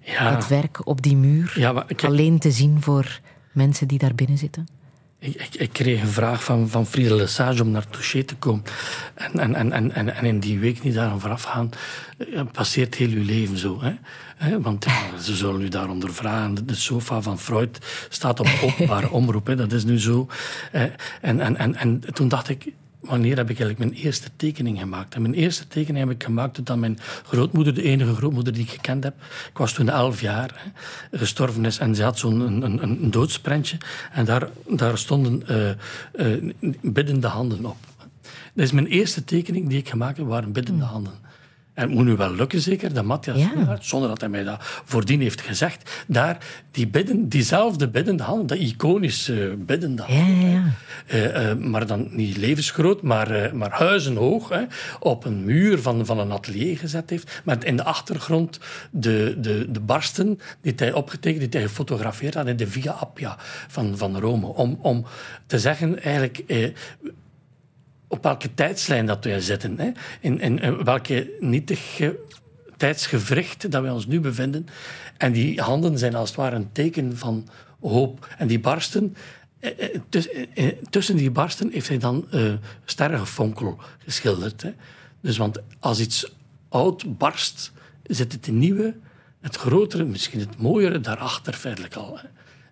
[0.00, 3.20] Ja, Het werk op die muur, ja maar ik, alleen te zien voor
[3.52, 4.68] mensen die daar binnen zitten?
[5.22, 8.62] Ik, ik, ik kreeg een vraag van, van Friede Lesage om naar Touché te komen.
[9.14, 11.70] En, en, en, en, en, in die week die daar vooraf gaan,
[12.18, 13.80] eh, passeert heel uw leven zo.
[14.36, 14.60] Hè?
[14.60, 14.86] Want
[15.20, 16.54] ze zullen u daar ondervragen.
[16.54, 17.78] De, de sofa van Freud
[18.08, 19.46] staat op openbare omroep.
[19.46, 19.56] Hè?
[19.56, 20.26] Dat is nu zo.
[20.72, 20.82] Eh,
[21.20, 25.14] En, en, en, en toen dacht ik, wanneer heb ik eigenlijk mijn eerste tekening gemaakt?
[25.14, 28.70] En mijn eerste tekening heb ik gemaakt toen mijn grootmoeder, de enige grootmoeder die ik
[28.70, 29.14] gekend heb,
[29.50, 30.50] ik was toen elf jaar,
[31.10, 31.78] hè, gestorven is.
[31.78, 33.76] En ze had zo'n een, een, een doodsprentje.
[34.12, 35.48] En daar, daar stonden
[36.12, 37.76] eh, biddende handen op.
[38.54, 41.12] Dat is mijn eerste tekening die ik gemaakt heb, waren biddende handen.
[41.74, 43.78] En het moet nu wel lukken, zeker, de Matthias Ja.
[43.80, 46.04] Zonder dat hij mij dat voordien heeft gezegd.
[46.06, 46.38] Daar,
[46.70, 50.18] die bidden, diezelfde biddende hand, dat iconische biddende hand.
[50.18, 50.64] Ja, ja, ja.
[51.06, 54.62] Eh, eh, maar dan niet levensgroot, maar, eh, maar huizenhoog, hè,
[55.00, 57.40] op een muur van, van een atelier gezet heeft.
[57.44, 62.46] Met in de achtergrond de, de, de barsten die hij opgetekend, die hij gefotografeerd had
[62.46, 63.36] in de Via Appia
[63.68, 64.46] van, van Rome.
[64.46, 65.04] Om, om
[65.46, 66.68] te zeggen, eigenlijk, eh,
[68.12, 69.78] op welke tijdslijn dat wij zitten.
[69.78, 69.90] Hè,
[70.20, 72.18] in, in, in welke nietige
[72.76, 74.66] tijdsgevricht dat wij ons nu bevinden.
[75.16, 77.48] En die handen zijn als het ware een teken van
[77.80, 78.28] hoop.
[78.38, 79.16] En die barsten,
[79.60, 82.52] eh, eh, tus- eh, eh, tussen die barsten heeft hij dan eh
[82.84, 84.62] sterrengefonkel geschilderd.
[84.62, 84.72] Hè.
[85.20, 86.32] Dus want als iets
[86.68, 87.72] oud barst,
[88.06, 88.94] zit het nieuwe,
[89.40, 92.18] het grotere, misschien het mooiere, daarachter feitelijk al.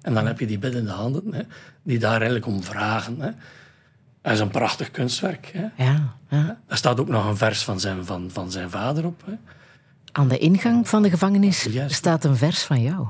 [0.03, 1.43] En dan heb je die biddende handen, hè,
[1.83, 3.21] die daar eigenlijk om vragen.
[3.21, 3.31] Hè.
[4.23, 5.51] Dat is een prachtig kunstwerk.
[5.53, 5.85] Hè.
[5.85, 6.59] ja, ja.
[6.67, 9.23] Daar staat ook nog een vers van zijn, van, van zijn vader op.
[9.25, 9.33] Hè.
[10.13, 11.95] Aan de ingang van de gevangenis Juist.
[11.95, 13.07] staat een vers van jou.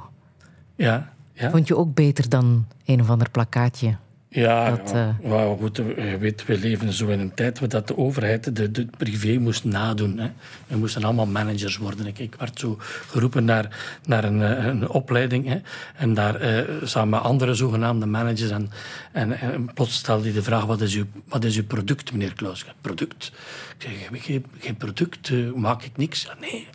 [0.75, 1.51] Ja, ja.
[1.51, 3.97] Vond je ook beter dan een of ander plakkaatje?
[4.33, 5.17] Ja, Dat, ja.
[5.23, 8.87] eh, goed, je weet, we leven zo in een tijd dat de overheid de, de
[8.99, 10.19] privé moest nadoen.
[10.19, 10.31] Hè.
[10.67, 12.07] We moesten allemaal managers worden.
[12.07, 12.77] Ik, ik werd zo
[13.09, 15.47] geroepen naar, naar een, eh, een opleiding.
[15.49, 15.61] Hè.
[15.97, 18.51] En daar eh, samen andere zogenaamde managers.
[18.51, 18.71] En,
[19.13, 22.35] en, en plots stelde hij de vraag, wat is uw, wat is uw product, meneer
[22.35, 22.65] Klaus?
[22.81, 23.33] Product?
[23.79, 26.23] Ik zeg, geen, geen product, eh, maak ik niks.
[26.23, 26.67] Ja, nee,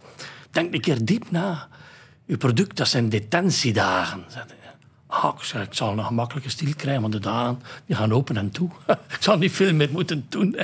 [0.52, 1.68] denk een keer diep na.
[2.27, 4.23] Uw product, dat zijn detentiedagen.
[5.22, 8.38] Ah, ik, zei, ik zal een gemakkelijke stil krijgen, want de dagen die gaan open
[8.38, 8.70] en toe.
[9.18, 10.56] ik zal niet veel meer moeten doen.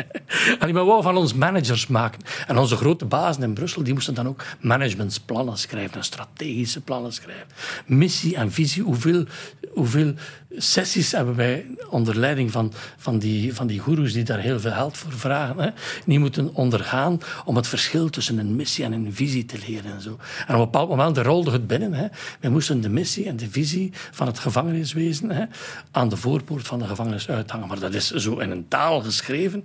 [0.60, 2.22] en die wou van ons managers maken.
[2.48, 7.14] En onze grote bazen in Brussel die moesten dan ook managementsplannen schrijven en strategische plannen
[7.14, 7.48] schrijven.
[7.86, 8.84] Missie en visie.
[8.84, 9.26] Hoeveel,
[9.70, 10.14] hoeveel
[10.58, 14.72] sessies hebben wij onder leiding van, van, die, van die goeroes die daar heel veel
[14.72, 15.70] geld voor vragen, hè,
[16.06, 19.94] die moeten ondergaan om het verschil tussen een missie en een visie te leren.
[19.94, 20.10] En, zo.
[20.10, 21.94] en op een bepaald moment rolde het binnen.
[21.94, 22.08] Hè.
[22.40, 25.46] Wij moesten de missie en de visie van het gevangeniswezen hè,
[25.92, 27.68] aan de voorpoort van de gevangenis uithangen.
[27.68, 29.64] Maar dat is zo in een taal geschreven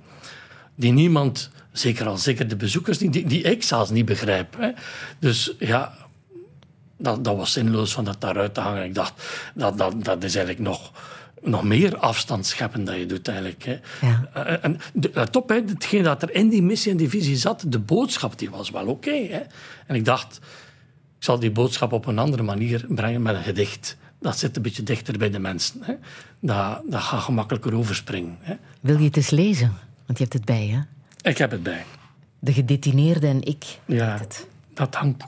[0.75, 4.57] die niemand, zeker al zeker de bezoekers, die, die ik zelfs niet begrijp.
[4.59, 4.71] Hè.
[5.19, 5.95] Dus ja,
[6.97, 8.85] dat, dat was zinloos van dat daaruit te hangen.
[8.85, 9.12] Ik dacht,
[9.55, 10.93] dat, dat, dat is eigenlijk nog,
[11.43, 13.64] nog meer afstand scheppen dat je doet eigenlijk.
[13.64, 13.78] Hè.
[14.06, 14.28] Ja.
[14.35, 17.36] Eh, En de, let op, hè, hetgeen dat er in die missie en die visie
[17.36, 19.10] zat, de boodschap die was wel oké.
[19.86, 20.36] en ik dacht,
[21.18, 23.97] ik zal die boodschap op een andere manier brengen met een gedicht.
[24.20, 25.81] Dat zit een beetje dichter bij de mensen.
[25.82, 25.94] Hè.
[26.40, 28.36] Dat, dat gaat gemakkelijker overspringen.
[28.40, 28.55] Hè.
[28.81, 29.73] Wil je het eens lezen?
[30.06, 30.81] Want je hebt het bij, hè?
[31.31, 31.85] Ik heb het bij.
[32.39, 33.64] De gedetineerde en ik.
[33.85, 34.47] Ja, het.
[34.74, 35.24] dat hangt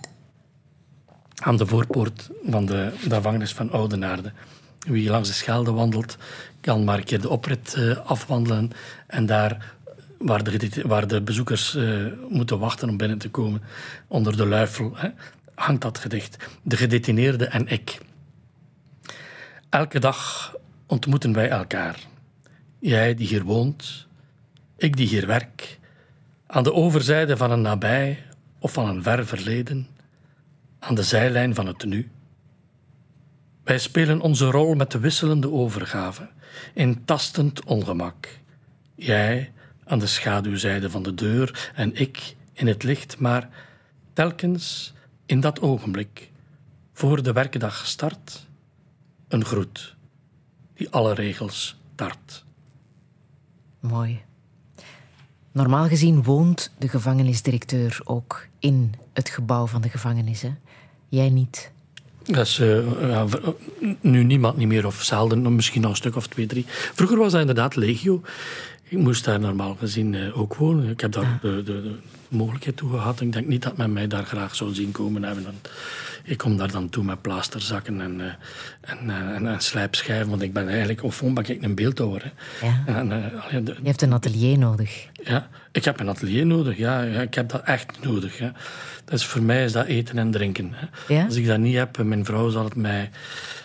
[1.40, 4.32] aan de voorpoort van de, gevangenis van Oudenaarde.
[4.78, 6.16] Wie langs de Schelde wandelt,
[6.60, 8.70] kan maar een keer de oprit eh, afwandelen.
[9.06, 9.74] En daar,
[10.18, 13.62] waar de, waar de bezoekers eh, moeten wachten om binnen te komen,
[14.06, 15.08] onder de luifel, hè,
[15.54, 16.36] hangt dat gedicht.
[16.62, 17.98] De gedetineerde en ik.
[19.68, 20.54] Elke dag
[20.86, 21.98] ontmoeten wij elkaar.
[22.78, 24.06] Jij die hier woont,
[24.76, 25.78] ik die hier werk,
[26.46, 28.24] aan de overzijde van een nabij
[28.58, 29.88] of van een ver verleden,
[30.78, 32.10] aan de zijlijn van het nu.
[33.64, 36.28] Wij spelen onze rol met de wisselende overgave,
[36.74, 38.38] in tastend ongemak.
[38.94, 39.52] Jij
[39.84, 43.48] aan de schaduwzijde van de deur en ik in het licht, maar
[44.12, 44.94] telkens
[45.26, 46.30] in dat ogenblik,
[46.92, 48.46] voor de werkdag start,
[49.28, 49.96] een groet
[50.74, 52.44] die alle regels tart.
[53.80, 54.20] Mooi.
[55.52, 60.42] Normaal gezien woont de gevangenisdirecteur ook in het gebouw van de gevangenis.
[60.42, 60.54] Hè?
[61.08, 61.70] Jij niet.
[62.24, 63.26] Dat is eh, ja,
[64.00, 66.64] nu niemand niet meer, of zelden, misschien nog een stuk of twee, drie.
[66.68, 68.22] Vroeger was dat inderdaad legio.
[68.82, 70.88] Ik moest daar normaal gezien eh, ook wonen.
[70.90, 71.94] Ik heb daar de, de, de
[72.28, 73.20] mogelijkheid toe gehad.
[73.20, 75.44] Ik denk niet dat men mij daar graag zou zien komen hebben.
[76.24, 78.26] Ik kom daar dan toe met plaasterzakken en, eh,
[78.80, 80.28] en, en, en slijpschijven.
[80.30, 82.22] Want ik ben eigenlijk, of ben ik een beeldhouwer.
[82.24, 82.66] Hè.
[82.66, 82.82] Ja.
[82.86, 83.08] En,
[83.64, 85.06] de- Je hebt een atelier nodig.
[85.24, 86.76] ja, ik heb een atelier nodig.
[86.76, 88.40] Ja, ja ik heb dat echt nodig.
[89.08, 90.70] Dus voor mij is dat eten en drinken.
[90.72, 91.14] Hè.
[91.14, 91.24] Ja?
[91.24, 93.10] Als ik dat niet heb, mijn vrouw zal het mij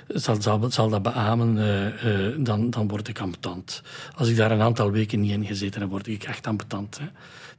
[0.07, 3.81] zal, zal, zal dat beamen, eh, eh, dan, dan word ik ambetant.
[4.15, 6.99] Als ik daar een aantal weken niet in gezeten heb, word ik echt ambetant.
[6.99, 7.05] Hè.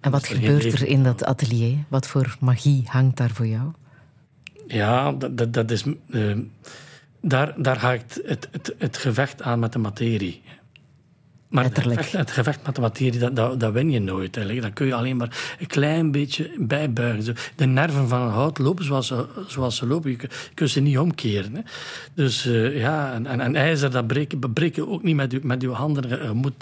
[0.00, 1.76] En wat gebeurt er in dat atelier?
[1.88, 3.72] Wat voor magie hangt daar voor jou?
[4.66, 5.84] Ja, dat, dat, dat is.
[6.10, 6.36] eh,
[7.20, 10.42] daar, daar ga ik het, het, het, het gevecht aan met de materie.
[11.48, 14.36] Maar het gevecht, het gevecht met de materie, dat, dat, dat win je nooit.
[14.36, 14.64] Eigenlijk.
[14.66, 17.34] Dan kun je alleen maar een klein beetje bijbuigen.
[17.56, 20.10] De nerven van een hout lopen zoals ze, zoals ze lopen.
[20.10, 21.54] Je, kun- je kunt ze niet omkeren.
[21.54, 21.60] Hè.
[22.14, 25.40] Dus eh, ja, en, en, en ijzer, dat breken, breek je ook niet met je,
[25.42, 26.08] met je handen.
[26.08, 26.54] Je moet,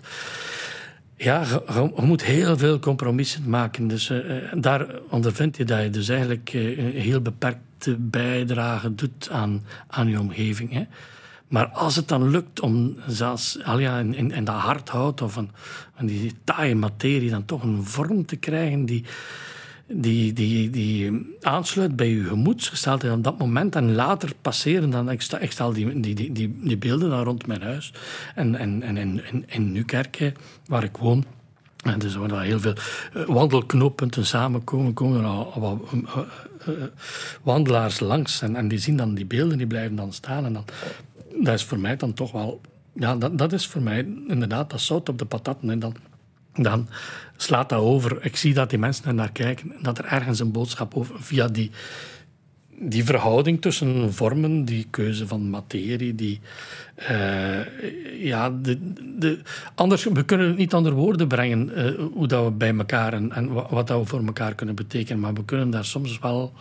[1.16, 3.88] Ja, je, moet heel veel compromissen maken.
[3.88, 4.18] Dus eh,
[4.56, 10.20] daar ondervind je dat je dus eigenlijk een heel beperkte bijdrage doet aan, aan je
[10.20, 10.72] omgeving.
[10.72, 10.84] Hè.
[11.52, 15.50] Maar als het dan lukt om zelfs ja, in, in, in dat hardhout of van,
[16.00, 19.04] die taaie materie dan toch een vorm te krijgen die,
[19.86, 25.22] die, die, die aansluit bij je gemoedsgesteldheid op dat moment en later passeren dan ik,
[25.52, 27.92] stel die, die, die, die, beelden dan rond mijn huis
[28.34, 29.86] en, en, en in, in,
[30.66, 31.24] waar ik woon
[31.82, 32.74] en dus waar heel veel
[33.14, 36.18] eh, wandelknooppunten samenkomen, komen er wat eh,
[36.66, 36.82] eh,
[37.42, 38.42] wandelaars langs.
[38.42, 40.44] En, en die zien dan die beelden, die blijven dan staan.
[40.44, 40.64] En dan,
[41.40, 42.60] dat is voor mij dan toch wel...
[42.94, 43.98] Ja, dat, dat is voor mij
[44.28, 45.70] inderdaad dat zout op de patatten.
[45.70, 45.96] En dan,
[46.52, 46.88] dan
[47.36, 48.24] slaat dat over.
[48.24, 49.72] Ik zie dat die mensen er naar kijken.
[49.72, 51.14] En dat er ergens een boodschap over...
[51.18, 51.70] Via die,
[52.78, 56.40] die verhouding tussen vormen, die keuze van materie, die...
[56.94, 59.40] eh, ja, de, de,
[59.74, 63.32] anders, we kunnen het niet onder woorden brengen eh, hoe dat we bij elkaar en,
[63.32, 65.20] en wa- wat dat we voor elkaar kunnen betekenen.
[65.20, 66.52] Maar we kunnen daar soms wel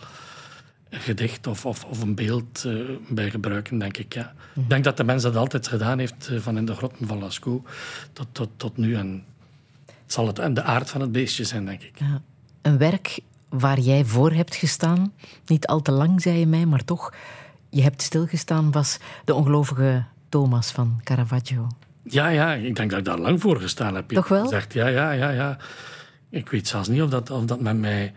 [0.92, 2.74] gedicht of, of, of een beeld eh,
[3.08, 4.14] bij gebruiken, denk ik.
[4.14, 4.34] Ja.
[4.54, 7.18] Ik denk dat de mens dat altijd gedaan heeft, eh, van in de grotten van
[7.18, 7.70] Lascaux
[8.12, 8.94] tot, tot, tot nu.
[8.94, 9.24] En
[9.86, 11.98] het zal het, en de aard van het beestje zijn, denk ik.
[11.98, 12.20] Ja.
[12.62, 15.12] Een werk waar jij voor hebt gestaan,
[15.46, 17.14] niet al te lang, zei je mij, maar toch,
[17.70, 21.66] je hebt stilgestaan, was de ongelovige Thomas van Caravaggio.
[22.02, 24.08] Ja, ja, ik denk dat ik daar lang voor gestaan heb.
[24.08, 24.42] Toch wel?
[24.42, 25.56] Gezegd, ja, ja, ja, ja.
[26.30, 28.12] Ik weet zelfs niet of dat, of dat met mij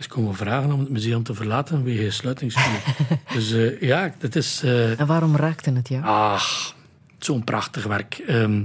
[0.00, 2.82] is komen vragen om het museum te verlaten wegens sluitingsuur.
[3.34, 4.62] dus eh, ja, dat is...
[4.62, 6.04] eh, En waarom raakte het jou?
[6.04, 6.74] Ach,
[7.18, 8.14] zo'n prachtig werk.
[8.26, 8.62] Ehm,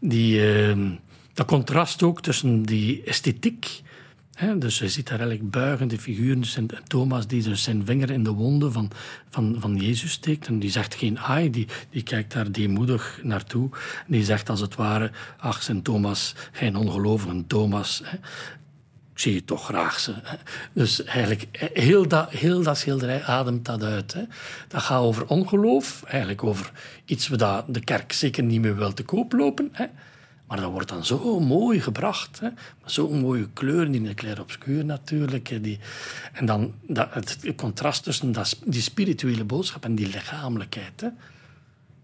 [0.00, 0.90] die, ehm,
[1.34, 3.82] dat contrast ook tussen die esthetiek.
[4.34, 6.42] Hè, dus je ziet daar eigenlijk buigende figuren.
[6.56, 8.90] En Thomas die dus zijn vinger in de wonden van,
[9.30, 10.46] van, van Jezus steekt.
[10.46, 13.68] En die zegt geen ai, die, die kijkt daar deemoedig naartoe.
[14.06, 18.02] En die zegt als het ware, ach, zijn Thomas, geen ongelovige Thomas.
[19.16, 19.98] Ik zie je toch graag.
[19.98, 20.14] Ze.
[20.72, 24.12] Dus eigenlijk, eh, heel dat, heel dat schilderij ademt dat uit.
[24.12, 24.22] Hè.
[24.68, 26.72] Dat gaat over ongeloof, eigenlijk over
[27.04, 29.68] iets wat de kerk zeker niet meer wil te koop lopen.
[29.72, 29.86] Hè.
[30.46, 32.40] Maar dat wordt dan zo mooi gebracht.
[32.40, 32.48] Hè.
[32.84, 35.62] Zo'n mooie kleuren, die clair obscuur natuurlijk.
[35.62, 35.78] Die,
[36.32, 41.00] en dan dat, het contrast tussen dat, die spirituele boodschap en die lichamelijkheid.
[41.00, 41.06] Hè.
[41.06, 41.12] Ik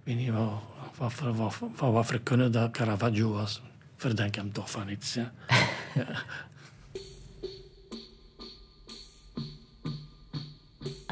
[0.02, 0.62] weet niet wat,
[0.97, 3.62] wat, wat, van wat voor kunnen dat Caravaggio was.
[3.97, 5.14] Verdenk hem toch van iets.
[5.14, 5.32] Ja.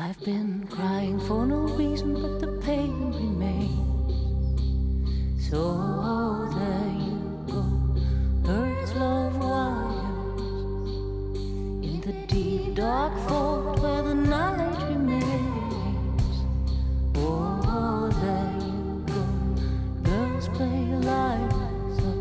[0.03, 4.57] I've been crying for no reason, but the pain remains.
[5.51, 7.63] So there you go,
[8.43, 10.41] birds love wires
[11.85, 16.33] in the deep dark vault where the night remains.
[17.17, 19.23] Oh, there you go,
[20.03, 22.13] girls play Eliza.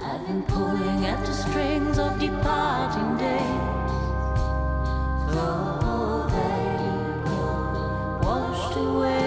[0.00, 3.74] I've been pulling at the strings of departing days.
[5.34, 5.75] So
[8.76, 9.25] away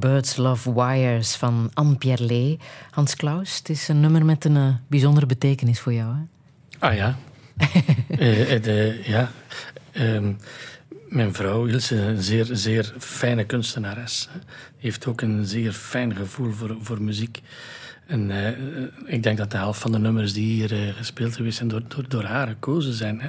[0.00, 2.60] Birds Love Wires van Anne Pierlet.
[2.90, 6.14] Hans Klaus, het is een nummer met een eh, bijzondere betekenis voor jou.
[6.14, 6.22] Hè?
[6.88, 7.16] Ah ja.
[8.08, 9.30] Eh, eh, de- ja.
[9.92, 10.32] Ehm,
[11.08, 14.28] mijn vrouw Ilse, een zeer, zeer fijne kunstenares.
[14.78, 17.40] heeft ook een zeer fijn gevoel voor, voor muziek.
[18.06, 18.52] En eh,
[19.14, 21.82] ik denk dat de helft van de nummers die hier eh, gespeeld geweest zijn, door,
[21.88, 23.20] door, door haar gekozen zijn.
[23.20, 23.28] Hè.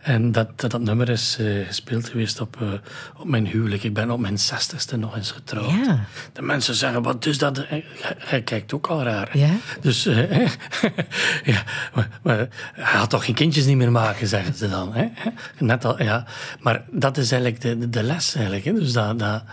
[0.00, 2.68] En dat, dat, dat nummer is eh, gespeeld geweest op, eh,
[3.16, 3.82] op mijn huwelijk.
[3.82, 5.70] Ik ben op mijn zestigste nog eens getrouwd.
[5.86, 6.00] Ja.
[6.32, 7.56] De mensen zeggen, wat is dat?
[7.68, 7.84] Hij-
[8.18, 9.38] Hij kijkt ook al raar.
[9.38, 9.50] Ja?
[9.80, 10.40] Dus eh,
[11.52, 11.62] ja,
[11.94, 12.36] maar, maar
[12.72, 14.94] hij had toch geen kindjes niet meer maken, zeggen ze dan.
[14.94, 15.08] Hè?
[15.58, 16.24] Net al, ja.
[16.60, 18.34] Maar dat is eigenlijk de, de, les.
[18.34, 18.72] Eigenlijk, hè?
[18.72, 19.50] Dus dat, dat, eh,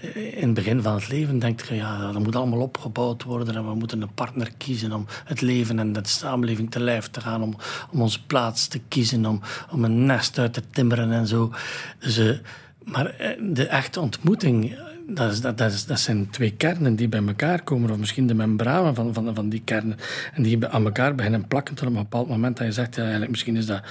[0.00, 3.68] in het begin van het leven denk je, ja, dat moet allemaal opgebouwd worden en
[3.68, 7.42] we moeten een partner kiezen om het leven en de samenleving te lijf te gaan,
[7.42, 7.56] om,
[7.90, 11.52] om onze plaats te kiezen, om, om een nest uit te timmeren en zo.
[11.98, 12.36] Dus, eh,
[12.84, 14.78] maar eh, de echte ontmoeting, eh,
[15.10, 18.34] dat, is, dat, dat, dat zijn twee kernen die bij elkaar komen, of misschien de
[18.34, 19.96] membranen van, van, van die kernen,
[20.34, 23.30] en die aan elkaar beginnen plakken tot een bepaald moment dat je zegt, ja, eigenlijk,
[23.30, 23.82] misschien is dat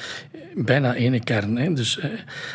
[0.56, 1.58] bijna ene kern.
[1.58, 1.74] Hè?
[1.74, 2.10] Dus, eh,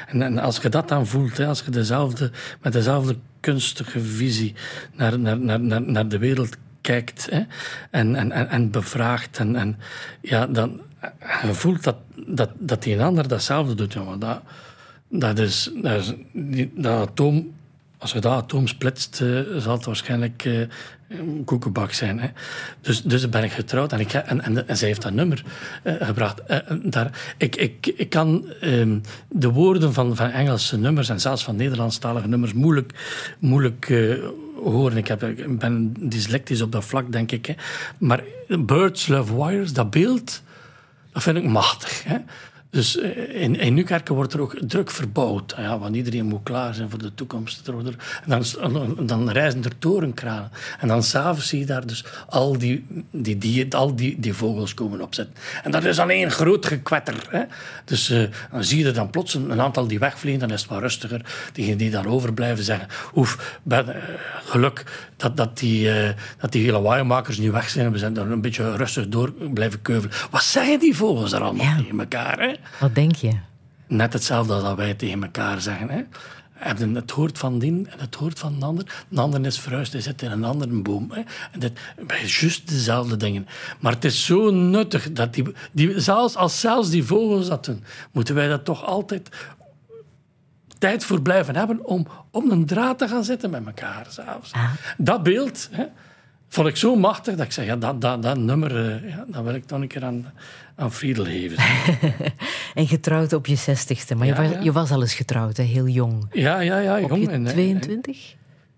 [0.06, 2.30] en, en als je dat dan voelt, hè, als je dezelfde,
[2.60, 4.54] met dezelfde kunstige visie
[4.96, 7.42] naar, naar, naar, naar, naar de wereld kijkt hè,
[7.90, 9.76] en, en, en, en bevraagt, en, en,
[10.20, 13.92] ja, dan eh, voelt dat, dat, dat die een ander datzelfde doet.
[13.92, 14.42] Ja, maar dat,
[15.08, 16.14] dat is, dat,
[16.74, 17.52] dat atoom,
[18.02, 20.60] als je dat atoom splitst, eh, zal het waarschijnlijk eh,
[21.08, 22.20] een koekenbak zijn.
[22.20, 22.28] Hè.
[22.80, 25.44] Dus, dus ben ik getrouwd en, ik, en, en, zij heeft dat nummer
[25.82, 26.42] eh, gebracht.
[26.82, 28.98] Daar, ik, ik, ik kan ehm,
[29.28, 32.92] de woorden van, van Engelse nummers en zelfs van Nederlandstalige nummers moeilijk,
[33.38, 33.92] moeilijk
[34.62, 34.96] horen.
[34.96, 37.46] Ik, heb, ik ben dyslectisch op dat vlak, denk ik.
[37.46, 37.54] Hè.
[37.98, 38.22] Maar
[38.58, 40.42] Birds Love Wires, dat beeld,
[41.12, 42.04] dat vind ik machtig.
[42.04, 42.16] Hè.
[42.72, 45.54] Dus eh, in, in Nieuwkerken wordt er ook druk verbouwd.
[45.56, 47.68] Ja, want iedereen moet klaar zijn voor de toekomst.
[47.68, 47.74] Er
[48.24, 48.42] En
[48.72, 50.50] dan, dan reizen er torenkranen.
[50.80, 54.74] En dan s'avonds zie je daar dus al die, die, die, al die, die vogels
[54.74, 55.34] komen opzetten.
[55.62, 57.26] En dat is alleen groot gekwetter.
[57.28, 57.42] Hè.
[57.84, 60.40] Dus eh, dan zie je er dan plots een, een aantal die wegvliegen.
[60.40, 61.20] Dan is het wat rustiger.
[61.52, 62.88] Diegenen die dan overblijven zeggen...
[63.14, 64.02] Oef, ben, eh,
[64.44, 64.84] geluk
[65.16, 67.92] dat, dat, die, eh, dat die lawaaimakers nu weg zijn.
[67.92, 70.16] We zijn er een beetje rustig door blijven keuvelen.
[70.30, 71.76] Wat zeggen die vogels daar allemaal Ja.
[71.76, 72.40] tegen elkaar?
[72.40, 72.52] Hè?
[72.80, 73.32] Wat denk je?
[73.86, 75.88] Net hetzelfde als dat wij tegen elkaar zeggen.
[75.88, 76.02] Hè?
[76.92, 79.04] Het hoort van die en het hoort van de ander.
[79.08, 81.10] De ander is verhuisd, hij zit in een andere boom.
[81.10, 81.22] Hè?
[81.52, 81.72] En dat,
[82.06, 83.46] bij juist dezelfde dingen.
[83.80, 87.84] Maar het is zo nuttig dat die, die zelfs als zelfs die vogels dat doen,
[88.12, 89.28] moeten wij dat toch altijd
[90.78, 94.06] tijd voor blijven hebben om om een draad te gaan zitten met elkaar.
[94.08, 94.50] Zelfs.
[94.98, 95.84] Dat beeld hè,
[96.54, 99.44] vond ik zo machtig dat ik zeg, ja, dat, dat, dat nummer, eh, ja, dat
[99.44, 100.32] wil ik nog een keer aan,
[100.76, 101.56] aan Friedel geven.
[102.74, 104.14] En getrouwd op je zestigste.
[104.14, 105.62] Maar Ja, je, was, je was al eens getrouwd, hè?
[105.62, 106.26] heel jong.
[106.32, 107.00] Ja, ja, ja.
[107.00, 108.34] Op jong je en, eh, 22?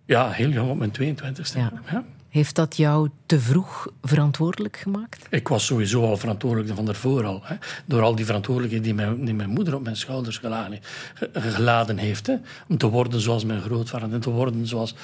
[0.06, 1.58] Ja, heel jong, op mijn 22e.
[1.58, 2.04] Ja.
[2.28, 5.26] Heeft dat jou te vroeg verantwoordelijk gemaakt?
[5.30, 7.40] Ik was sowieso al verantwoordelijk van daarvoor al.
[7.44, 7.54] Hè.
[7.86, 10.78] Door al die verantwoordelijkheden die mijn, die mijn moeder op mijn schouders geladen,
[11.14, 12.26] ge- geladen heeft.
[12.26, 12.34] Hè.
[12.68, 14.94] Om te worden zoals mijn grootvader en te worden zoals,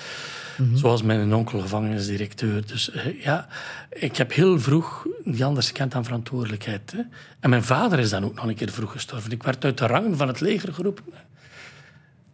[0.75, 2.67] zoals mijn onkel gevangenisdirecteur.
[2.67, 3.49] Dus eh, ja,
[3.91, 6.93] ik heb heel vroeg niet anders gekend dan verantwoordelijkheid.
[6.93, 7.01] Hè.
[7.41, 9.31] En mijn vader is dan ook nog een keer vroeg gestorven.
[9.31, 11.05] Ik werd uit de rangen van het leger geroepen.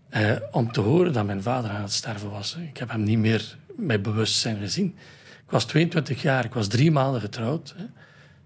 [0.09, 2.57] Eh, om te horen dat mijn vader aan het sterven was.
[2.71, 4.95] Ik heb hem niet meer bij bewustzijn gezien.
[5.45, 7.75] Ik was 22 jaar, ik was drie maanden getrouwd.
[7.77, 7.85] Hè.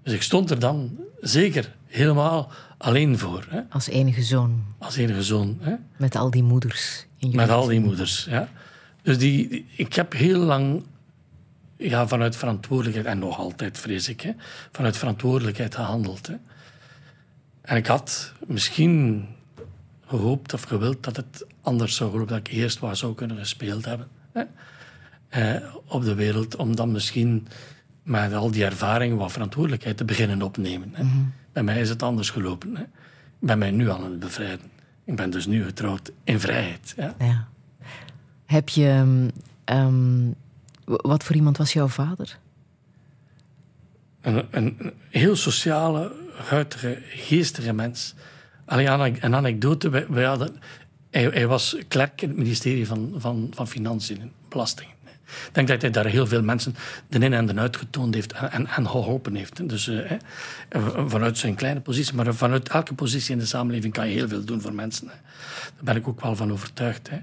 [0.03, 3.47] Dus ik stond er dan zeker helemaal alleen voor.
[3.49, 3.61] Hè.
[3.71, 5.59] Als enige zoon, Als enige zoon.
[5.61, 5.75] Hè.
[5.97, 7.07] met al die moeders.
[7.19, 8.27] In Met al die moeders.
[8.31, 8.49] Ja.
[9.03, 10.83] Dus die, die- ik heb heel lang
[11.77, 14.33] ja, vanuit verantwoordelijkheid, en nog altijd vrees ik, hè,
[14.73, 16.27] vanuit verantwoordelijkheid gehandeld.
[16.27, 16.35] Hè.
[17.63, 19.27] En ik had misschien
[20.07, 23.85] gehoopt of gewild dat het anders zou gelopen, dat ik eerst wat zou kunnen gespeeld
[23.85, 24.43] hebben hè,
[25.29, 27.47] eh, op de wereld, om dan misschien
[28.03, 30.91] met al die ervaring wat verantwoordelijkheid te beginnen opnemen.
[30.93, 31.05] Hè.
[31.53, 32.77] Bij mij is het anders gelopen.
[32.77, 32.83] Hè.
[32.83, 32.89] Ik
[33.47, 34.67] ben mij nu aan het bevrijden.
[35.05, 36.95] Ik ben dus nu getrouwd in vrijheid.
[36.97, 37.15] Ja.
[38.51, 38.87] Heb je...
[38.87, 39.29] ehm,
[39.65, 40.31] ehm,
[40.85, 42.39] wat voor iemand was jouw vader?
[44.21, 48.15] Een, een, heel sociale, guitige, geestige mens.
[48.65, 50.07] Alleen een anekdote.
[50.09, 50.57] Wij, hadden,
[51.11, 54.95] hij, hij was klerk in het ministerie van, van, van Financiën en Belastingen.
[55.27, 56.75] Ik denk dat hij daar heel veel mensen
[57.09, 59.69] de in en de uit getoond heeft en, en, en geholpen heeft.
[59.69, 60.13] Dus eh,
[61.07, 64.45] vanuit zijn kleine positie, maar vanuit elke positie in de samenleving kan je heel veel
[64.45, 65.07] doen voor mensen.
[65.07, 67.11] Daar ben ik ook wel van overtuigd.
[67.11, 67.19] Hè.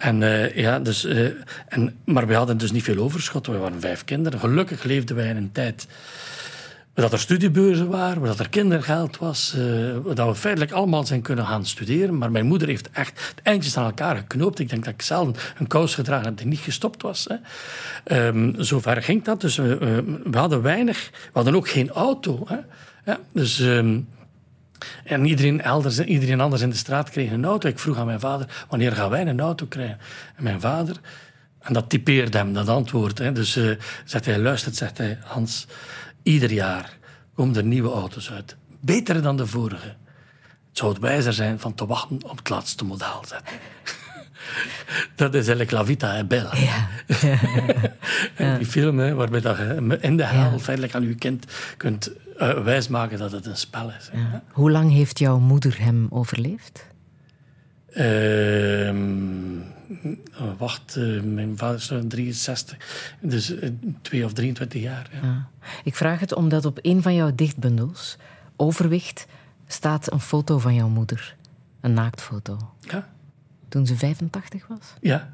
[0.00, 1.26] En, eh, ja, dus, eh,
[1.68, 3.46] en, maar we hadden dus niet veel overschot.
[3.46, 4.40] We waren vijf kinderen.
[4.40, 5.86] Gelukkig leefden wij in een tijd
[6.94, 11.46] dat er studiebeurzen waren, dat er kindergeld was, uh, dat we feitelijk allemaal zijn kunnen
[11.46, 12.18] gaan studeren.
[12.18, 14.58] Maar mijn moeder heeft echt de eindjes aan elkaar geknoopt.
[14.58, 17.28] Ik denk dat ik zelf een kous gedragen heb die niet gestopt was.
[17.28, 18.26] Hè.
[18.26, 19.40] Um, zover ging dat.
[19.40, 22.44] Dus we, hadden weinig, we hadden ook geen auto.
[22.46, 22.58] Hè.
[23.04, 23.58] Ja, dus...
[23.58, 24.08] Um,
[25.04, 27.68] en iedereen, elders, iedereen anders in de straat kreeg een auto.
[27.68, 29.98] Ik vroeg aan mijn vader, wanneer gaan wij een auto krijgen?
[30.36, 30.96] En mijn vader,
[31.60, 33.18] en dat typeerde hem, dat antwoord.
[33.18, 33.32] Hè.
[33.32, 35.66] Dus uh, zegt hij, luistert, zegt hij, Hans,
[36.22, 36.98] ieder jaar
[37.34, 38.56] komen er nieuwe auto's uit.
[38.80, 39.96] Beter dan de vorige.
[40.68, 43.24] Het zou het wijzer zijn van te wachten op het laatste model.
[45.14, 46.56] dat is eigenlijk La Vita è Bella.
[46.56, 46.88] Ja.
[48.38, 48.56] ja.
[48.56, 51.46] Die film hè, waarbij dat je in de hel feitelijk aan je kind
[51.76, 52.10] kunt
[52.40, 54.10] uh, wijsmaken dat het een spel is.
[54.12, 54.42] Ja.
[54.50, 56.88] Hoe lang heeft jouw moeder hem overleefd?
[57.94, 58.94] Uh,
[60.58, 62.76] wacht, uh, mijn vader is 63,
[63.20, 63.70] dus uh,
[64.02, 65.10] twee of 23 jaar.
[65.22, 65.48] Ja.
[65.84, 68.16] Ik vraag het omdat op een van jouw dichtbundels,
[68.56, 69.26] Overwicht,
[69.66, 71.36] staat een foto van jouw moeder.
[71.80, 72.56] Een naaktfoto.
[72.80, 73.08] Ja.
[73.70, 74.94] Toen ze 85 was?
[75.00, 75.32] Ja.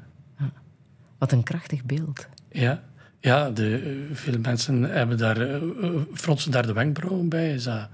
[1.17, 2.27] Wat een krachtig beeld.
[2.51, 2.83] Ja.
[3.19, 7.53] Ja, de, uh, veel mensen hebben daar, uh, fronsen daar de wenkbrauwen bij.
[7.53, 7.89] Is dat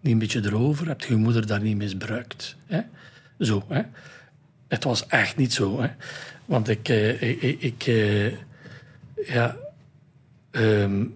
[0.00, 0.88] niet een beetje erover?
[0.88, 2.56] Heb je je moeder daar niet misbruikt?
[2.66, 2.80] Hè?
[3.38, 3.82] Zo, hè?
[4.68, 5.80] Het was echt niet zo.
[5.82, 5.88] Hè?
[6.44, 6.88] Want ik...
[6.88, 7.82] Ik, ik
[9.26, 9.56] ja...
[10.50, 11.14] Um,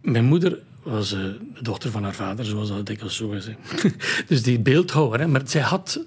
[0.00, 3.48] mijn moeder was de dochter van haar vader, zoals dat dikwijls zo is.
[4.28, 5.20] dus die beeldhouwer.
[5.20, 5.26] Hè?
[5.26, 6.04] Maar zij had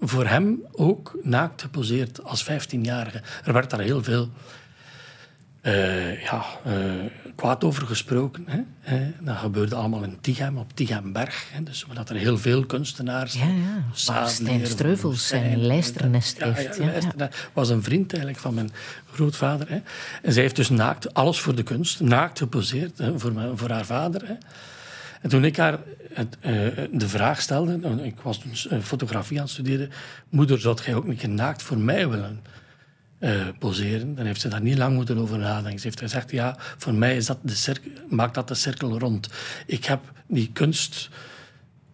[0.00, 3.22] voor hem ook naakt geposeerd als 15-jarige.
[3.44, 4.30] Er werd daar heel veel
[5.62, 6.74] uh, ja, uh,
[7.34, 8.46] kwaad over gesproken.
[8.80, 9.12] Hè?
[9.20, 11.46] Dat gebeurde allemaal in Tichem, op Tichemberg.
[11.52, 11.62] Hè?
[11.62, 13.34] Dus dat er heel veel kunstenaars...
[13.34, 14.26] Ja, ja.
[14.26, 16.76] Stijn Streuvels zijn lijsternest ja, heeft.
[16.76, 18.70] Ja, ja, was een vriend eigenlijk van mijn
[19.12, 19.68] grootvader.
[19.68, 19.78] Hè?
[20.22, 23.18] En zij heeft dus naakt, alles voor de kunst, naakt geposeerd hè?
[23.18, 24.26] Voor, mijn, voor haar vader.
[24.26, 24.34] Hè?
[25.20, 25.78] En toen ik haar
[26.12, 26.50] het, uh,
[26.92, 29.90] de vraag stelde, ik was toen fotografie aan het studeren,
[30.28, 32.40] moeder, zou jij ook niet naakt voor mij willen
[33.20, 35.80] uh, poseren, dan heeft ze daar niet lang moeten over nadenken.
[35.80, 39.28] Ze heeft gezegd, ja, voor mij is dat de cirkel, maakt dat de cirkel rond.
[39.66, 41.10] Ik heb die kunst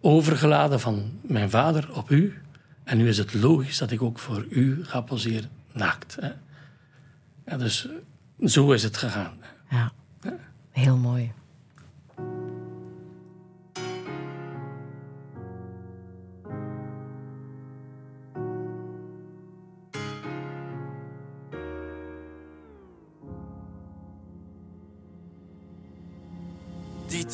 [0.01, 2.41] overgeladen van mijn vader op u.
[2.83, 6.17] En nu is het logisch dat ik ook voor u ga poseren, naakt.
[6.19, 6.31] Hè.
[7.45, 7.87] Ja, dus
[8.45, 9.37] zo is het gegaan.
[9.69, 9.91] Ja,
[10.71, 11.31] heel mooi.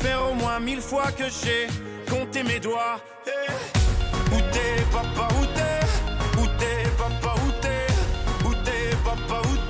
[0.00, 1.66] faire au moins mille fois que j'ai
[2.08, 3.00] compté mes doigts.
[3.26, 3.54] Hey.
[4.32, 6.40] Où t'es, papa, où t'es?
[6.40, 7.86] Où t'es, papa, où t'es?
[8.48, 9.69] Où t'es, papa, où t'es?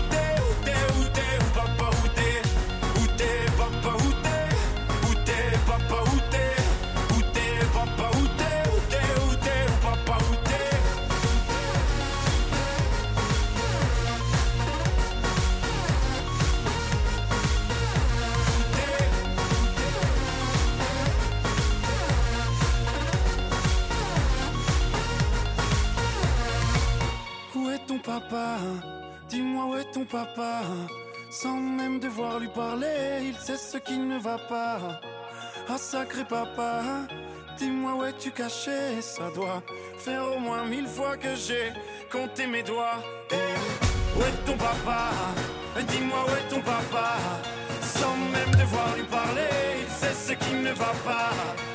[27.91, 28.57] ton papa
[29.29, 30.61] Dis-moi où est ton papa
[31.29, 32.97] Sans même devoir lui parler,
[33.29, 34.79] il sait ce qui ne va pas.
[35.67, 36.83] Ah sacré papa,
[37.57, 39.61] dis-moi où es-tu caché Ça doit
[39.97, 41.67] faire au moins mille fois que j'ai
[42.09, 42.99] compté mes doigts.
[43.31, 43.55] Et
[44.17, 45.03] où est ton papa
[45.91, 47.09] Dis-moi où est ton papa
[47.81, 49.51] Sans même devoir lui parler,
[49.83, 51.31] il sait ce qui ne va pas.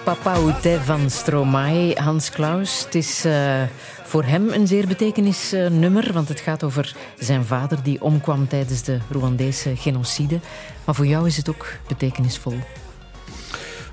[0.07, 2.87] Papa Oute van Stromae, Hans Klaus.
[2.91, 3.69] Het eh,
[4.17, 8.83] voor hem een zeer betekenisnummer, nummer, want het gaat over zijn vader die omkwam tijdens
[8.83, 10.39] de Rwandese genocide.
[10.85, 12.55] Maar voor jou is het ook betekenisvol.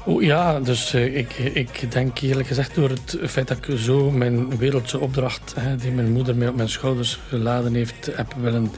[0.06, 4.12] Oh, ja, dus eh, ik, ik denk eerlijk gezegd door het feit dat ik zo
[4.12, 8.72] mijn wereldse opdracht, hè, die mijn moeder mij op mijn schouders geladen heeft, heb willen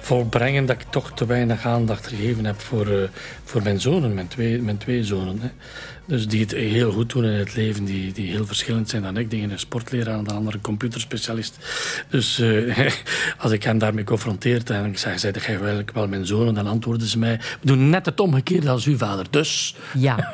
[0.00, 3.08] volbrengen, dat ik toch te weinig aandacht gegeven heb voor, eh,
[3.44, 5.40] voor mijn zonen, mijn twee, mijn twee zonen.
[5.40, 5.48] Hè.
[6.06, 9.16] Dus die het heel goed doen in het leven, die, die heel verschillend zijn dan
[9.16, 9.30] ik.
[9.30, 11.58] Die een sportleraar en de andere computerspecialist.
[12.08, 12.88] Dus eh,
[13.38, 16.54] als ik hen daarmee confronteer en ik zeg, zei jij eigenlijk wel mijn zonen?
[16.54, 19.26] Dan antwoorden ze mij, we doen net het omgekeerde als uw vader.
[19.30, 19.76] Dus...
[19.98, 20.32] Ja.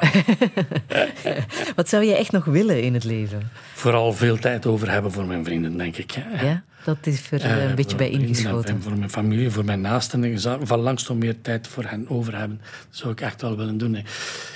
[1.77, 3.51] Wat zou je echt nog willen in het leven?
[3.73, 6.11] Vooral veel tijd over hebben voor mijn vrienden, denk ik.
[6.43, 6.63] Ja?
[6.85, 8.83] Dat is er uh, een beetje bij ingeschoten.
[8.83, 10.25] Voor mijn familie, voor mijn naasten.
[10.25, 12.61] Ik zou van langs nog meer tijd voor hen over hebben.
[12.89, 13.97] Dat zou ik echt wel willen doen.
[13.97, 14.07] Ik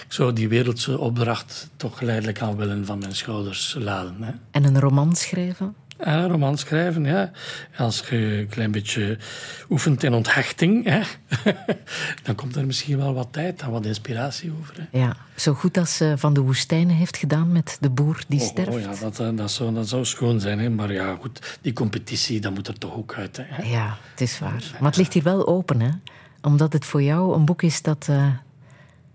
[0.08, 4.16] zou die wereldse opdracht toch geleidelijk aan willen van mijn schouders laden.
[4.22, 4.32] Hè.
[4.50, 5.74] En een roman schrijven?
[6.06, 7.30] Een roman schrijven, ja.
[7.76, 9.18] Als je een klein beetje
[9.70, 11.00] oefent in onthechting, hè,
[12.24, 14.74] dan komt er misschien wel wat tijd en wat inspiratie over.
[14.78, 14.98] Hè.
[14.98, 18.46] Ja, zo goed als uh, Van de Woestijnen heeft gedaan met De Boer die oh,
[18.46, 18.70] sterft.
[18.70, 20.58] Oh ja, dat, uh, dat, zou, dat zou schoon zijn.
[20.58, 20.70] Hè.
[20.70, 23.36] Maar ja, goed, die competitie, dat moet er toch ook uit.
[23.36, 23.62] Hè.
[23.62, 24.62] Ja, het is waar.
[24.80, 25.90] Maar het ligt hier wel open, hè.
[26.42, 28.26] Omdat het voor jou een boek is dat uh,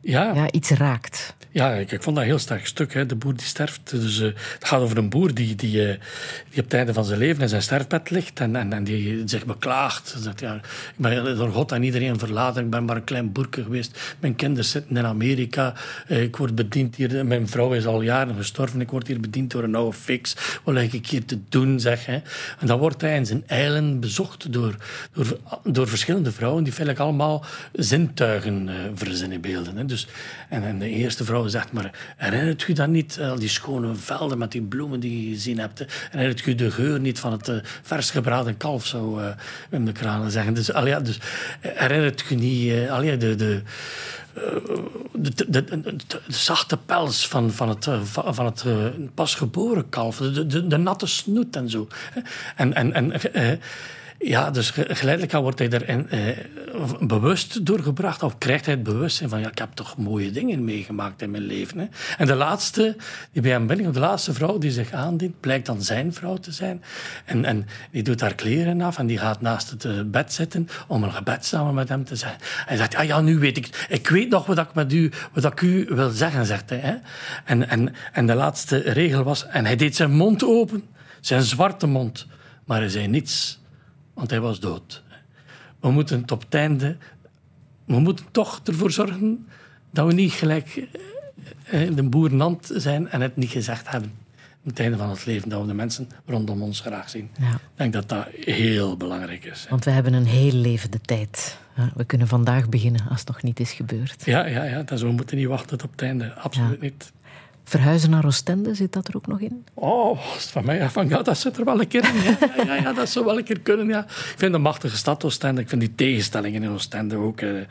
[0.10, 0.34] ja.
[0.34, 1.38] Ja, iets raakt.
[1.52, 2.94] Ja, ik, ik, vond dat een heel sterk stuk.
[2.94, 3.06] Hè.
[3.06, 3.90] De boer die sterft.
[3.90, 5.88] Dus, uh, het gaat over een boer die, die, uh,
[6.50, 9.22] die op het einde van zijn leven in zijn sterfbed ligt en, en, en die
[9.26, 10.16] zich beklaagt.
[10.20, 10.62] Zegt, ja, ik
[10.96, 12.64] ben door God en iedereen verlaten.
[12.64, 14.16] Ik ben maar een klein boerke geweest.
[14.20, 15.74] Mijn kinderen zitten in Amerika.
[16.08, 17.26] Uh, ik word bediend hier.
[17.26, 18.82] Mijn vrouw is al jaren gestorven.
[18.82, 20.36] Ik word hier bediend door een oude fix.
[20.64, 22.06] Wat leg ik hier te doen, zeg.
[22.06, 22.22] Hè.
[22.60, 24.76] En dan wordt hij in zijn eilen bezocht door,
[25.14, 29.78] door, door verschillende vrouwen die feitelijk allemaal zintuigen verzinnen beelden.
[29.78, 29.86] Hè.
[29.86, 29.99] Dus,
[30.50, 34.38] en, en de eerste vrouw zegt, maar herinnert u dan niet, al die schone velden
[34.38, 35.86] met die bloemen die je gezien hebt?
[36.12, 39.28] Herinnert u de geur niet van het uh, vers gebraden kalf, zou uh,
[39.70, 40.54] Wim de Kranen zeggen.
[40.54, 41.20] Dus, al ja, dus
[41.60, 43.36] herinnert u niet uh, de...
[43.36, 43.62] de
[45.14, 45.64] de,
[46.28, 48.66] zachte pels van, van het, van het
[49.14, 51.88] pasgeboren kalf, de, natte snoet en zo.
[52.56, 53.12] En, en, en
[54.20, 56.38] ja, dus geleidelijk aan wordt hij er eh,
[57.00, 61.22] bewust doorgebracht, of krijgt hij het bewustzijn van, ja, ik heb toch mooie dingen meegemaakt
[61.22, 61.80] in mijn leven.
[61.80, 61.86] Hè.
[62.18, 62.96] En de laatste
[63.32, 66.52] die bij hem binnenkomt, de laatste vrouw die zich aandient, blijkt dan zijn vrouw te
[66.52, 66.84] zijn.
[67.26, 70.68] En, en die doet haar kleren af en die gaat naast het uh, bed zitten
[70.88, 72.36] om een gebed samen met hem te zijn.
[72.66, 75.46] Hij zegt, ah ja, nu weet ik, ik weet nog wat ik met u, wat
[75.46, 76.80] ik u wil zeggen, zegt hij.
[76.80, 76.96] Hè.
[77.46, 80.84] En, en, en de laatste regel was, en hij deed zijn mond open,
[81.20, 82.28] zijn zwarte mond,
[82.66, 83.60] maar hij zei niets
[84.20, 85.04] want hij was dood.
[85.80, 86.98] We moeten het op het einde,
[87.86, 89.48] we moeten toch ervoor zorgen
[89.92, 90.88] dat we niet gelijk
[91.64, 94.12] eh, eh, de boerenland zijn en het niet gezegd hebben.
[94.64, 97.30] Op het einde van het leven, dat we de mensen rondom ons graag zien.
[97.40, 97.54] Ja.
[97.54, 99.66] Ik denk dat dat heel belangrijk is.
[99.70, 101.58] Want we hebben een heel levende tijd.
[101.96, 104.26] We kunnen vandaag beginnen als het nog niet is gebeurd.
[104.26, 106.34] Ja, ja, ja dus we moeten niet wachten tot op het einde.
[106.34, 107.12] Absoluut niet.
[107.70, 109.66] Verhuizen naar Oostende, zit dat er ook nog in?
[109.74, 112.22] Oh, als het van mij afhangt, ja, dat zit er wel een keer in.
[112.24, 114.00] Ja, ja, ja, dat zou wel een keer kunnen, ja.
[114.06, 115.62] Ik vind een machtige stad, Oostende.
[115.62, 117.62] Ik vind die tegenstellingen in Oostende ook uh,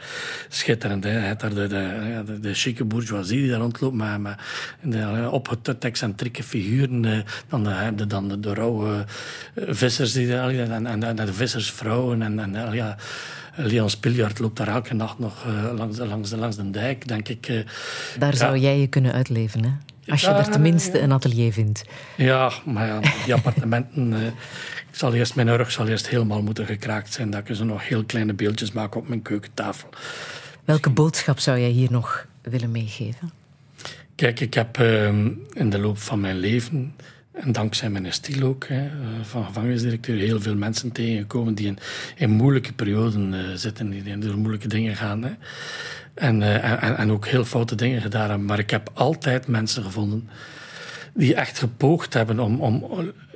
[0.49, 1.05] schitterend.
[1.05, 1.37] Hè.
[1.37, 4.45] De, de, de, de chique bourgeoisie die daar rondloopt, maar, maar
[4.83, 7.05] de opgetutte excentrieke figuren.
[7.05, 7.19] Uh,
[7.49, 7.65] dan
[7.97, 9.05] de, dan de, de rauwe
[9.55, 12.97] uh, vissers die, en, en, en, de vissersvrouwen en, en ja...
[13.61, 15.45] Leon Spiljard loopt daar elke nacht nog
[15.77, 17.65] langs, langs, langs de dijk, denk ik.
[18.19, 19.71] Daar zou jij je kunnen uitleven, hè?
[20.09, 21.85] Als je er tenminste een atelier vindt.
[22.17, 24.15] Ja, maar ja, die appartementen...
[24.89, 27.89] Ik zal eerst, mijn rug zal eerst helemaal moeten gekraakt zijn, dat ik zo nog
[27.89, 29.89] heel kleine beeldjes maak op mijn keukentafel.
[30.65, 33.33] Welke boodschap zou jij hier nog willen meegeven?
[34.15, 36.95] Kijk, ik heb ehm, in de loop van mijn leven
[37.41, 38.89] en dankzij mijn stil ook, hè,
[39.23, 41.79] van gevangenisdirecteur, heel veel mensen tegengekomen die in,
[42.17, 45.23] in moeilijke perioden uh, zitten, die door moeilijke dingen gaan.
[45.23, 45.31] Hè.
[46.15, 48.47] En, uh, en, en, ook heel foute dingen gedaan hebben.
[48.47, 50.29] Maar ik heb altijd mensen gevonden
[51.15, 52.85] die echt gepoogd hebben om, om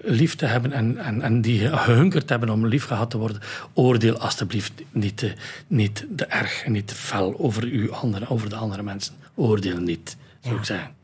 [0.03, 3.43] lief te hebben en, en, en die gehunkerd hebben om lief gehad te worden.
[3.73, 5.33] Oordeel alstublieft niet te,
[5.66, 9.15] niet te erg en niet te fel over, uw andere, over de andere mensen.
[9.35, 10.61] Oordeel niet, zou ja.
[10.61, 11.02] ik zeggen.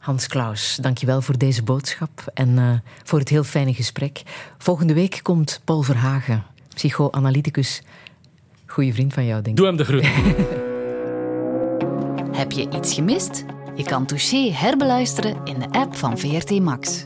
[0.00, 2.72] Hans Klaus, dankjewel voor deze boodschap en uh,
[3.04, 4.22] voor het heel fijne gesprek.
[4.58, 6.44] Volgende week komt Paul Verhagen
[6.74, 7.82] psychoanalyticus.
[8.66, 9.56] Goeie vriend van jou, denk ik.
[9.56, 10.06] Doe hem de groet.
[12.40, 13.44] Heb je iets gemist?
[13.74, 17.04] Je kan Touché herbeluisteren in de app van VRT Max.